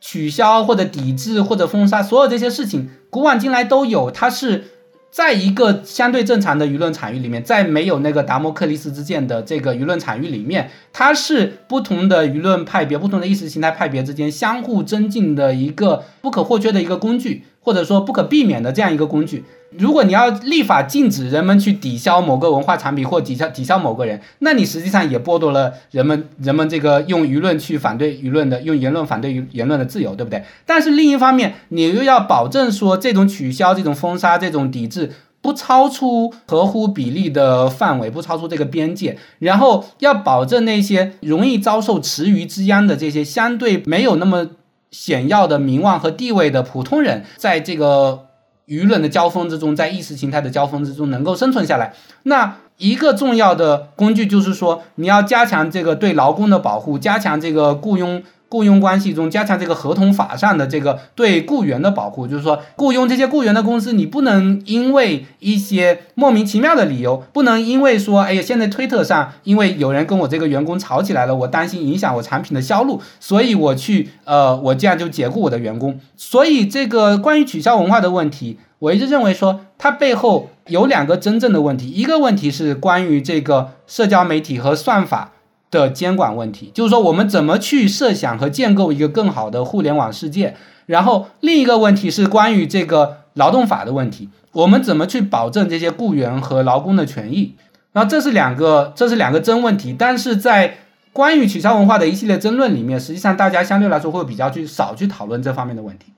[0.00, 4.64] 取消或者抵制或者封杀所有这些事情，古往今来都有，它是
[5.10, 19.44] 在一个相对正常的舆论场域里面，在没有那个达摩克利斯之剑的这个舆论场域里面，它是不同的舆论派别、不同的意识形态派别之间相互增进的一个不可或缺的一个工具，或者说不可避免的这样一个工具。
[19.78, 30.44] 如果你要立法禁止人们去抵消某个文化产品或抵消抵消某个人，那你实际上也剥夺了人们人们这个用舆论去反对舆论的，用言论反对言论的自由，对不对？
[30.64, 44.46] 但是另一方面，你又要保证说这种取消、这种封杀、这种抵制不超出合乎比例的范围，不超出这个边界，然后要保证那些容易遭受池鱼之殃的这些相对没有那么
[44.90, 48.23] 显要的名望和地位的普通人，在这个
[48.66, 51.94] 舆论的交锋之中，在意识形态的交锋之中能够生存下来。
[52.24, 58.22] 那一个重要的工具就是说，你要加强这个对劳工的保护，加强这个雇佣。
[58.54, 75.98] 雇佣关系中加强这个合同法上的这个对雇员的保护，就是说雇佣这些雇员的公司，你不能因为一些莫名其妙的理由，不能因为说，哎呀，现在推特上因为有人跟我这个员工吵起来了，我担心影响我产品的销路，所以我去，呃，我这样就解雇我的员工。
[76.16, 85.32] 所以这个关于取消文化的问题，我一直认为说它背后有两个真正的问题，一个问题是关于这个社交媒体和算法。
[85.74, 90.54] 的监管问题，就是说我们怎么去设想和建构一个更好的互联网世界。
[90.86, 97.56] 然后另一个问题是关于这个劳动法的问题，我们怎么去保证这些雇员和劳工的权益？
[97.92, 99.96] 然后这是两个，这是两个真问题。
[99.98, 100.76] 但是在
[101.12, 106.12] 关于取消文化的一系列争论里面，实际上大家相对来说会比较去少去讨论这方面的问题。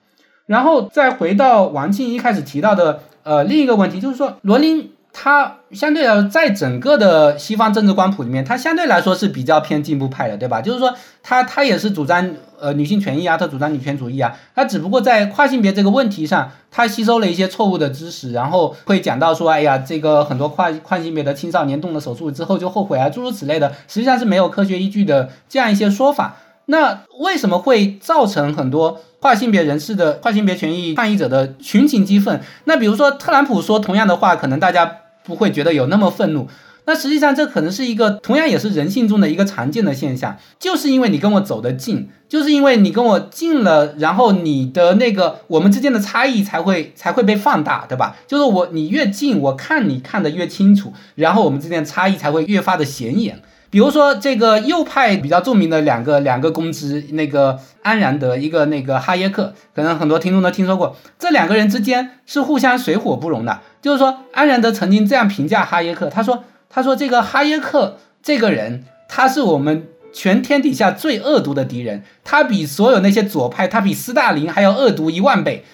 [0.47, 4.91] 然后再回到王庆一开始提到的，呃，另一个问题就是说罗琳。
[5.19, 10.61] 他相对来说，在整个的西方政治光谱里面，他相对来说是比较偏进步派的，对吧？
[10.61, 26.37] 就是说，他他也是主张呃女性权益啊，他主张女权主义啊，他只不过在跨性别这个问题上，他吸收了一些错误的知识，然后会讲到说，哎呀，这个很多跨跨性别的青少年动了手术之后就后悔啊，诸如此类的，实际上是没有科学依据的这样一些说法。
[26.67, 32.43] 那为什么会造成很多跨性别人士的跨性别权益抗议者的群情激愤？
[32.65, 34.99] 那比如说特朗普说同样的话，可能大家。
[35.27, 36.47] 不会觉得有那么愤怒，
[36.85, 48.17] 那实际上这可能是一个同样也是人性中的一个常见的现象，就是因为你跟我走得近，就是因为你跟我近了，然后你的那个我们之间的差异才会才会被放大，对吧？
[48.29, 53.43] 就是我你越近，我看你看得越清楚，然后我们之间的差异才会越发的显眼。
[53.71, 63.61] 比如说这个右派比较著名的两个两个公知，那个安然德，一个那个哈耶克，可能很多听众都听说过，这两个人之间是互相水火不容的。
[63.83, 75.65] 就是说，安然德曾经这样评价哈耶克，他说：“他说这个哈耶克这个人，他是我们全天底下最恶毒的敌人，他比所有那些左派，他比斯大林还要恶毒一万倍。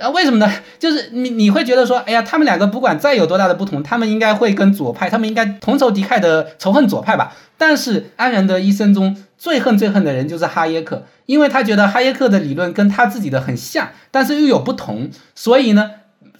[0.00, 0.50] 啊，为什么呢？
[0.78, 7.34] 就是你你会觉得说，哎呀，他们两个不管再有多大的不同，他们应该会跟左派，他们应该同仇敌忾的仇恨左派吧？
[7.58, 15.90] 但是安然德一生中最恨最恨的人就是哈耶克，因为他觉得哈耶克的理论跟他自己的很像，但是又有不同，所以呢。”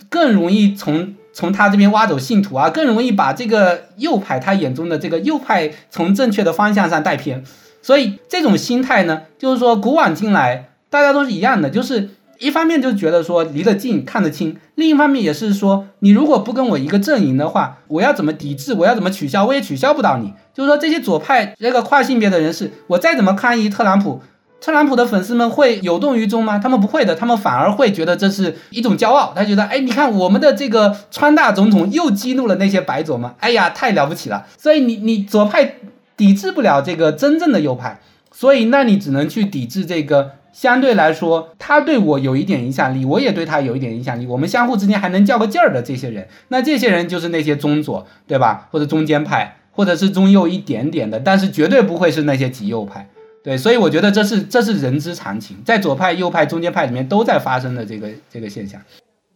[0.08, 7.44] 更容易从从他这边挖走信徒啊，更容易把这个右派他眼中的这个右派从正确的方向上带偏，
[7.80, 12.10] 所以这种心态呢，就是说古往今来大家都是一样的，就是
[12.40, 20.32] 一方面就觉得说离得近看得清，另一方面也是说你如果不跟我一个阵营的话，我要怎么抵制，我要怎么取消，我也取消不到你。
[20.52, 24.20] 就是说这些左派这个跨性别的人士，我再怎么抗议特朗普。
[24.62, 26.58] 特朗普的粉丝们会有动于衷吗？
[26.58, 29.32] 他们不会的，他们反而会觉得这是一种骄傲。
[29.34, 34.44] 他觉得，哎，你看我们的这个川大总统又激怒了那些白左们，哎呀，太了不起了。
[34.58, 35.76] 所以你你左派
[36.14, 38.00] 抵制不了这个真正的右派，
[38.40, 46.26] 所以那你只能去抵制这个相对来说他对我有一点影响力，我也对他有一点影响力，我们相互之间还能较个劲儿的这些人。
[46.48, 48.66] 那这些人就是那些中左，对吧？
[48.70, 53.06] 或者中间派，或者是中右一点点的，但是绝对不会是那些极右派。
[53.44, 58.80] 对，所以我觉得这是这是人之常情，在左派、右派、中间派里面都在发生的这个这个现象。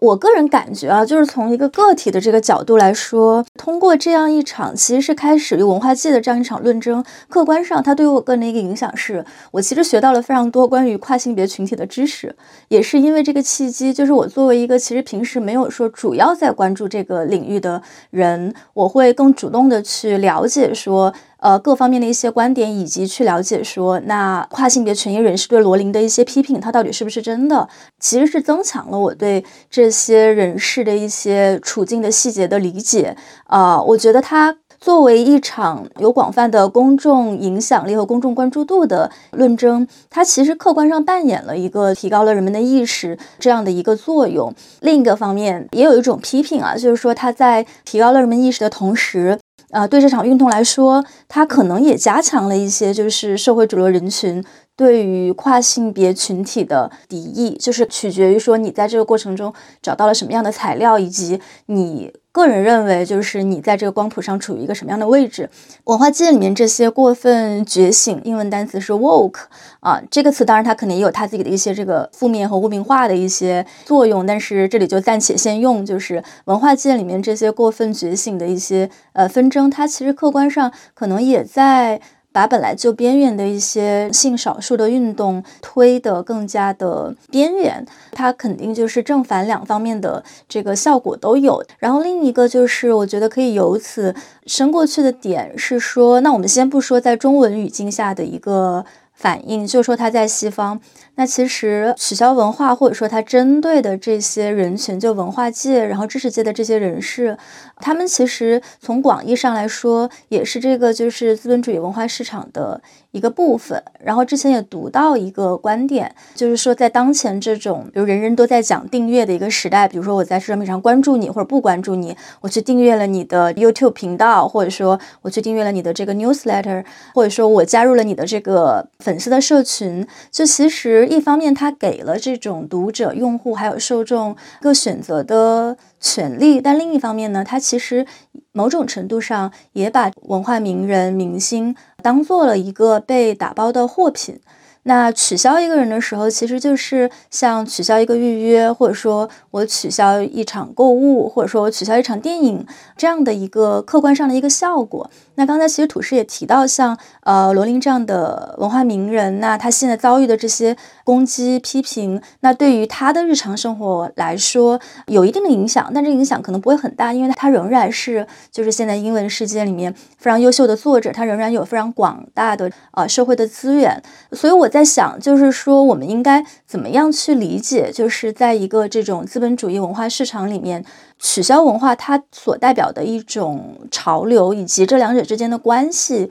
[0.00, 12.34] 我个人感觉啊，就是从一个个体的这个角度来说，通过这样一场其实是开始于文化界的这样一场论争，客观上它对于我个人的一个影响是，我其实学到了非常多关于跨性别群体的知识，
[12.68, 17.80] 也是因为这个契机，就是我作为一个其实平时没有说主要在关注这个领域的
[18.10, 21.14] 人，我会更主动的去了解说。
[21.44, 27.68] 呃，各方面的一些观点，以及去了解说，那跨性别权益人士对罗琳的一些批评，它到底是不是真的？
[28.00, 33.14] 其实是增强了我对这些人士的一些处境的细节的理解。
[33.44, 44.54] 啊，我觉得它作为一场有广泛的公众影响力和公众关注度的论争，它其实客观上扮演了一个提高了人们的意识这样的一个作用。
[44.80, 49.38] 另一个方面，也有一种批评啊，就是说它在提高了人们意识的同时。
[49.74, 54.42] 呃，对这场运动来说，它可能也加强了一些，就是社会主流人群
[54.76, 59.52] 对于跨性别群体的敌意，就是取决于说你在这个过程中
[59.82, 65.48] 找到了什么样的材料，以及你个人认为，就是你在这个光谱上处于一个什么样的位置？
[65.84, 69.42] 文化界里面这些过分觉醒，英文单词是 woke
[69.78, 82.00] 啊，这个词当然它肯定也有它自己的一些这个负面和污名化的一些作用，但是这里就暂且先用，就是文化界里面这些过分觉醒的一些呃纷争，它其实客观上可能也在。
[82.34, 91.64] 把本来就边缘的一些性少数的运动推得更加的边缘，它肯定就是正反两方面的这个效果都有。
[91.78, 94.12] 然后另一个就是，我觉得可以由此
[94.46, 98.84] 伸过去的点是说，那我们先不说在中文语境下的一个。
[99.16, 100.80] 反应就说，他在西方，
[101.16, 107.36] 那其实取消文化或者说它针对的这些人群，就文化界，然后知识界的这些人士，
[107.76, 112.80] 他们其实从广义上来说，也是这个就是资本主义文化市场的。
[113.14, 126.84] 一个部分，然后之前也读到一个观点，就是说在当前这种比如人人都在讲订阅的一个时代，比如说我在社交媒体上关注你或者不关注你，我去订阅了你的 YouTube 频道，或者说我去订阅了你的这个 newsletter，
[127.14, 138.06] 或者说我加入了你的这个粉丝的社群，就其实一方面它给了这种读者、用户还有受众各选择的权利，但另一方面呢，它其实
[138.52, 141.74] 某种程度上也把文化名人、明星。
[142.02, 144.40] 当做了一个被打包的货品。
[144.84, 152.66] 那取消一个人的时候，其实就是像取消一个预约，或者说我取消一场购物，或者说我取消一场电影
[152.96, 155.10] 这样的一个客观上的一个效果。
[155.36, 174.00] 那刚才其实土师也提到，像呃罗琳这样的文化名人，那他现在遭遇的这些攻击批评，那对于他的日常生活来说有一定的影响，但这影响可能不会很大，因为他仍然是就是现在英文世界里面非常优秀的作者，他仍然有非常广大的呃社会的资源，
[174.30, 180.84] 所以我在想，就是说我们应该怎么样去理解，就是在一个这种资本主义文化市场里面。
[181.16, 186.28] 取消文化，它所代表的一种潮流，以及这两者之间的关系，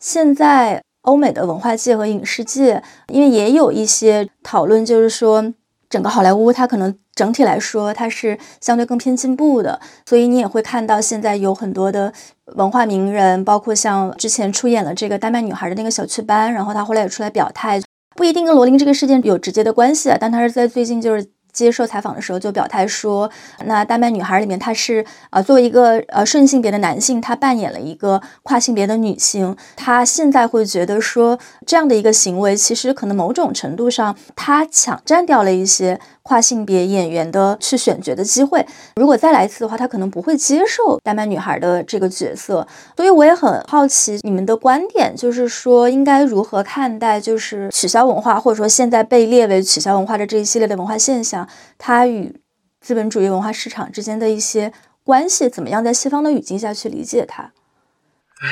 [0.00, 5.54] 现在欧美的文化界和影视界，因为也有一些讨论，就是说
[5.88, 12.12] 整个好莱坞它可能整体来说它是相对更偏进步的，所以你也会看到现在有很多的
[12.56, 17.80] 文化名人，包括像之前出演了这个丹麦女孩的那个小雀斑，然后他后来也出来表态，
[18.16, 21.30] 不一定跟罗琳这个事件有直接的关系啊，但他是在最近就是。
[21.54, 23.30] 接受采访的时候就表态说，
[23.66, 29.56] 那《丹麦女孩》里面她是呃作为一个呃顺性别的男性，他扮演了一个跨性别的女性。
[29.76, 36.00] 他现在会觉得说这样的一个行为，其实可能某种程度上他抢占掉了一些。
[36.24, 42.66] 跨性别演员的去选角的机会，如果再来一次的话，他可能不会接受丹麦女孩的这个角色。
[42.96, 51.46] 所以我也很好奇你们的观点，就是说应该如何看待就是取消文化，或者说现在被列为取消文化的这一系列的文化现象，
[51.76, 52.34] 它与
[52.80, 54.72] 资本主义文化市场之间的一些
[55.04, 57.52] 关系，怎么样在西方的语境下去理解它？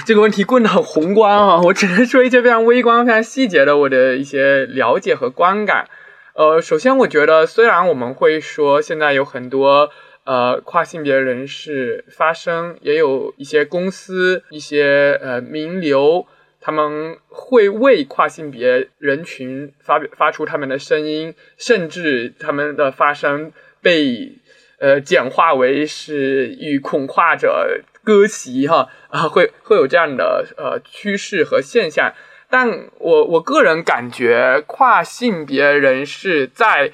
[0.05, 5.87] 这个问题问的很宏观啊，我只能说一些非常微观、非常细节的我的一些了解和观感。
[6.35, 9.91] 呃，首先我觉得，虽然我们会说现在有很多
[10.25, 16.27] 呃跨性别人士发声，也有一些公司、一些呃名流，
[16.59, 23.53] 他们会为跨性别人群发表发出他们的声音，甚至他们的发声
[23.83, 24.39] 被
[24.79, 32.15] 呃简化为是与恐跨者割席哈啊，会会有这样的呃趋势和现象。
[32.53, 32.69] 但
[32.99, 36.93] 我我个人感觉，跨性别人士在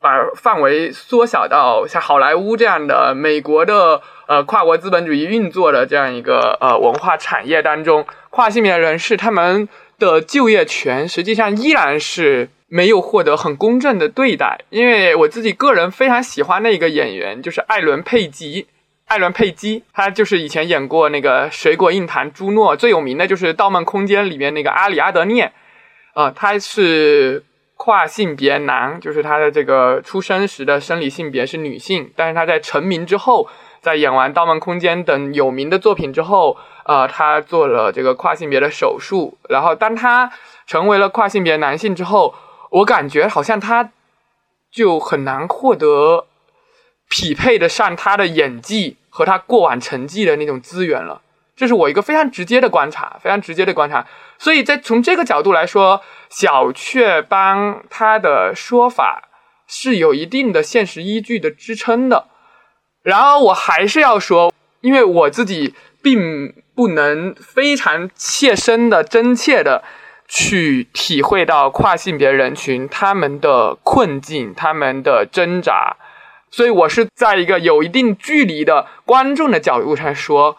[0.00, 9.68] 把范围缩小到像好莱坞这样的美国的呃跨国资本主义运作的这样一个呃文化产业当中，跨性别人士他们
[10.00, 14.58] 的就业权实际上依然是没有获得很公正的对待。
[14.70, 18.66] 因为我自己个人非常喜欢的一个演员就是艾伦佩吉。
[19.08, 25.50] 艾伦·佩姬，他就是以前演过那个《水果硬糖》朱诺，最有名的就是《盗梦空间》里面那个阿里阿德涅，
[26.12, 27.42] 啊，他是
[27.74, 33.48] 跨性别男，就是他的这个出生时的生理性别是女性，但是他在成名之后，
[33.80, 40.30] 在演完《盗梦空间》等有名的作品之后，呃，他做了这个跨性别的手术，然后当他
[40.66, 42.34] 成为了跨性别男性之后，
[42.70, 43.90] 我感觉好像他
[44.70, 46.26] 就很难获得。
[47.08, 51.22] 匹配得上他的演技和他过往成绩的那种资源了，
[51.56, 54.06] 这是我一个非常直接的观察，非常直接的观察。
[54.38, 59.28] 所以在从这个角度来说，小雀斑他的说法
[59.66, 62.28] 是有一定的现实依据的支撑的。
[63.02, 64.52] 然而，我还是要说，
[64.82, 69.82] 因为我自己并不能非常切身的、真切的
[70.28, 75.96] 去体会到跨性别人群他们的困境、他们的挣扎。
[76.50, 80.56] 所以我是在一个有一定距离的观众的角度上说，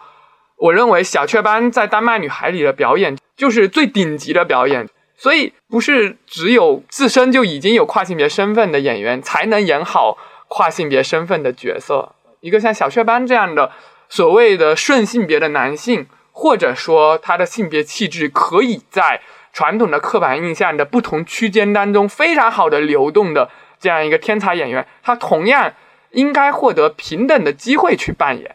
[0.56, 4.88] 我认为小雀斑在《丹麦女孩》里的表演就是最顶级的表演。
[5.16, 10.16] 所以不是只有自身就已经有跨性别身份的演员才能演好
[10.48, 12.14] 跨性别身份的角色。
[12.40, 13.70] 一个像小雀斑这样的
[14.08, 19.20] 所谓的顺性别的男性，或者说他的性别气质可以在
[19.52, 23.50] 传统的刻板印象的不同区间当中非常好的流动的
[23.80, 25.72] 这样一个天才演员，他同样
[26.10, 28.54] 应该获得平等的机会去扮演、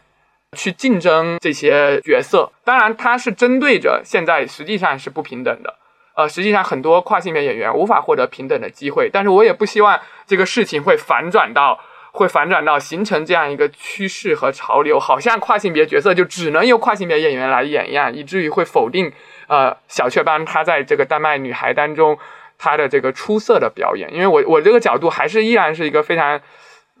[0.56, 2.52] 去竞争这些角色。
[2.64, 5.74] 当然，他是针对着现在实际上是不平等的。
[6.14, 11.78] 呃，实际上很多跨性别演员无法获得平等的机会，但是我也不希望这个事情会反转到，
[12.12, 19.12] 会反转到形成这样一个趋势和潮流，好像跨性别角色就只能由跨性别演员来演一样，以至于会否定
[19.46, 22.18] 呃小雀斑她在这个丹麦女孩当中
[22.58, 24.12] 他的这个出色的表演。
[24.12, 26.40] 因为我我这个角度还是依然是一个非常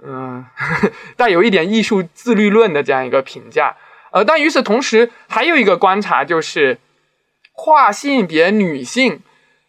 [0.04, 0.44] 嗯
[1.16, 3.76] 带有一点艺术自律论的这样一个评价。
[4.12, 6.78] 呃，但与此同时还有一个观察就是。
[7.58, 9.22] 跨性别女性，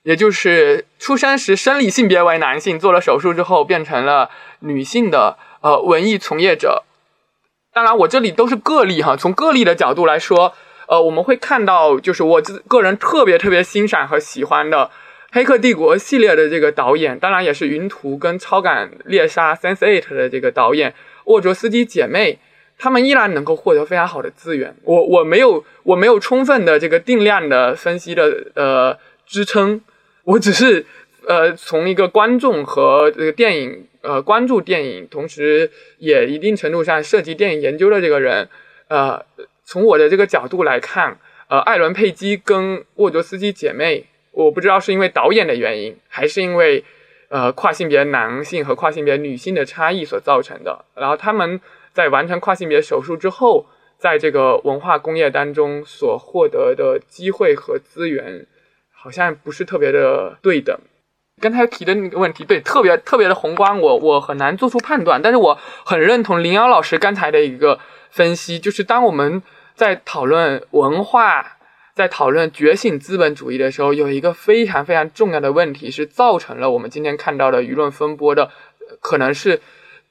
[0.04, 6.84] 也就是出生时生理性别为男性，做了手术之后变成了女性的呃文艺从业者。
[7.72, 9.16] 当然，我这里都是个例哈。
[9.16, 10.54] 从个例的角度来说，
[10.90, 14.86] 呃，我们会看到，就是我自个人特别特别欣赏和喜欢的
[15.38, 20.96] 《黑客帝国》系列的这个导演，当然也是《云图》跟《超感猎杀》Sense Eight 的这个导演
[21.26, 22.40] 沃卓斯基姐妹。
[22.80, 24.76] 他们依然能够获得非常好的资源。
[24.84, 29.82] 我我没有我没有充分的这个定量的分析的呃支撑，
[30.24, 30.86] 我只是
[31.28, 38.48] 呃从一个观众和这个电影呃关注电影，同时也一定程度上涉及电影研究的这个人，
[38.90, 39.24] 呃
[39.64, 44.06] 从我的这个角度来看，呃艾伦佩姬跟沃卓斯基姐妹，
[44.44, 46.84] 我不知道是因为导演的原因，还是因为
[47.30, 51.60] 呃跨性别男性和跨性别女性的差异所造成的，然后他们。
[51.98, 53.66] 在完成跨性别手术之后，
[53.98, 58.46] 在这个文化工业当中所获得的机会和资源，
[58.94, 60.78] 好像不是特别的对等。
[61.42, 65.20] 刚才提的那个问题，对，特别特别的宏观，我我很难做出判断。
[65.20, 67.80] 但是我很认同林瑶老师刚才的一个
[68.12, 69.42] 分析，就是当我们
[69.74, 71.57] 在讨论文化，
[71.98, 78.52] 在讨论觉醒资本主义的时候，有一个非常非常重要的问题是造成了我们今天看到的舆论风波的，
[79.02, 79.60] 可能是。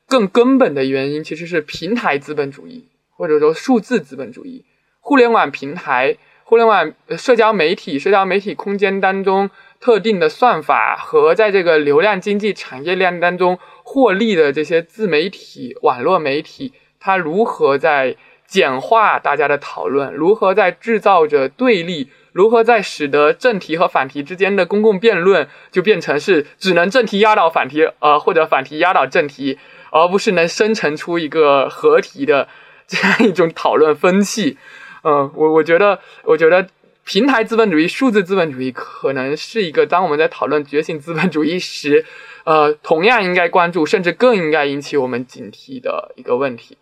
[0.08, 2.84] 更根本的原因其实是平台资本主义，
[3.16, 4.64] 或者说数字资本主义。
[5.00, 9.50] 互联网平台、互联网社交媒体、社交媒体空间当中
[9.80, 18.14] 特定的算法和在这个流量经济产业链当中获利的这些自媒体、网络媒体，它如何在
[18.46, 20.12] 简化大家的讨论？
[20.14, 22.08] 如何在制造着对立？
[22.32, 29.58] 如何在使得正题和反题之间的公共辩论就变成是只能正题压倒反题，呃，或者反题压倒正题？
[29.90, 32.46] 而不是能生成出一个合体的
[32.86, 34.58] 这样一种讨论风气，
[35.02, 36.68] 嗯，我我觉得，我觉得
[37.06, 42.04] 平台资本主义、数字资本主义可能是一个当我们在讨论觉醒资本主义时，
[42.44, 46.76] 呃，同样应该关注，甚至更应该引起我们警惕的一个问题。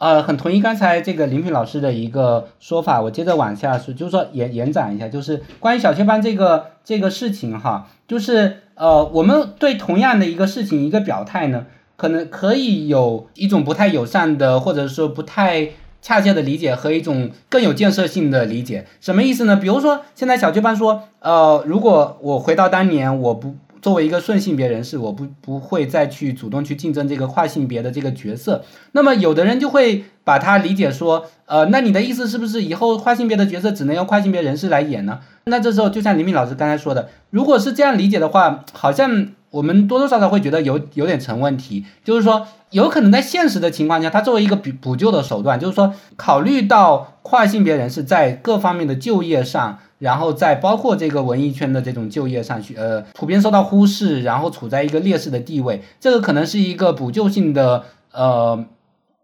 [0.00, 11.66] 呃，很同意刚才这个林平老师的一个说法，我接着往下说，就是说延延展一下，就是关于小雀斑这个这个事情哈，就是呃，我们对同样的一个事情一个表态呢。
[11.96, 15.68] 可能可以有一种不太友善的，或者说不太
[16.00, 18.86] 恰切的理解，和一种更有建设性的理解。
[19.02, 19.54] 什么意思呢？
[19.54, 28.64] 比如说，现在小雀斑说，呃，如果我回到当年，我不作为一个顺性别人士，我不不会再去主动去竞争这个跨性别的这个角色。
[28.92, 35.20] 那么，有的人就会把它理解说，呃，那你的意思是不是以后跨性别的角色只能由跨性别人士来演呢？
[35.44, 39.28] 那这时候，就像林敏老师刚才说的，如果是这样理解的话，好像。
[39.50, 58.64] 我们多多少少会觉得有有点成问题，就是说，有可能在现实的情况下，它作为一个补补救的手段，就是说，考虑到跨性别人士在各方面的就业上，然后在包括这个文艺圈的这种就业上去，呃，普遍受到忽视，然后处在一个劣势的地位，这个可能是一个补救性的呃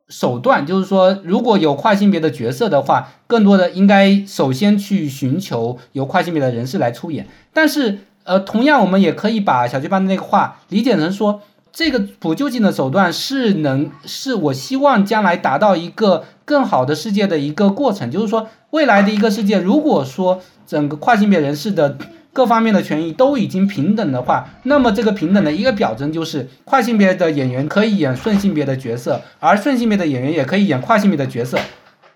[0.08, 7.98] 手段，就是说，如果有跨性别的角色的话，更多的应该首先去寻求由跨性别的人士来出演，但是。
[8.28, 11.42] 呃，同样，我们也可以把小雀斑的那个话理解成说，
[11.72, 18.10] 这个补救性的手段是能，是我希望将来达到一个更好的世界的一个过程。
[18.10, 21.98] 就是说，未来的一个世界，如果说整个跨性别人士的
[22.32, 31.58] 各方面的权益都已经平等的话，那么这个平等的一个表征就是，跨性别的演员可以演顺性别的角色，而顺性别的演员也可以演跨性别的角色。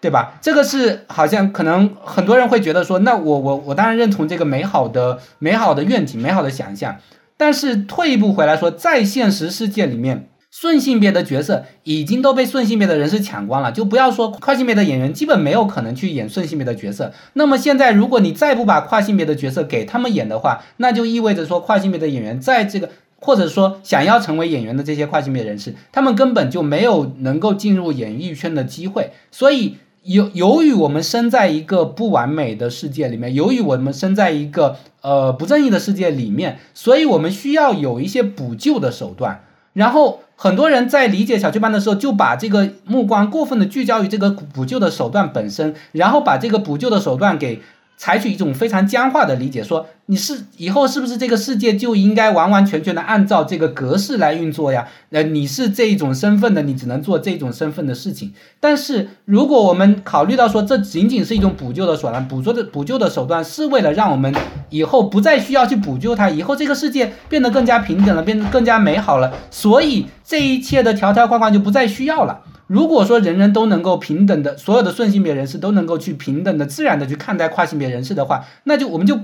[0.03, 0.39] 对吧？
[0.41, 6.97] 这个是好像可能很多人会觉得说，那我我我当然认同这个美好的美好的愿景、美好的想象。
[7.37, 17.13] 但是退一步回来说，在现实世界里面，顺性别的角色已经都被顺性别的人士抢光了，就不要说跨性别的演员，基本没有可能去演顺性别的角色。
[17.35, 22.91] 那么现在，如果你再不把跨性别的角色给他们演的话，那就意味着说跨性别的演员在这个
[23.21, 29.13] 或者说想要成为演员的这些跨性别人士，他们根本就没有能够进入演艺圈的机会。
[29.31, 39.45] 所以，由由于我们生在一个不完美的世界里面，由于我们生在一个呃不正义的世界里面，所以我们需要有一些补救的手段。
[39.73, 47.61] 然后很多人在理解小雀斑的时候，就把这个目光过分的聚焦于这个补救的手段本身，然后把这个补救的手段给
[48.01, 49.87] 采取一种非常僵化的理解，说。
[50.07, 54.89] 你是以后是不是这个世界就应该完完全全的按照这个格式来运作呀？
[55.11, 58.33] 呃，你是这一种身份的，你只能做这种身份的事情。
[58.59, 64.35] 但是如果我们考虑到说，这仅仅是一种补救的手段，补救的补救的手段是为了让我们
[64.71, 72.41] 以后不再需要去补救它，以后这个世界变得更加平等了，变得更加美好了，所以这一切的条条框框就不再需要了。
[72.71, 79.19] 如果说人人都能够平等的，所有的顺性别人士都能够去平等的、自然的去看待跨性别人士的话，那就我们就。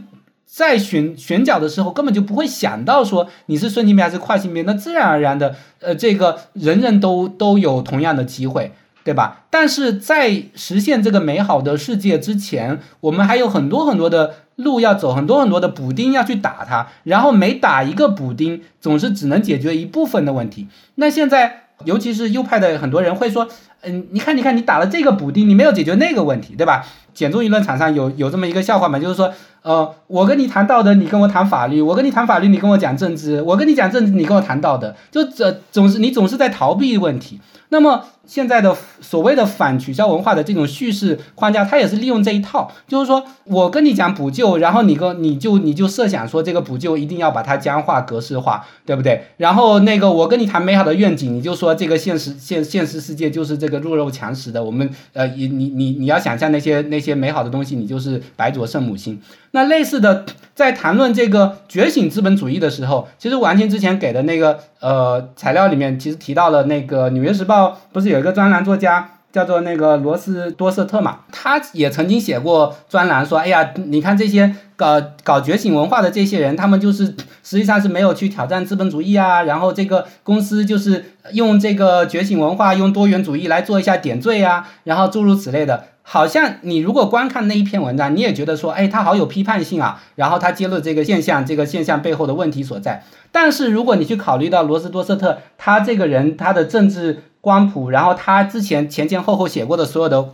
[0.49, 8.71] 在选选角的时候，根本就不会想到说你是顺性别还是跨性别，那自然而然的，呃，这个人人都都有同样的机会，
[9.03, 9.45] 对吧？
[9.51, 20.69] 但是在实现这个美好的世界之前，我们还有很多很多的路要走，很多很多的补丁要去打它，然后每打一个补丁，总是只能解决一部分的问题。
[20.95, 23.49] 那现在，尤其是右派的很多人会说。
[23.83, 26.85] 嗯，你看，你看，你打了这个补丁，你没有解决那个问题，对吧？
[27.17, 29.33] 简中舆论场上有有这么一个笑话嘛，就是说，
[29.63, 37.41] 呃，我跟你谈道德，你跟我谈法律；我跟你谈法律，你跟我讲政治；我跟你讲政治，你跟我谈道德，就这总是你总是在逃避问题。
[37.69, 49.25] 那么现在的所谓的反取消文化的这种叙事框架，它也是利用这一套，就是说我跟你讲补救，然后你跟你就你就设想说这个补救一定要把它僵化格式化，对不对？
[49.39, 59.21] 然后那个我跟你谈美好的愿景，你就说这个现实现现实世界就是这个弱肉强食的，我们呃你你你你要想象那些那些美好的东西，你就是白灼圣母心。
[59.53, 71.21] 那类似的，在谈论这个觉醒资本主义的时候，其实王清之前给的那个呃材料里面，其实提到了那个《纽约时报》不是有一个专栏作家叫做那个罗斯多瑟特嘛？
[71.31, 77.05] 他也曾经写过专栏说，哎呀，你看这些搞搞觉醒文化的这些人，他们就是
[77.43, 85.85] 实际上是没有去挑战资本主义啊，然后这个公司就是用这个觉醒文化、用多元主义来做一下点缀啊，然后诸如此类的。
[86.09, 93.03] 好像你如果观看那一篇文章，你也觉得说，哎，他好有批判性啊，然后他揭露这个现象，这个现象背后的问题所在。
[93.33, 100.29] 但是如果你去考虑到罗斯多瑟特他这个人他的政治光谱，然后他之前前前后后写过的所有的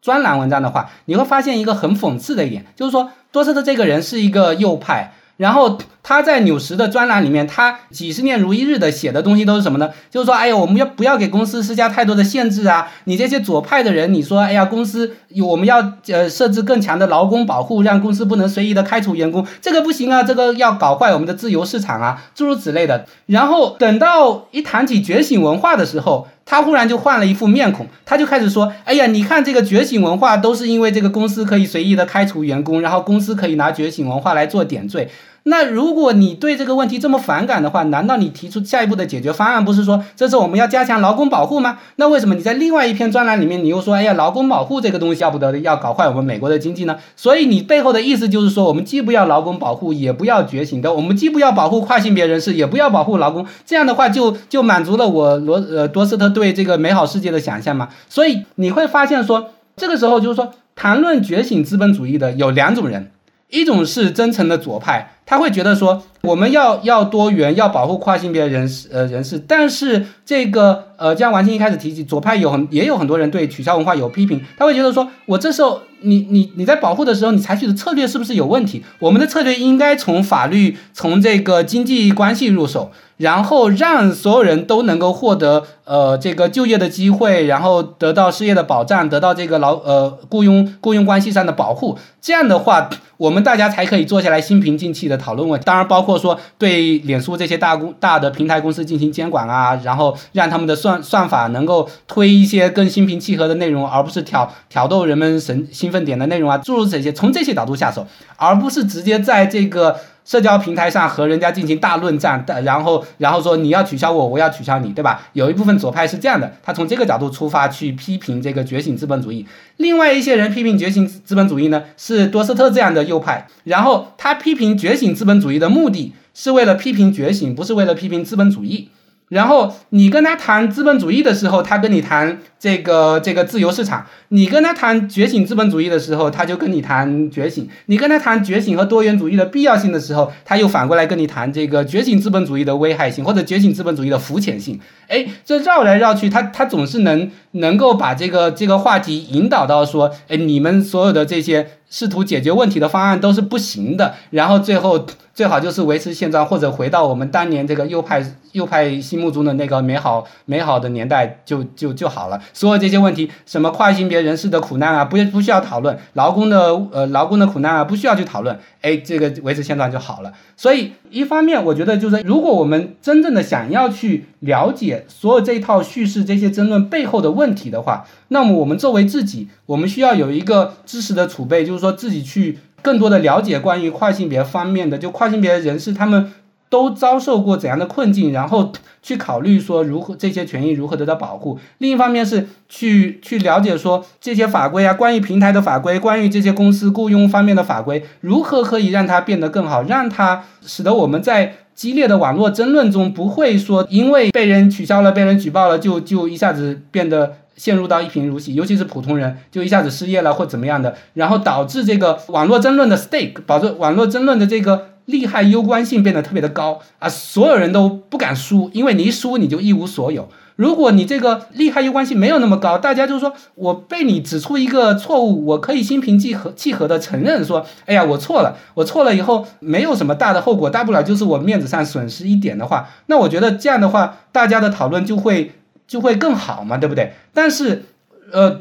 [0.00, 5.12] 专栏文章的话，你会发现一个很讽刺的一点，就是说多瑟特这个人是一个右派。
[5.38, 9.88] 然后他在纽时的专栏里面，他几十年如一日的写的东西都是什么呢？
[10.10, 12.88] 就是说，哎呀，我们要不要给公司施加太多的限制啊？
[13.04, 23.06] 你这些左派的人，你说，哎呀，公司我们要呃设置更强的劳工保护，让公司不能随意的开除员工，这个不行啊，这个要搞坏我们的自由市场啊，诸如此类的。
[23.26, 35.08] 然后等到一谈起觉醒文化的时候，他忽然就换了一副面孔，他就开始说，哎呀，你看这个觉醒文化都是因为这个公司可以随意的开除员工，然后公司可以拿觉醒文化来做点缀。
[35.50, 41.78] 那如果你对这个问题这么反感的话，难道你提出下一步的解决方案不是说这是我们要加强劳工保护吗？
[41.96, 46.98] 那为什么你在另外一篇专栏里面你又说，哎呀，劳工保护这个东西要不得，要搞坏我们美国的经济呢？
[47.16, 57.88] 所以你背后的意思就是说，我们既不要劳工保护，也不要觉醒的，我们既不要保护跨性别人士，也不要保护劳工，这样的话就就满足了我罗呃多斯特对这个美好世界的想象嘛？
[58.10, 63.10] 所以你会发现说，这个时候就是说，谈论觉醒资本主义的有两种人，
[63.48, 65.12] 一种是真诚的左派。
[65.28, 78.84] 他会觉得说，我们要要多元，要保护跨性别人士呃人士，但是这个呃，像王晶一开始提起，左派有很也有很多人对取消文化有批评，他会觉得说，我这时候你你你在保护的时候，你采取的策略是不是有问题？
[78.98, 82.90] 我们的策略应该从法律、从这个经济关系入手。
[83.18, 91.98] 然后让所有人都能够获得呃这个就业的机会，然后得到失业的保障，得到这个劳呃雇佣雇佣关系上的保护。
[92.22, 95.64] 这样的话，我们大家才可以坐下来心平静气的讨论问题。
[95.64, 107.12] 当然，包括说对脸书这些大公大的平台公司进行监管啊，然后让他们的算算法能够推一些更心平气和的内容，而不是挑挑逗人们神兴奋点的内容啊，诸如这些。
[107.12, 109.96] 从这些角度下手，而不是直接在这个。
[110.28, 115.22] 社交平台上和人家进行大论战，然后然后说你要取消我，我要取消你，对吧？
[115.32, 119.46] 有一部分左派是这样的，他从这个角度出发去批评这个觉醒资本主义。
[119.78, 123.46] 另外一些人批评觉醒资本主义呢，是多斯特这样的右派。
[123.64, 128.90] 然后他批评觉醒资本主义的目的是为了批评觉醒，不是为了批评资本主义。
[129.28, 144.80] 然后你跟他谈资本主义的时候，他跟你谈这个这个自由市场；你跟他谈觉醒资本主义的时候，他就跟你谈觉醒；你跟他谈觉醒和多元主义的必要性的时候，他又反过来跟你谈这个觉醒资本主义的危害性或者觉醒资本主义的肤浅性。
[145.08, 155.06] 哎，这绕来绕去，他他总是能能够把这个这个话题引导到说，哎，你们所有的这些试图解决问题的方案都是不行的，然后最后。
[155.38, 158.20] 最好就是维持现状，或者回到我们当年这个右派
[158.50, 162.42] 右派心目中的那个美好美好的年代就就就好了。
[162.52, 168.58] 所有这些问题，什么跨性别人士的苦难啊，不不需要讨论；劳工的呃劳工的苦难啊，不需要去讨论。
[168.82, 170.32] 哎，这个维持现状就好了。
[170.56, 182.58] 所以一方面，我觉得就是如果我们真正的想要去了解所有这一套叙事、这些争论背后的问题的话，那么我们作为自己，我们需要有一个知识的储备，就是说自己去。
[182.80, 186.32] 更多的了解关于跨性别方面的，就跨性别人士他们
[186.70, 188.72] 都遭受过怎样的困境，然后
[189.02, 191.58] 去考虑说如何这些权益如何得到保护。
[191.78, 207.38] 另一方面是去去了解说这些法规啊，关于平台的法规，关于这些公司雇佣方面的法规，如何可以让它变得更好，让它使得我们在激烈的网络争论中不会说因为被人取消了、被人举报了，就就一下子变得。
[207.58, 220.28] 陷入到一贫如洗，尤其是普通人，就一下子失业了或怎么样的，然后导致这个网络争论的 stake，保证网络争论的这个利害攸关性变得特别的高啊，所有人都不敢输，因为你一输你就一无所有。
[220.56, 235.52] 如果你这个利害攸关性没有那么高，大家就是说我被你指出一个错误，我可以心平气和气和的承认说，哎呀，我错了，我错了以后没有什么大的后果，大不了就是我面子上损失一点的话，那我觉得这样的话，大家的讨论就会。
[235.88, 237.14] 就会更好嘛，对不对？
[237.32, 237.84] 但是，
[238.30, 238.60] 呃，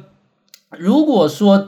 [0.80, 1.68] 如果说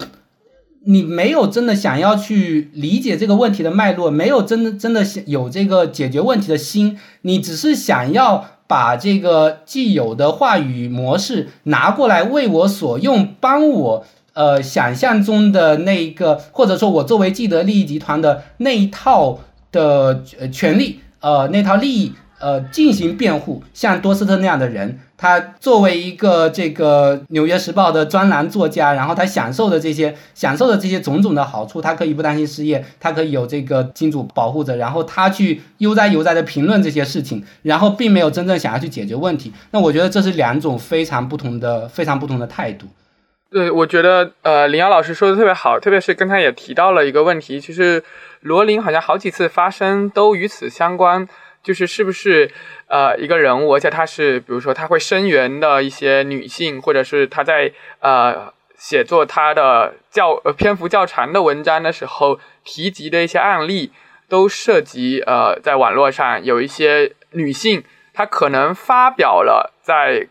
[0.86, 19.40] 你没有真的想要去理解这个问题的脉络，没有真的真的有这个解决问题的心，你只是想要把这个既有的话语模式拿过来为我所用，帮我呃想象中的那一个，或者说我作为既得利益集团的那一套
[19.74, 22.14] 的呃权利，呃那套利益。
[22.40, 39.52] 呃，进行辩护，像多斯特那样的人，他作为一个这个《纽约时报》的专栏作家，然后他享受的这些享受的这些种种的好处，他可以不担心失业，他可以有这个金主保护着，然后他去悠哉悠哉的评论这些事情，然后并没有真正想要去解决问题。
[39.72, 42.88] 那我觉得这是两种非常不同的、非常不同的态度。
[43.52, 48.02] 对，我觉得呃，林瑶老师说的特别好，特别是刚才也提到了一个问题，其实
[48.42, 51.28] 罗琳好像好几次发声都与此相关。
[51.70, 52.50] 就是是不是
[52.88, 63.92] 呃一个人物，而且他是比如说他会声援的一些女性，或者是他在呃写作他的较呃篇幅较长的文章的时候提及的一些案例，
[64.28, 67.84] 都涉及呃在网络上有一些女性，
[68.16, 70.28] 她可能发表了在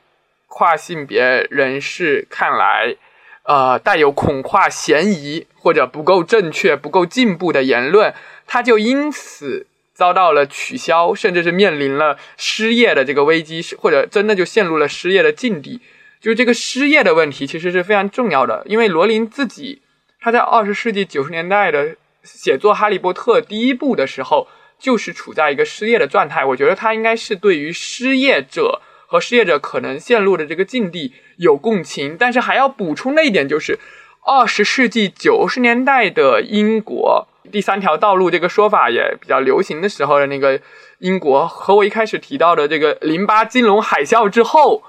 [0.48, 2.96] 跨性别人士看来
[3.44, 8.12] 呃带有恐跨嫌疑或者不够正确、不够进步的言论，
[8.44, 9.68] 她就因此。
[9.98, 15.80] 遭到了取消，甚至是面临了失业的这个危机，或者真的就陷入了失业的境地。
[16.20, 18.62] 就是这个失业的问题，其实是非常重要的。
[18.66, 19.82] 因为罗琳自己，
[20.20, 24.46] 他在二十世纪九十年代的写作《哈利波特》第一部的时候，
[24.78, 26.44] 就是处在一个失业的状态。
[26.44, 32.16] 我觉得他应该是对于失业者和失业者可能陷入的这个境地有共情。
[32.16, 33.76] 但是还要补充的一点就是，
[34.24, 37.26] 二十世纪九十年代的英国。
[37.50, 40.60] 第三条道路这个说法也比较流行的时候的那个
[40.98, 44.82] 英国和我一开始提到的这个零八金融海啸之后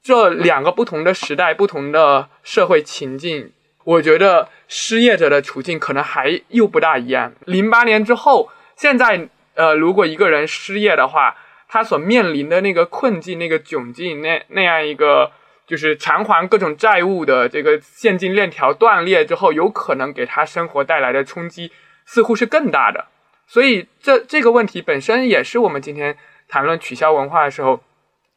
[0.00, 3.50] 这两个不同的时代、不同的社会情境，
[3.84, 7.32] 我觉得失业者的处境可能还又不大一样。
[7.46, 11.34] 零八年之后，现在呃，如果一个人失业的话，
[11.68, 15.32] 他所面临的那个困境、那个窘境、那那样一个
[15.66, 21.72] 就是偿还各种债务的这个现金链条断裂之后，有可能给他生活带来的冲击。
[22.06, 23.06] 似乎是更大的，
[23.46, 26.18] 所以这这个问题本身也是我们今天
[26.48, 27.80] 谈论取消文化的时候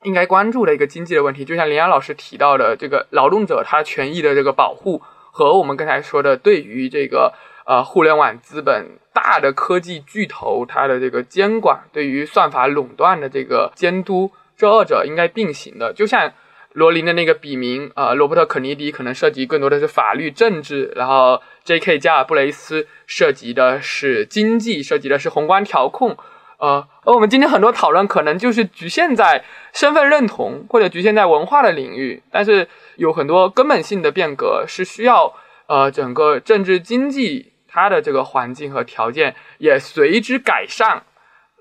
[0.03, 1.43] 应该关注的一个经济的问题。
[1.43, 5.01] 就像林阳老师提到的，这个劳动者他权益的这个保护，
[5.33, 7.33] 和我们刚才说的对于这个
[7.65, 15.91] 呃互联网资本大的科技巨头它的这个监管，对于算法垄断的这个监督，这二者应该并行的。
[15.91, 16.31] 就像
[16.77, 21.97] 罗琳的那个笔名，呃，罗伯特·肯尼迪可能涉及更多的是法律、政治，然后 J.K.
[21.97, 26.15] 加尔布雷斯涉及的是经济，涉及的是宏观调控，
[26.59, 29.43] 呃，而我们今天很多讨论可能就是局限在
[29.73, 32.67] 身份认同或者局限在文化的领域，但是
[32.97, 35.33] 有很多根本性的变革是需要
[35.65, 41.01] 呃整个政治经济它的这个环境和条件也随之改善，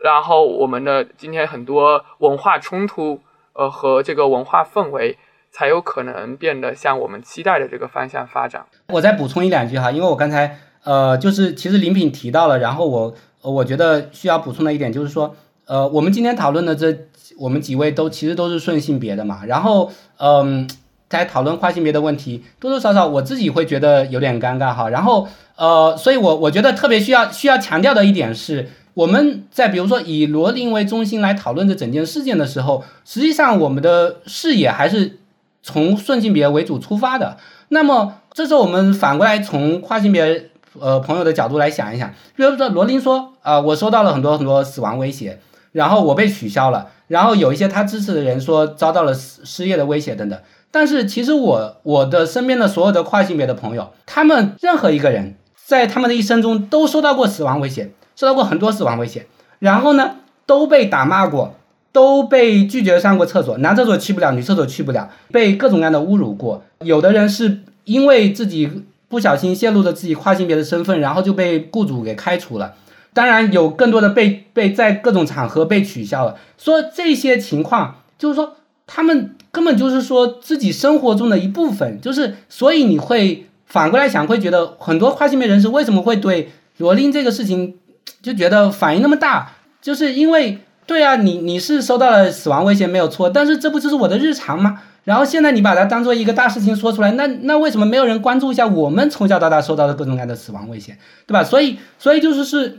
[0.05, 3.22] 然后我们的今天很多文化冲突，
[3.56, 5.16] 呃和这个文化氛围，
[5.50, 8.64] 才有可能变得向我们期待的这个方向发展。
[8.88, 15.34] 我再补充一两句哈，因为我刚才呃就是其实林品提到了，然后我我觉得需要补充的一点就是说，
[15.66, 16.96] 呃我们今天讨论的这
[17.38, 20.68] 我们几位都其实都是顺性别的嘛，然后嗯。
[21.08, 24.88] 在讨论跨性别的问题，多多少少我自己会觉得有点尴尬哈。
[24.88, 35.18] 然后，呃，所以我我觉得特别需要需要强调的一点是，我们在比如说以罗琳为中心来讨论这整件事件的时候，实际上我们的视野还是
[35.62, 37.36] 从顺性别为主出发的。
[37.68, 40.48] 那么，这时候我们反过来从跨性别
[40.81, 45.40] 呃朋友的角度来想一想，比如说罗琳说啊，我收到了很多很多死亡威胁，
[45.73, 50.40] 然后我被取消了，然后有一些他支持的人说遭到了失失业的威胁等等。
[50.70, 59.26] 但是其实我我的身边的所有的跨性别的朋友，他们任何一个人在他们的一生中都收到过死亡威胁，受到过很多死亡威胁，
[59.60, 60.16] 然后呢
[60.47, 61.55] 都被打骂过，
[61.93, 66.64] 都被拒绝上过厕所，男厕所去不了，女厕所去不了，被各种各样的侮辱过。
[66.80, 68.68] 有的人是因为自己
[69.06, 72.74] 不小心泄露了自己跨性别的身份，然后就被雇主给开除了。
[73.12, 76.36] 当然有更多的被被在各种场合被取消了。
[76.59, 78.56] 说这些情况，就是说
[78.86, 79.32] 他们。
[79.52, 87.76] 根本就是说自己生活中的一部分，就是所以你会反过来想，会觉得很多跨性别人士为什么会对罗琳这个事情
[88.22, 94.80] 就觉得反应那么大，就是因为对啊，你你是收到了死亡威胁没有错，但是这不就是我的日常吗？
[95.04, 101.44] 然后现在你把它当做一个大事情说出来，那那为什么没有人关注一下我们从小到大受到的各种各样的死亡威胁，对吧？
[101.44, 102.78] 所以所以就是是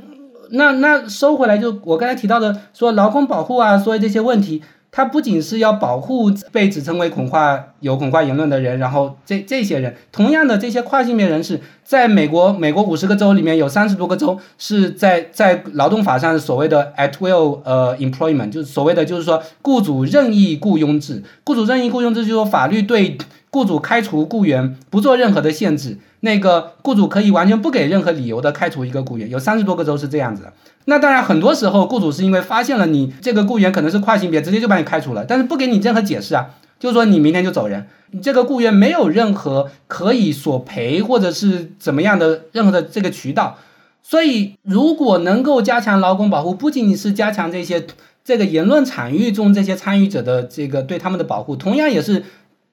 [0.51, 4.63] 那那收回来就我刚才提到的说劳工保护啊，所以这些问题。
[4.97, 23.19] 它不仅是要保护被指称为恐跨有恐跨言论的人，然后这这些人，同样的这些跨性别人士，在美国，美国五十个州里面有三十多个州是在在劳动法上所谓的 at will 呃 employment，就是所谓的就是说雇主任意雇佣制，雇主任意雇佣制就是说法律对
[23.51, 30.51] 雇主开除雇员不做任何的限制，那个雇主可以完全不给任何理由的开除一个雇员，有三十多个州是这样子的。
[30.89, 36.45] 那当然，很多时候雇主是因为发现了你这个雇员可能是跨性别，直接就把你开除了，但是不给你任何解释啊，
[36.79, 43.57] 就是说你明天就走人，你这个雇员没有任何可以索赔或者是怎么样的任何的这个渠道。
[44.01, 47.85] 所以，如果能够加强劳工保护，不仅仅是加强这些
[48.23, 52.23] 这个言论场域中这些参与者的这个对他们的保护，同样也是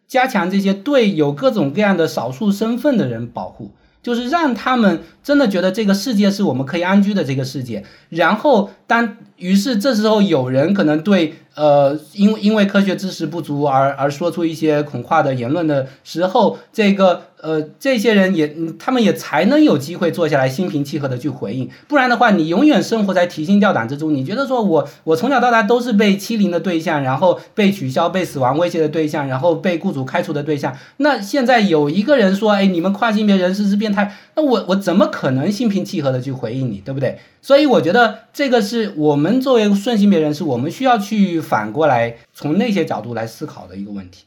[0.06, 3.72] 加强这些对有各种各样的少数身份的人保护。
[4.04, 17.22] 就是让他们真的觉得这个世界是我们可以安居的这个世界，然后当于是这时候有人可能对呃因因为科学知识不足而而说出一些恐跨的言论的时候，这个。
[17.44, 24.14] 呃，这些人也，他们也才能有机会坐下来心平气和的去回应，不然的话，你永远生活在提心吊胆之中。
[24.14, 30.74] 你觉得说我我从小到大都是被欺凌的对象，然后被取消、被死亡威胁的对象，然后被雇主开除的对象。
[30.96, 37.18] 那现在有一个人说，哎，你们跨性别人士是变态，那我我怎么可能心平气和的去回应你，对不对？
[37.42, 44.26] 所以我觉得这个是我们我们作为顺性别人士，我们需要去反过来从那些角度来思考的一个问题。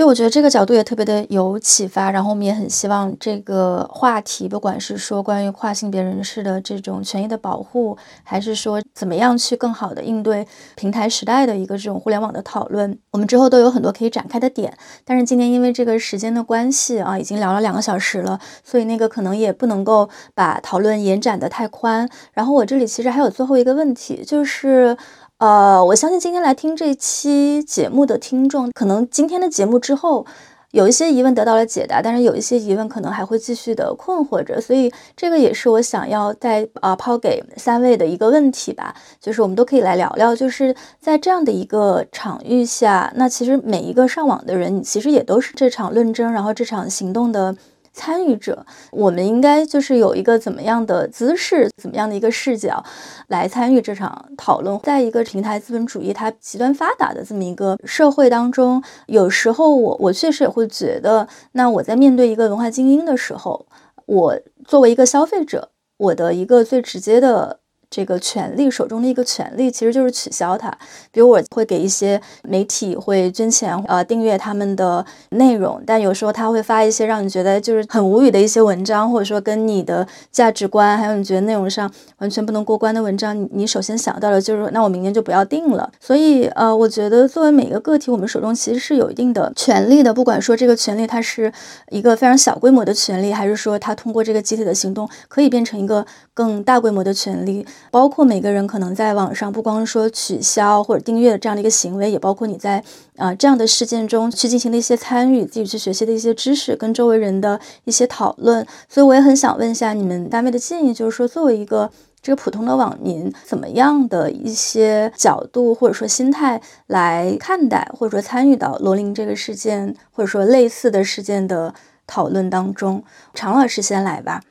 [0.00, 14.72] 就我觉得这个角度也特别的有启发，然后我们也很希望这个话题，不管是说关于跨性别人士的这种权益的保护，还是说怎么样去更好的应对平台时代的一个这种互联网的讨论，我们之后都有很多可以展开的点。
[15.04, 22.08] 但是今天因为这个时间的关系啊，已经聊了两个小时了，所以那个可能也不能够把讨论延展的太宽。
[22.32, 24.96] 然后我这里其实还有最后一个问题，就是。
[25.40, 30.26] 呃，我相信今天来听这期节目的听众，可能今天的节目之后，
[30.72, 47.56] 有一些疑问得到了解答，但是有一些疑问可能还会继续的困惑着，所以这个也是我想要再啊抛给三位的一个问题吧，就是我们都可以来聊聊，就是在这样的一个场域下，那其实每一个上网的人，你其实也都是这场论争，然后这场行动的。
[48.00, 52.82] 参与者，我们应该就是有一个怎么样的姿势，怎么样的一个视角
[53.28, 54.80] 来参与这场讨论。
[54.80, 63.66] 在一个平台资本主义它极端发达的这么一个社会当中，有时候我我确实也会觉得，那我在面对一个文化精英的时候，
[64.06, 65.68] 我作为一个消费者，
[65.98, 67.60] 我的一个最直接的。
[67.90, 70.70] 这个权利手中的一个权利，其实就是取消它。
[71.10, 85.90] 比如我会给一些媒体会捐钱，呃，订阅他们的内容，但有时候他会发一些让你觉得就是很无语的一些文章，或者说跟你的价值观还有你觉得内容上完全不能过关的文章，你首先想到的就是那我明年就不要订了。
[85.98, 91.52] 所以，呃，我觉得作为每个个体，我们手中其实是有一定的权利的，不管说这个权利它是
[91.90, 97.66] 一个非常小规模的权利，还是说它通过这个集体的行动可以变成一个更大规模的权利。
[97.90, 102.82] 包括每个人可能在网上不光说取消或者订阅这样的一个行为，也包括你在
[103.16, 108.66] 啊这样的事件中去进行的一些参与，自己去学习的一些知识，跟周围人的一些讨论。
[108.88, 111.90] 所以我也很想问一下你们单位的建议，就是说作为一个
[112.22, 121.74] 这个普通的网民，怎么样的一些角度或者说心态来看待或者说参与到罗琳这个事件，或者说类似的事件的
[122.06, 123.02] 讨论当中？
[123.32, 124.42] 常老师先来吧。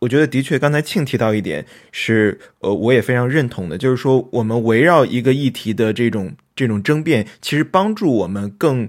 [0.00, 8.88] 我觉得的确，刚才庆提到一点是，呃，我也非常认同的，就是说，我们围绕一个议题的这种这种争辩，其实帮助我们更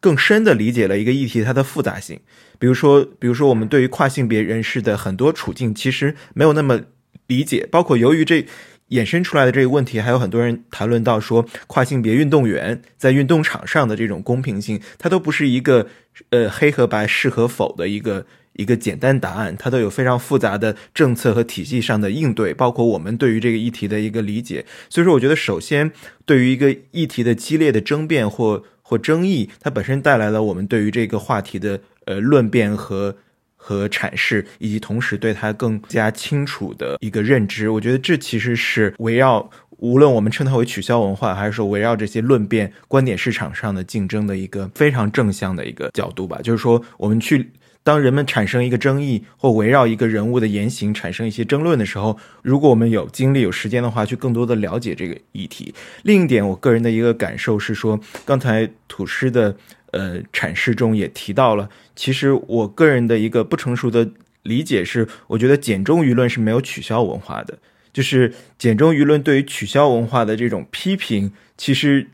[0.00, 2.20] 更深的理解了一个议题它的复杂性。
[2.58, 6.78] 比如说，比如说，我们对于跨性别人士的很多处境，其实没有那么
[7.26, 7.66] 理解。
[7.70, 8.44] 包括由于这
[8.90, 15.86] 衍生出来的这个问题，还有很多人谈论到说，跨性别运动员在运动场上的这种公平性，它都不是一个
[16.28, 18.26] 呃黑和白是和否的一个。
[18.54, 24.66] 一个简单答案，它都有非常复杂的政策和体系上的应对，包括我们对于这个议题的一个理解。
[24.88, 25.90] 所以说，我觉得首先
[26.26, 33.16] 对于一个议题的激烈的争辩或或争议，它本身带来了我们对于这个话题的呃论辩和
[33.56, 37.70] 和阐释，以及同时对它更加清楚的一个认知。
[37.70, 39.48] 我觉得这其实是围绕
[39.78, 46.40] 无论我们称它为取消文化，还是说围绕这些论辩观点市场上的竞争的一个非常正向的一个角度吧。
[46.42, 47.50] 就是说，我们去。
[47.82, 55.74] 当人们产生一个争议，或围绕一个人物的言行产生一些争论的时候，如果我们有精力、有时间的话，去更多的了解这个议题。
[56.02, 59.56] 另一点，我个人的一个感受是说，刚才土师的
[59.92, 64.08] 呃阐释中也提到了，其实我个人的一个不成熟的
[64.42, 67.58] 理解是，我觉得简中舆论是没有取消文化的，
[67.92, 72.08] 就是简中舆论对于取消文化的这种批评，其实。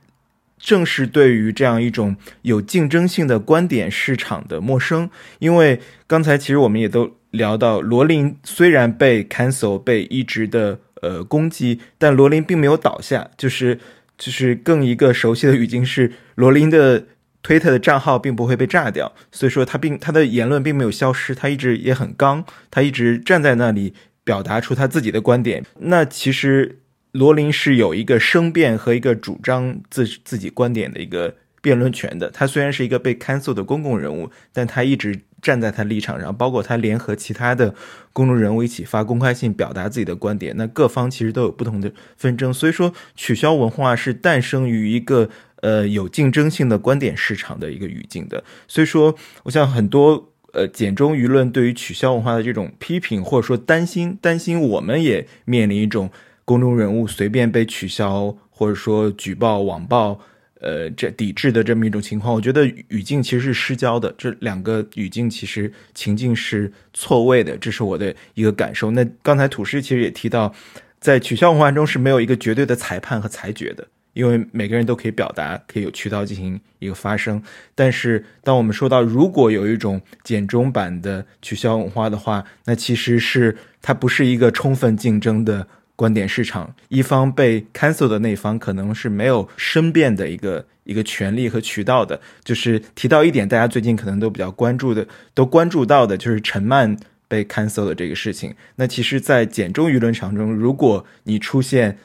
[0.59, 13.79] 正是对于这样一种有竞争性的观点市场的陌生，因为刚才其实我们也都聊到，罗琳虽然被 cancel 被一直的呃攻击，但罗琳并没有倒下，就是
[14.17, 17.05] 就是更一个熟悉的语境是，罗琳的
[17.43, 23.93] 推特的账号并不会被炸掉，所以说他并他的言论并没有消失，他一直也很刚，他一直站在那里
[24.25, 26.79] 表达出他自己的观点，那其实。
[27.17, 32.31] 罗琳是有一个申辩和一个主张自自己观点的一个辩论权的。
[32.31, 37.75] 他虽然是一个被 cancel 的公共人物，但他一直站在他立场上，包括他联合其他的
[38.13, 40.55] 公众人物一起发公开信表达自己的观点。
[40.59, 45.31] 那各方其实都有不同的纷争，所以说取消文化是诞生于一个
[45.63, 48.45] 呃有竞争性的观点市场的一个语境的。
[48.69, 56.11] 所以说，我想很多呃简中舆论对于取消文化的这种批评或者说担心，担心我们也面临一种。
[56.47, 60.19] 公众人物随便被取消，或者说举报、网暴，
[60.61, 64.15] 呃，这抵制的这么一种情况，我觉得语境其实是失焦的。
[64.17, 68.93] 这两个语境其实情境是错位的，这是我的一个感受。
[68.93, 70.55] 那刚才土师其实也提到，
[71.01, 77.43] 在取消文化中是没有一个绝对的裁判和裁决的，因为每个人都可以表达，可以有渠道进行一个发声。
[77.75, 85.67] 但是，当我们说到如果有一种简中版的取消文化的话，那其实是它不是一个充分竞争的。
[85.97, 92.21] 观点市场一方被 cancel 的那方可能是没有申辩的一个一个权利和渠道的。
[92.45, 96.97] 就是提到一点，大家最近可能都比较关注的，都关注到的就是陈曼
[97.27, 98.55] 被 cancel 的这个事情。
[98.77, 101.99] 那其实，在简中舆论场中，如果你出现。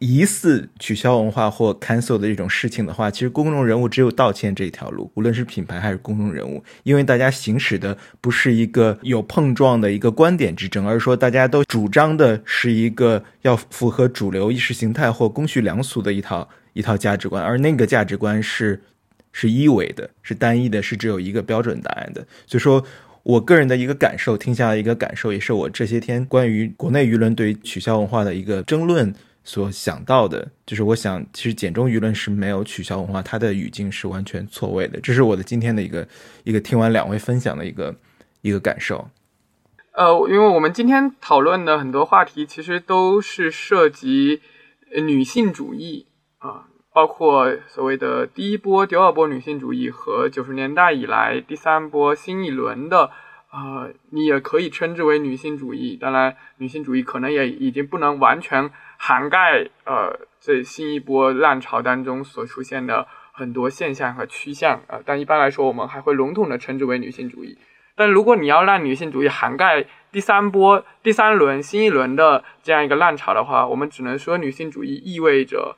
[0.00, 18.82] 疑似取消文化或 cancel 的这种事情的话，其实公众人物只有道歉这一条路，无论是品牌还是公众人物，因为大家行使的不是一个有碰撞的一个观点之争，而是说大家都主张的是一个要符合主流意识形态或公序良俗的一套一套价值观，而那个价值观是
[19.32, 22.26] 是一维的，是单一的，是只有一个标准答案的。
[22.46, 22.84] 所以说
[23.22, 29.14] 我个人的一个感受，听下来一个感受，也是我这些天关于国内舆论对于取消文化的一个争论。
[29.46, 34.98] 所想到的就是，我想其实简中舆论是没有取消文化，它的语境是完全错位的。
[35.00, 36.08] 这是我的今天的一个
[36.44, 37.94] 一个听完两位分享的一个
[38.40, 39.10] 一个感受。
[39.92, 44.40] 呃，因为我们今天讨论的很多话题，其实都是涉及
[44.96, 46.06] 女性主义
[46.38, 53.10] 啊，包括所谓的第一波、第二波女性主义和九十年代以来第三波新一轮的。
[53.50, 55.96] 啊，你也可以称之为女性主义。
[55.96, 65.00] 当然，女性主义可能也已经不能完全涵盖呃这新一波浪潮当中所出现的很多现象和趋向啊。
[65.04, 67.58] 但一般来说，我们还会笼统的称之为女性主义。
[67.96, 75.76] 但如果你要让女性主义涵盖第三波、第三轮、新一轮的这样一个浪潮的话，我们只能说女性主义意味着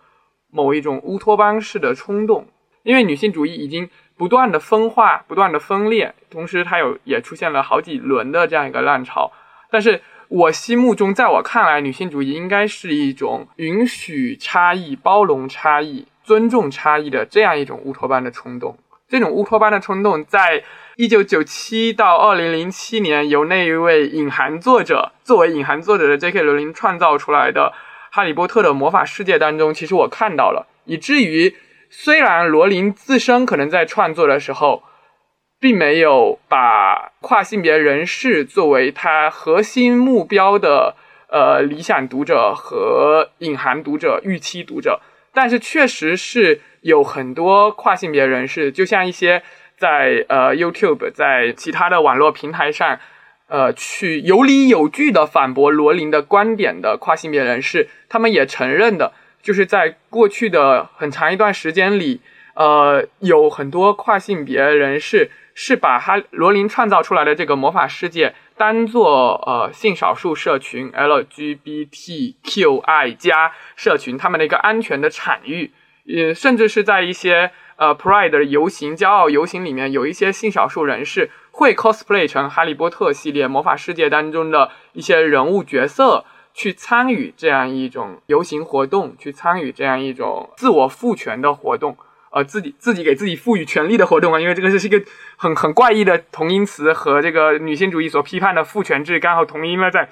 [0.50, 2.48] 某一种乌托邦式的冲动，
[2.82, 3.88] 因为女性主义已经。
[4.18, 9.30] 不断的分化，不断的分裂，同时它有也出现了好几轮的这样一个浪潮。
[9.70, 18.76] 但是我心目中，在我看来，女性主义应该是一种允许差异、包容差异、尊重差异的这样一种乌托邦的冲动。
[19.08, 20.64] 这种乌托邦的冲动，在
[20.96, 26.42] 一九九七到二零零七年，由那一位隐含作者作为隐含作者的 J.K.
[26.42, 27.72] 罗琳创造出来的
[28.16, 31.54] 《哈利波特》的魔法世界当中，其实我看到了，以至于
[31.88, 34.82] 虽然罗琳自身可能在创作的时候，
[35.58, 40.94] 并没有把跨性别人士作为他核心目标的
[41.28, 45.00] 呃理想读者和隐含读者、预期读者，
[45.32, 49.42] 但是确实是有很多跨性别人士，就像一些
[49.76, 53.00] 在呃 YouTube、在其他的网络平台上，
[53.48, 59.12] 呃去有理有据的反驳罗琳的观点的跨性别人士，他们也承认的，
[59.42, 62.20] 就是在过去的很长一段时间里，
[62.54, 65.30] 呃有很多跨性别人士。
[65.58, 72.36] 是把哈罗琳创造出来的这个魔法世界当做呃性少数社群 LGBTQI
[73.16, 75.72] 加社群他们的一个安全的场域，
[76.04, 91.96] 也甚至是在一些呃 Pride 游行、骄傲游行里面，有一些性少数人士会 cosplay 成哈利波特系列魔法世界当中的一些人物角色，去参与这样一种游行活动，去参与这样一种自我赋权的活动。
[92.36, 95.02] 呃，自己自己给自己赋予权利的活动啊，因为这个是一个
[95.36, 100.06] 很很怪异的同音词，和这个女性主义所批判的父权制刚好同音了，在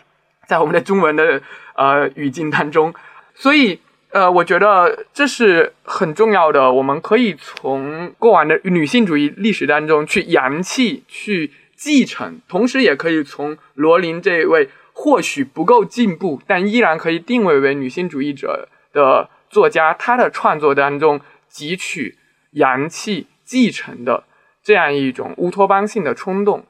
[0.47, 1.43] 在我们的中文的
[1.75, 2.95] 呃语境当中，
[3.35, 3.79] 所以
[4.13, 21.21] 呃，我觉得这是很重要的，我们可以从过往的女性主义历史当中去扬弃、去继承，同时也可以从罗琳这位或许不够进步，但依然可以定位为女性主义者的作家，他的创作当中。
[21.55, 22.19] 汲取
[22.51, 24.25] 阳气继承的
[24.63, 26.65] 这样一种乌托邦性的冲动，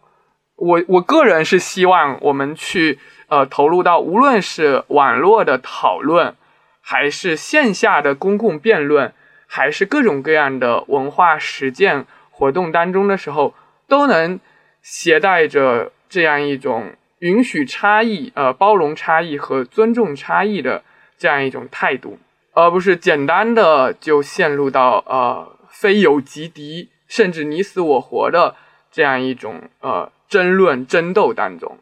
[0.56, 2.98] 我我个人是希望我们去
[3.28, 6.36] 呃投入到无论是网络的讨论，
[6.82, 9.14] 还是线下的公共辩论，
[9.46, 13.54] 还是各种各样的文化实践活动当中的时候，
[13.88, 14.38] 都能
[14.82, 20.82] 携带着这样一种允许差异、呃包容差异和尊重差异的
[21.16, 22.18] 这样一种态度。
[22.54, 28.54] 而不是简单的就陷入到呃非友即敌，甚至你死我活的
[28.92, 31.78] 这样一种呃争论争斗当中。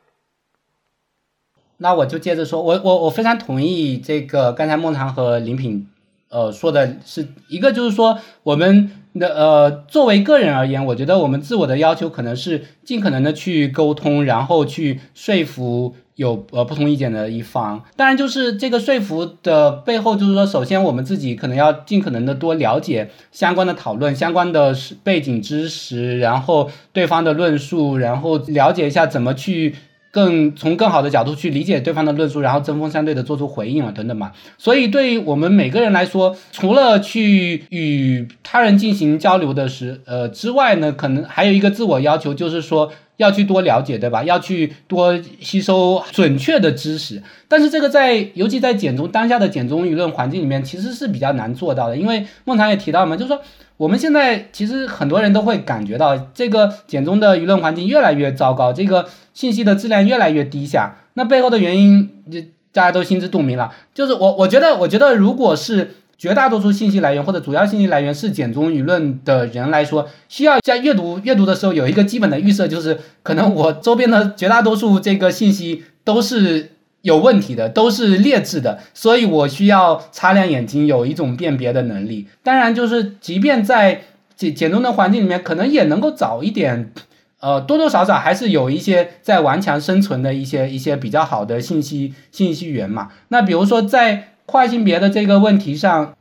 [1.76, 5.88] 那我就接着说，我我我非常同意这个刚才孟尝和林品
[6.30, 15.96] 呃说的是一个，就是说我们的呃作为个人而言，我觉得我们自我的要求可能是尽可能的去沟通，然后去说服。
[16.16, 29.74] 有呃不同意见的一方，当然就是这个说服的背后，就是说，首先我们自己可能要尽可能的多了解相关的讨论、相关的背景知识，然后对方的论述，然后了解一下怎么去
[30.12, 34.30] 更从更好的角度去理解对方的论述，然后针锋相对的做出回应啊等等嘛。
[34.56, 42.92] 所以对于我们每个人来说，除了去与他人进行交流的时呃之外呢，可能还有一个自我要求，就是说。
[43.18, 44.24] 要去多了解，对吧？
[44.24, 51.96] 要去多吸收准确的知识，但是这个在尤其在简中当下的简中舆论环境里面，其实是比较难做到的。
[51.96, 53.40] 因为孟谈也提到嘛，就是说
[53.82, 60.98] 我们现在其实很多人都会感觉到这个简中的舆论环境越来越糟糕，这个信息的质量越来越低下。
[61.14, 62.38] 那背后的原因，就
[62.72, 63.72] 大家都心知肚明了。
[63.92, 65.96] 就是我我觉得，我觉得如果是。
[66.18, 76.71] 绝大多数信息来源或者主要信息来源是简中舆论的人来说，需要在阅读阅读的时候有一个基本的预设，就是可能我周边的绝大多数这个信息都是
[77.02, 82.26] 有问题的，都是劣质的，所以我需要擦亮眼睛，有一种辨别的能力。
[82.42, 84.02] 当然，就是即便在
[84.34, 86.92] 简简中的环境里面，可能也能够早一点，
[87.40, 93.10] 呃，多多少少还是有一些在顽强生存的一些一些比较好的信息信息源嘛。
[93.28, 94.28] 那比如说在。
[94.44, 96.14] 跨性别的这个问题上，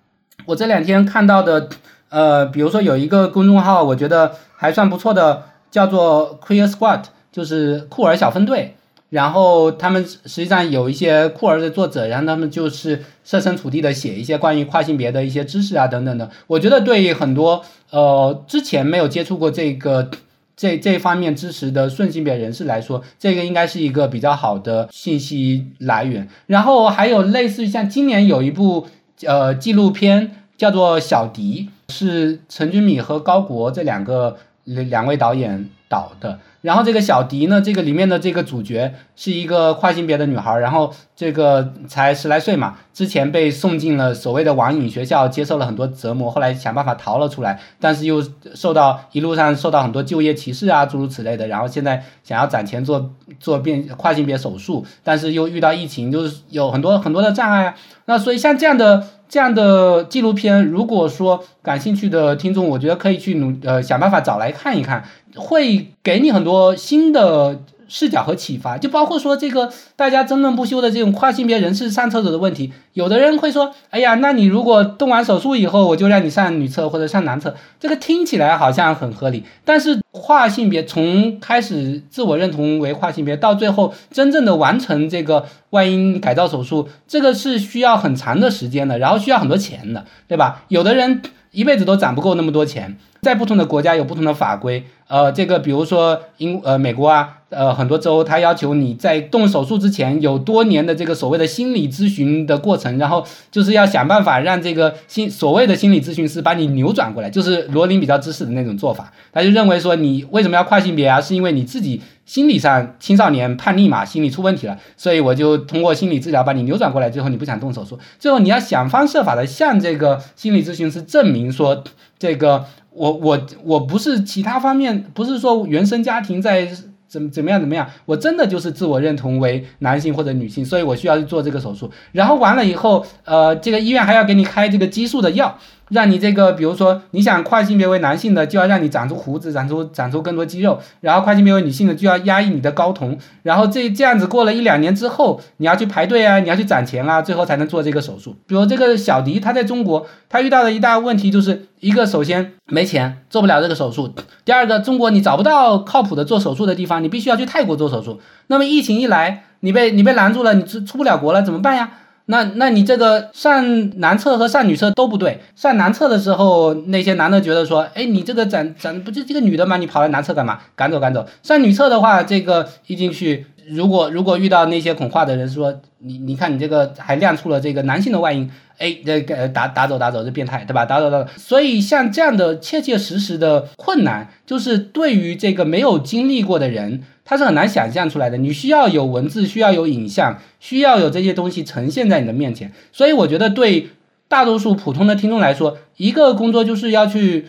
[0.45, 1.67] 我这两天看到的，
[2.09, 8.75] 呃，比如说有一个公众号，我觉得还算不错的，叫做 Queer Squad，就是酷儿小分队。
[9.11, 16.31] 然后他们实际上有一些酷儿的作者，然后他们就是设身处地的写一些关于跨性别的一些知识啊等等的。
[16.47, 20.09] 我觉得对于很多呃之前没有接触过这个。
[20.53, 26.27] 这这方面知识的顺性别人士来说，这个应该是一个比较好的信息来源。
[26.45, 28.85] 然后还有类似于像今年有一部
[29.25, 36.37] 呃纪录片叫做《小迪》，是陈君米和高国这两个两位导演导的。
[36.61, 48.23] 然后这个小迪呢，这个里面的这个主角是一个跨性别的女孩，然后这个才十来岁嘛，之前被送进了所谓的网瘾学校，接受了很多折磨，后来想办法逃了出来，但是又
[48.53, 57.75] 受到一路上受到很多就业歧视啊，诸如此类的，然后现在想要攒钱做做变跨性别手术，但是又遇到疫情，就是有很多很多的障碍啊。
[58.05, 65.05] 那所以像这样的这样的纪录片，如果说感兴趣的听众，我觉得可以去努呃想办法找来看一看。
[65.37, 67.61] 会给你很多新的
[67.93, 72.71] 视角和启发，就包括说这个大家争论不休的这种跨性别人士上厕所的问题。
[72.93, 90.63] 有的人会说：“哎呀，那你如果动完手术以后，我就让你上女厕或者上男厕。”这个听起来好像很合理，但是跨性别从开始自我认同为跨性别，到最后真正的完成这个外阴改造手术，这个是需要很长的时间的，然后需要很多钱的，对吧？
[90.69, 92.97] 有的人一辈子都攒不够那么多钱。
[93.21, 111.21] 在不同的国家有不同的法规，呃，这个比如说英呃美国啊，呃很多州他要求你在动手术之前有多年的这个所谓的心理咨询的过程，然后就是要想办法让这个心所谓的心理咨询师把你扭转过来，就是罗琳比较支持的那种做法，他就认为说你为什么要跨性别啊？
[111.21, 121.83] 是因为你自己心理上青少年叛逆嘛，心理出问题了，所以我就通过心理治疗把你扭转过来，最后你不想动手术，最后你要想方设法的向这个心理咨询师证明说
[122.17, 122.65] 这个。
[122.93, 126.69] 我我我不是其他方面，不是说原生家庭在
[127.11, 131.91] 怎么怎么样怎么样，我真的就是自我认同为男性或者女性，所以我需要去做这个手术。
[132.13, 135.59] 然后完了以后，呃，这个医院还要给你开这个激素的药。
[135.91, 143.17] 让你这个，比如说你想跨性别为男性的，就要让你长出胡子，长出长出更多肌肉；然后跨性别为女性的，就要压抑你的睾酮。
[143.43, 148.35] 然后这这样子过了一两年之后，你要去排队啊，你要去攒钱啊，最后才能做这个手术。
[148.47, 154.07] 比如这个小迪，他在中国，他遇到的一大问题就是一个，首先没钱，做不了这个手术；
[154.45, 158.21] 第二个，中国你找不到靠谱的做手术的地方，你必须要去泰国做手术。
[158.47, 161.91] 那么疫情一来，你被你被拦住了，你出出不了国了，怎么办呀？
[162.25, 165.41] 那那你这个上男厕和上女厕都不对。
[165.55, 169.77] 上男厕的时候，那些男的觉得说，哎，你这个咱咱不就这个女的吗？
[169.77, 170.59] 你跑来男厕干嘛？
[170.75, 171.25] 赶走赶走。
[171.43, 180.85] 上女厕的话，这个一进去，如果如果遇到那些恐化的人说，你你看你这个还亮出了这个男性的外阴，哎，这个打打走打走，这变态对吧？
[180.85, 181.29] 打走打走。
[181.37, 187.03] 所以像这样的切切实实的困难，就是对于这个没有经历过的人。
[187.31, 192.73] 它是很难想象出来的，你需要有文字，需要有影像，需要有这些东西呈现在你的面前。
[192.91, 193.87] 所以我觉得对
[194.27, 197.47] 大多数普通的听众来说，一个工作就是要去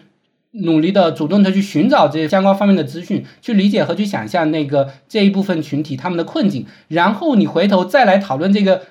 [0.53, 8.83] 努力的、主动的去寻找这些相关方面的资讯，去理解和去想象那个这一部分群体他们的困境，然后你回头再来讨论这个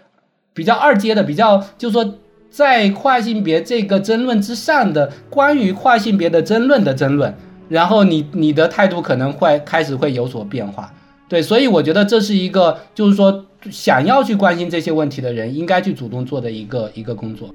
[0.54, 2.16] 比较二阶的、比较就是说
[2.50, 7.34] 在跨性别这个争论之上的关于跨性别的争论的争论。
[7.72, 10.92] 然后你你的态度可能会开始会有所变化，
[11.30, 17.50] 对，所以我觉得这是一个就是说想要去关心这些问题的人应该去主动做的一个一个工作。